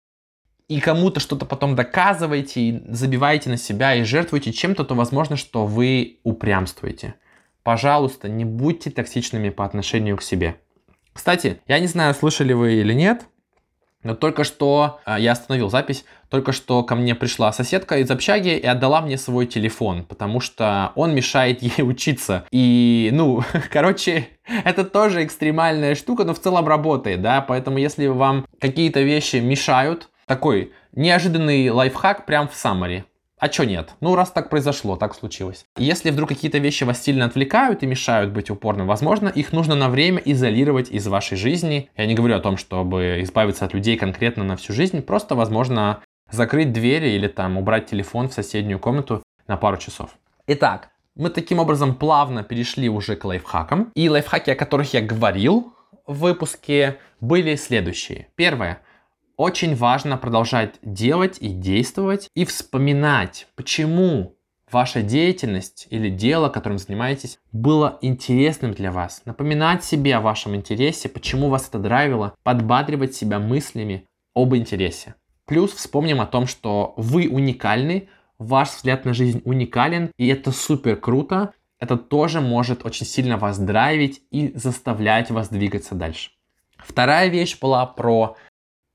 и 0.68 0.80
кому-то 0.80 1.20
что-то 1.20 1.46
потом 1.46 1.76
доказываете, 1.76 2.60
и 2.60 2.82
забиваете 2.88 3.50
на 3.50 3.56
себя, 3.56 3.94
и 3.94 4.02
жертвуете 4.02 4.52
чем-то, 4.52 4.84
то 4.84 4.94
возможно, 4.94 5.36
что 5.36 5.66
вы 5.66 6.18
упрямствуете. 6.24 7.14
Пожалуйста, 7.62 8.28
не 8.28 8.44
будьте 8.44 8.90
токсичными 8.90 9.50
по 9.50 9.64
отношению 9.64 10.16
к 10.16 10.22
себе. 10.22 10.56
Кстати, 11.12 11.60
я 11.66 11.78
не 11.78 11.86
знаю, 11.86 12.14
слышали 12.14 12.52
вы 12.52 12.74
или 12.74 12.92
нет, 12.92 13.26
но 14.02 14.14
только 14.14 14.44
что 14.44 15.00
а, 15.04 15.18
я 15.18 15.32
остановил 15.32 15.68
запись. 15.68 16.04
Только 16.28 16.52
что 16.52 16.82
ко 16.82 16.94
мне 16.94 17.14
пришла 17.14 17.52
соседка 17.52 17.98
из 17.98 18.10
общаги 18.10 18.56
и 18.56 18.66
отдала 18.66 19.00
мне 19.00 19.16
свой 19.16 19.46
телефон, 19.46 20.04
потому 20.04 20.40
что 20.40 20.92
он 20.94 21.14
мешает 21.14 21.62
ей 21.78 21.82
учиться. 21.82 22.44
И, 22.50 23.10
ну, 23.12 23.42
короче, 23.72 24.28
это 24.64 24.84
тоже 24.84 25.24
экстремальная 25.24 25.94
штука, 25.94 26.24
но 26.24 26.34
в 26.34 26.40
целом 26.40 26.66
работает, 26.66 27.22
да. 27.22 27.40
Поэтому, 27.40 27.78
если 27.78 28.06
вам 28.06 28.46
какие-то 28.60 29.00
вещи 29.00 29.36
мешают, 29.36 30.08
такой 30.26 30.72
неожиданный 30.92 31.70
лайфхак 31.70 32.26
прям 32.26 32.48
в 32.48 32.54
саммари. 32.54 33.04
А 33.38 33.50
чё 33.50 33.64
нет? 33.64 33.94
Ну, 34.00 34.14
раз 34.14 34.30
так 34.30 34.48
произошло, 34.48 34.96
так 34.96 35.14
случилось. 35.14 35.66
Если 35.76 36.10
вдруг 36.10 36.30
какие-то 36.30 36.56
вещи 36.56 36.84
вас 36.84 37.02
сильно 37.02 37.26
отвлекают 37.26 37.82
и 37.82 37.86
мешают 37.86 38.32
быть 38.32 38.48
упорным, 38.48 38.86
возможно, 38.86 39.28
их 39.28 39.52
нужно 39.52 39.74
на 39.74 39.90
время 39.90 40.22
изолировать 40.24 40.90
из 40.90 41.06
вашей 41.06 41.36
жизни. 41.36 41.90
Я 41.98 42.06
не 42.06 42.14
говорю 42.14 42.36
о 42.36 42.40
том, 42.40 42.56
чтобы 42.56 43.18
избавиться 43.20 43.66
от 43.66 43.74
людей 43.74 43.98
конкретно 43.98 44.42
на 44.42 44.56
всю 44.56 44.72
жизнь, 44.72 45.02
просто, 45.02 45.34
возможно, 45.34 46.00
закрыть 46.30 46.72
двери 46.72 47.10
или 47.10 47.28
там 47.28 47.58
убрать 47.58 47.86
телефон 47.86 48.30
в 48.30 48.32
соседнюю 48.32 48.78
комнату 48.78 49.22
на 49.46 49.58
пару 49.58 49.76
часов. 49.76 50.16
Итак, 50.46 50.88
мы 51.14 51.28
таким 51.28 51.58
образом 51.58 51.94
плавно 51.94 52.42
перешли 52.42 52.88
уже 52.88 53.16
к 53.16 53.24
лайфхакам. 53.26 53.90
И 53.94 54.08
лайфхаки, 54.08 54.50
о 54.50 54.54
которых 54.54 54.94
я 54.94 55.02
говорил 55.02 55.74
в 56.06 56.20
выпуске, 56.20 56.98
были 57.20 57.56
следующие. 57.56 58.28
Первое. 58.34 58.80
Очень 59.36 59.76
важно 59.76 60.16
продолжать 60.16 60.76
делать 60.80 61.36
и 61.40 61.48
действовать 61.48 62.30
и 62.34 62.46
вспоминать, 62.46 63.46
почему 63.54 64.34
ваша 64.72 65.02
деятельность 65.02 65.86
или 65.90 66.08
дело, 66.08 66.48
которым 66.48 66.78
занимаетесь, 66.78 67.38
было 67.52 67.98
интересным 68.00 68.72
для 68.72 68.90
вас. 68.90 69.20
Напоминать 69.26 69.84
себе 69.84 70.16
о 70.16 70.22
вашем 70.22 70.56
интересе, 70.56 71.10
почему 71.10 71.50
вас 71.50 71.68
это 71.68 71.78
драйвило, 71.78 72.34
подбадривать 72.44 73.14
себя 73.14 73.38
мыслями 73.38 74.06
об 74.34 74.56
интересе. 74.56 75.16
Плюс 75.44 75.72
вспомним 75.72 76.22
о 76.22 76.26
том, 76.26 76.46
что 76.46 76.94
вы 76.96 77.28
уникальны, 77.28 78.08
ваш 78.38 78.70
взгляд 78.70 79.04
на 79.04 79.12
жизнь 79.12 79.42
уникален, 79.44 80.12
и 80.16 80.28
это 80.28 80.50
супер 80.50 80.96
круто. 80.96 81.52
Это 81.78 81.98
тоже 81.98 82.40
может 82.40 82.86
очень 82.86 83.04
сильно 83.04 83.36
вас 83.36 83.58
драйвить 83.58 84.22
и 84.30 84.50
заставлять 84.54 85.30
вас 85.30 85.50
двигаться 85.50 85.94
дальше. 85.94 86.30
Вторая 86.78 87.28
вещь 87.28 87.58
была 87.60 87.84
про 87.84 88.36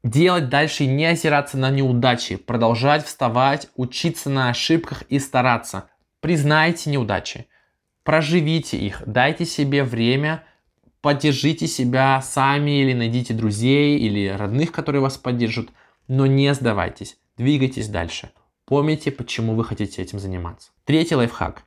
делать 0.04 0.50
дальше 0.50 0.86
и 0.86 0.88
не 0.88 1.06
озираться 1.06 1.58
на 1.58 1.70
неудачи, 1.70 2.36
продолжать 2.36 3.06
вставать, 3.06 3.70
учиться 3.76 4.30
на 4.30 4.50
ошибках 4.50 5.04
и 5.04 5.20
стараться. 5.20 5.90
Признайте 6.20 6.90
неудачи, 6.90 7.48
проживите 8.04 8.78
их, 8.78 9.04
дайте 9.06 9.46
себе 9.46 9.84
время, 9.84 10.44
поддержите 11.02 11.68
себя 11.68 12.22
сами 12.22 12.82
или 12.82 12.94
найдите 12.94 13.34
друзей 13.34 14.00
или 14.00 14.28
родных, 14.28 14.72
которые 14.72 15.02
вас 15.02 15.18
поддержат, 15.18 15.70
но 16.08 16.26
не 16.26 16.54
сдавайтесь, 16.54 17.18
двигайтесь 17.38 17.88
дальше. 17.88 18.32
Помните, 18.66 19.12
почему 19.12 19.56
вы 19.56 19.66
хотите 19.66 20.02
этим 20.02 20.20
заниматься. 20.20 20.72
Третий 20.86 21.16
лайфхак. 21.16 21.64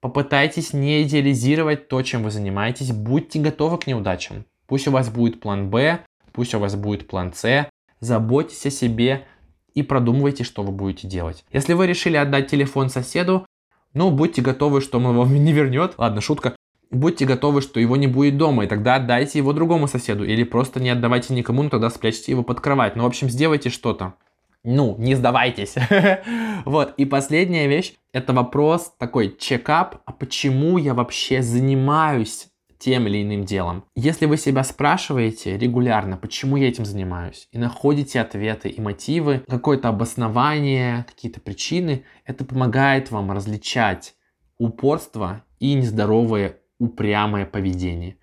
Попытайтесь 0.00 0.72
не 0.72 1.02
идеализировать 1.02 1.88
то, 1.88 2.00
чем 2.02 2.22
вы 2.22 2.30
занимаетесь, 2.30 2.92
будьте 2.92 3.40
готовы 3.40 3.78
к 3.78 3.86
неудачам. 3.86 4.46
Пусть 4.66 4.86
у 4.88 4.90
вас 4.90 5.10
будет 5.10 5.40
план 5.40 5.68
Б, 5.68 6.00
пусть 6.32 6.54
у 6.54 6.58
вас 6.58 6.76
будет 6.76 7.08
план 7.08 7.32
С, 7.34 7.68
заботьтесь 8.00 8.66
о 8.66 8.70
себе 8.70 9.26
и 9.74 9.82
продумывайте, 9.82 10.44
что 10.44 10.62
вы 10.62 10.72
будете 10.72 11.06
делать. 11.06 11.44
Если 11.52 11.74
вы 11.74 11.86
решили 11.86 12.16
отдать 12.16 12.48
телефон 12.48 12.88
соседу, 12.88 13.46
ну, 13.92 14.10
будьте 14.10 14.42
готовы, 14.42 14.80
что 14.80 14.98
он 14.98 15.16
вам 15.16 15.34
не 15.44 15.52
вернет. 15.52 15.94
Ладно, 15.98 16.20
шутка. 16.20 16.56
Будьте 16.90 17.24
готовы, 17.24 17.62
что 17.62 17.80
его 17.80 17.96
не 17.96 18.06
будет 18.06 18.36
дома, 18.36 18.64
и 18.64 18.68
тогда 18.68 18.94
отдайте 18.94 19.38
его 19.38 19.52
другому 19.52 19.88
соседу. 19.88 20.24
Или 20.24 20.44
просто 20.44 20.80
не 20.80 20.90
отдавайте 20.90 21.34
никому, 21.34 21.62
но 21.62 21.68
тогда 21.68 21.90
спрячьте 21.90 22.32
его 22.32 22.42
под 22.42 22.60
кровать. 22.60 22.94
Ну, 22.94 23.02
в 23.02 23.06
общем, 23.06 23.28
сделайте 23.28 23.70
что-то. 23.70 24.14
Ну, 24.62 24.96
не 24.98 25.14
сдавайтесь. 25.14 25.74
вот. 26.64 26.94
И 26.96 27.04
последняя 27.04 27.66
вещь, 27.68 27.94
это 28.12 28.32
вопрос 28.32 28.92
такой, 28.98 29.36
чекап, 29.38 30.02
а 30.06 30.12
почему 30.12 30.78
я 30.78 30.94
вообще 30.94 31.42
занимаюсь 31.42 32.48
тем 32.78 33.06
или 33.06 33.22
иным 33.22 33.44
делом. 33.44 33.84
Если 33.94 34.26
вы 34.26 34.36
себя 34.36 34.64
спрашиваете 34.64 35.56
регулярно, 35.56 36.16
почему 36.16 36.56
я 36.56 36.68
этим 36.68 36.84
занимаюсь, 36.84 37.48
и 37.52 37.58
находите 37.58 38.20
ответы 38.20 38.68
и 38.68 38.80
мотивы, 38.80 39.44
какое-то 39.48 39.88
обоснование, 39.88 41.04
какие-то 41.08 41.40
причины, 41.40 42.04
это 42.24 42.44
помогает 42.44 43.10
вам 43.10 43.32
различать 43.32 44.14
упорство 44.58 45.44
и 45.58 45.74
нездоровое 45.74 46.58
упрямое 46.78 47.46
поведение. 47.46 48.18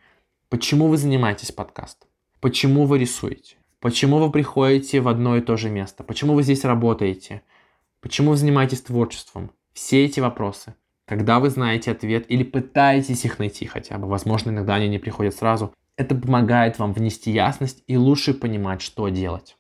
Почему 0.50 0.88
вы 0.88 0.98
занимаетесь 0.98 1.52
подкастом? 1.52 2.10
Почему 2.40 2.86
вы 2.86 3.00
рисуете? 3.00 3.56
Почему 3.80 4.20
вы 4.20 4.32
приходите 4.32 5.02
в 5.02 5.08
одно 5.08 5.38
и 5.38 5.42
то 5.42 5.58
же 5.58 5.70
место? 5.70 6.04
Почему 6.04 6.36
вы 6.36 6.44
здесь 6.44 6.64
работаете? 6.64 7.42
Почему 8.02 8.32
вы 8.32 8.38
занимаетесь 8.38 8.82
творчеством? 8.82 9.52
Все 9.74 10.06
эти 10.06 10.20
вопросы 10.20 10.76
когда 11.06 11.40
вы 11.40 11.50
знаете 11.50 11.92
ответ 11.92 12.26
или 12.30 12.44
пытаетесь 12.44 13.26
их 13.26 13.40
найти 13.40 13.66
хотя 13.66 13.98
бы, 13.98 14.08
возможно, 14.08 14.52
иногда 14.52 14.76
они 14.76 14.88
не 14.88 15.00
приходят 15.00 15.36
сразу, 15.36 15.74
это 15.98 16.16
помогает 16.16 16.80
вам 16.80 16.94
внести 16.94 17.32
ясность 17.32 17.84
и 17.88 17.98
лучше 17.98 18.34
понимать, 18.34 18.82
что 18.82 19.10
делать. 19.10 19.58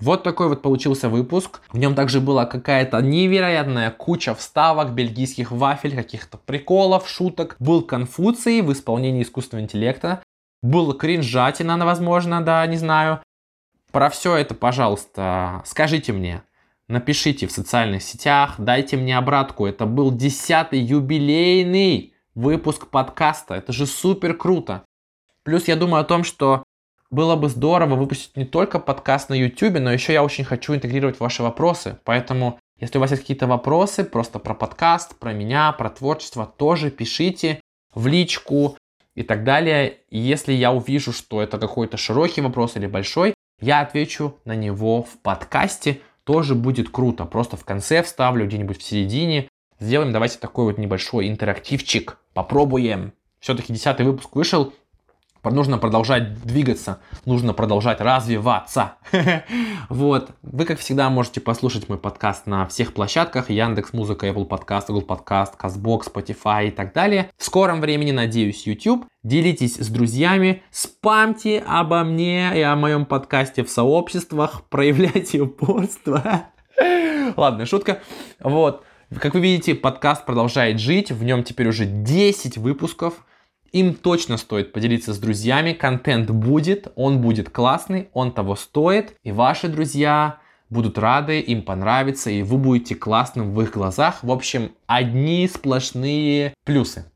Вот 0.00 0.24
такой 0.24 0.48
вот 0.48 0.60
получился 0.60 1.08
выпуск. 1.08 1.60
В 1.72 1.78
нем 1.78 1.94
также 1.94 2.20
была 2.20 2.46
какая-то 2.46 3.00
невероятная 3.00 3.90
куча 3.90 4.34
вставок, 4.34 4.92
бельгийских 4.92 5.52
вафель, 5.52 5.94
каких-то 5.94 6.36
приколов, 6.36 7.08
шуток. 7.08 7.56
Был 7.60 7.82
Конфуций 7.82 8.60
в 8.60 8.72
исполнении 8.72 9.22
искусственного 9.22 9.64
интеллекта. 9.64 10.22
Был 10.62 10.92
кринжатина, 10.94 11.76
возможно, 11.84 12.40
да, 12.40 12.66
не 12.66 12.76
знаю. 12.76 13.20
Про 13.92 14.10
все 14.10 14.34
это, 14.36 14.54
пожалуйста, 14.54 15.62
скажите 15.64 16.12
мне. 16.12 16.42
Напишите 16.86 17.46
в 17.46 17.52
социальных 17.52 18.02
сетях, 18.02 18.56
дайте 18.58 18.98
мне 18.98 19.16
обратку. 19.16 19.64
Это 19.64 19.86
был 19.86 20.14
десятый 20.14 20.80
юбилейный 20.80 22.12
выпуск 22.34 22.88
подкаста. 22.88 23.54
Это 23.54 23.72
же 23.72 23.86
супер 23.86 24.36
круто. 24.36 24.84
Плюс 25.44 25.66
я 25.66 25.76
думаю 25.76 26.02
о 26.02 26.04
том, 26.04 26.24
что 26.24 26.62
было 27.10 27.36
бы 27.36 27.48
здорово 27.48 27.94
выпустить 27.94 28.36
не 28.36 28.44
только 28.44 28.78
подкаст 28.78 29.30
на 29.30 29.34
YouTube, 29.34 29.78
но 29.80 29.92
еще 29.92 30.12
я 30.12 30.22
очень 30.22 30.44
хочу 30.44 30.74
интегрировать 30.74 31.20
ваши 31.20 31.42
вопросы. 31.42 31.98
Поэтому, 32.04 32.58
если 32.78 32.98
у 32.98 33.00
вас 33.00 33.12
есть 33.12 33.22
какие-то 33.22 33.46
вопросы 33.46 34.04
просто 34.04 34.38
про 34.38 34.52
подкаст, 34.52 35.18
про 35.18 35.32
меня, 35.32 35.72
про 35.72 35.88
творчество, 35.88 36.44
тоже 36.44 36.90
пишите 36.90 37.60
в 37.94 38.06
личку 38.08 38.76
и 39.14 39.22
так 39.22 39.44
далее. 39.44 40.00
И 40.10 40.18
если 40.18 40.52
я 40.52 40.70
увижу, 40.70 41.12
что 41.12 41.40
это 41.40 41.58
какой-то 41.58 41.96
широкий 41.96 42.42
вопрос 42.42 42.76
или 42.76 42.86
большой, 42.86 43.32
я 43.60 43.80
отвечу 43.80 44.36
на 44.44 44.54
него 44.54 45.02
в 45.02 45.16
подкасте 45.22 46.02
тоже 46.24 46.54
будет 46.54 46.88
круто. 46.88 47.24
Просто 47.24 47.56
в 47.56 47.64
конце 47.64 48.02
вставлю 48.02 48.46
где-нибудь 48.46 48.78
в 48.78 48.82
середине. 48.82 49.48
Сделаем 49.78 50.12
давайте 50.12 50.38
такой 50.38 50.64
вот 50.64 50.78
небольшой 50.78 51.28
интерактивчик. 51.28 52.18
Попробуем. 52.32 53.12
Все-таки 53.40 53.72
десятый 53.72 54.06
выпуск 54.06 54.34
вышел. 54.34 54.72
Нужно 55.50 55.78
продолжать 55.78 56.42
двигаться, 56.42 57.00
нужно 57.24 57.52
продолжать 57.54 58.00
развиваться. 58.00 58.94
вот. 59.88 60.30
Вы, 60.42 60.64
как 60.64 60.78
всегда, 60.78 61.10
можете 61.10 61.40
послушать 61.40 61.88
мой 61.88 61.98
подкаст 61.98 62.46
на 62.46 62.66
всех 62.66 62.94
площадках. 62.94 63.50
Яндекс 63.50 63.92
Музыка, 63.92 64.26
Apple 64.26 64.48
Podcast, 64.48 64.86
Google 64.88 65.06
Podcast, 65.06 65.52
CastBox, 65.58 66.12
Spotify 66.12 66.68
и 66.68 66.70
так 66.70 66.92
далее. 66.92 67.30
В 67.36 67.44
скором 67.44 67.80
времени, 67.80 68.10
надеюсь, 68.10 68.66
YouTube. 68.66 69.06
Делитесь 69.22 69.76
с 69.76 69.88
друзьями, 69.88 70.62
спамьте 70.70 71.64
обо 71.66 72.04
мне 72.04 72.52
и 72.58 72.60
о 72.60 72.76
моем 72.76 73.06
подкасте 73.06 73.64
в 73.64 73.70
сообществах, 73.70 74.64
проявляйте 74.68 75.40
упорство. 75.40 76.44
Ладно, 77.36 77.66
шутка. 77.66 78.00
Вот. 78.40 78.84
Как 79.20 79.34
вы 79.34 79.40
видите, 79.40 79.74
подкаст 79.74 80.26
продолжает 80.26 80.80
жить. 80.80 81.10
В 81.10 81.22
нем 81.24 81.44
теперь 81.44 81.68
уже 81.68 81.86
10 81.86 82.58
выпусков. 82.58 83.24
Им 83.74 83.94
точно 83.94 84.36
стоит 84.36 84.72
поделиться 84.72 85.12
с 85.12 85.18
друзьями. 85.18 85.72
Контент 85.72 86.30
будет, 86.30 86.92
он 86.94 87.20
будет 87.20 87.50
классный, 87.50 88.08
он 88.12 88.30
того 88.30 88.54
стоит. 88.54 89.16
И 89.24 89.32
ваши 89.32 89.66
друзья 89.66 90.38
будут 90.70 90.96
рады, 90.96 91.40
им 91.40 91.60
понравится, 91.62 92.30
и 92.30 92.42
вы 92.42 92.56
будете 92.56 92.94
классным 92.94 93.52
в 93.52 93.60
их 93.60 93.72
глазах. 93.72 94.22
В 94.22 94.30
общем, 94.30 94.70
одни 94.86 95.48
сплошные 95.48 96.54
плюсы. 96.62 97.10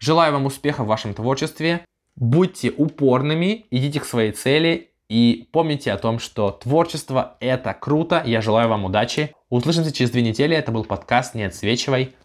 Желаю 0.00 0.32
вам 0.32 0.46
успеха 0.46 0.82
в 0.82 0.88
вашем 0.88 1.14
творчестве. 1.14 1.84
Будьте 2.16 2.72
упорными, 2.76 3.66
идите 3.70 4.00
к 4.00 4.04
своей 4.04 4.32
цели 4.32 4.90
и 5.08 5.48
помните 5.52 5.92
о 5.92 5.98
том, 5.98 6.18
что 6.18 6.50
творчество 6.50 7.36
это 7.38 7.74
круто. 7.74 8.24
Я 8.26 8.40
желаю 8.40 8.68
вам 8.68 8.86
удачи. 8.86 9.36
Услышимся 9.50 9.92
через 9.92 10.10
две 10.10 10.22
недели. 10.22 10.56
Это 10.56 10.72
был 10.72 10.84
подкаст 10.84 11.36
«Не 11.36 11.44
отсвечивай». 11.44 12.16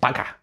Пока! 0.00 0.41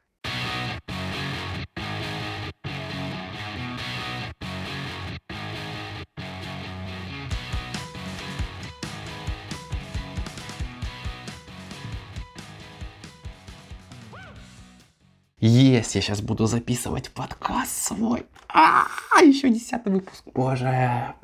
Есть, 15.80 15.96
я 15.96 16.02
сейчас 16.02 16.20
буду 16.20 16.46
записывать 16.46 17.10
подкаст 17.10 17.72
свой. 17.72 18.26
А, 18.50 18.86
еще 19.22 19.48
десятый 19.48 19.94
выпуск. 19.94 20.26
Боже. 20.34 21.16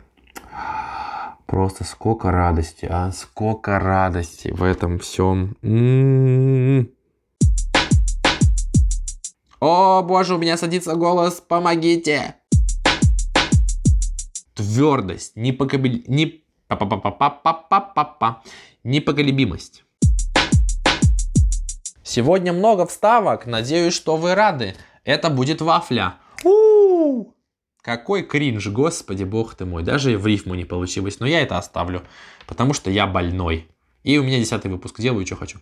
Просто 1.46 1.84
сколько 1.84 2.32
радости, 2.32 2.88
а 2.90 3.12
сколько 3.12 3.80
радости 3.80 4.54
в 4.54 4.64
этом 4.64 5.00
всем. 5.00 5.58
М-м-м. 5.62 6.90
О, 9.60 10.02
боже, 10.04 10.36
у 10.36 10.38
меня 10.38 10.56
садится 10.56 10.96
голос, 10.96 11.42
помогите. 11.42 12.36
Твердость, 14.54 15.36
не... 15.36 15.52
непоколебимость. 18.86 19.85
Сегодня 22.08 22.54
много 22.54 22.86
вставок, 22.86 23.48
надеюсь, 23.48 23.96
что 23.96 24.16
вы 24.16 24.36
рады. 24.36 24.76
Это 25.04 25.32
будет 25.32 25.60
вафля. 25.60 26.18
У-у-у! 26.44 27.34
Какой 27.82 28.22
кринж, 28.22 28.68
господи, 28.68 29.24
бог 29.24 29.56
ты 29.56 29.66
мой. 29.66 29.82
Даже 29.82 30.16
в 30.16 30.28
рифму 30.28 30.54
не 30.54 30.66
получилось, 30.66 31.20
но 31.20 31.26
я 31.26 31.42
это 31.42 31.58
оставлю, 31.58 32.04
потому 32.46 32.74
что 32.74 32.92
я 32.92 33.08
больной. 33.08 33.68
И 34.04 34.20
у 34.20 34.24
меня 34.24 34.38
десятый 34.38 34.70
выпуск, 34.70 35.02
делаю, 35.02 35.26
что 35.26 35.36
хочу. 35.36 35.58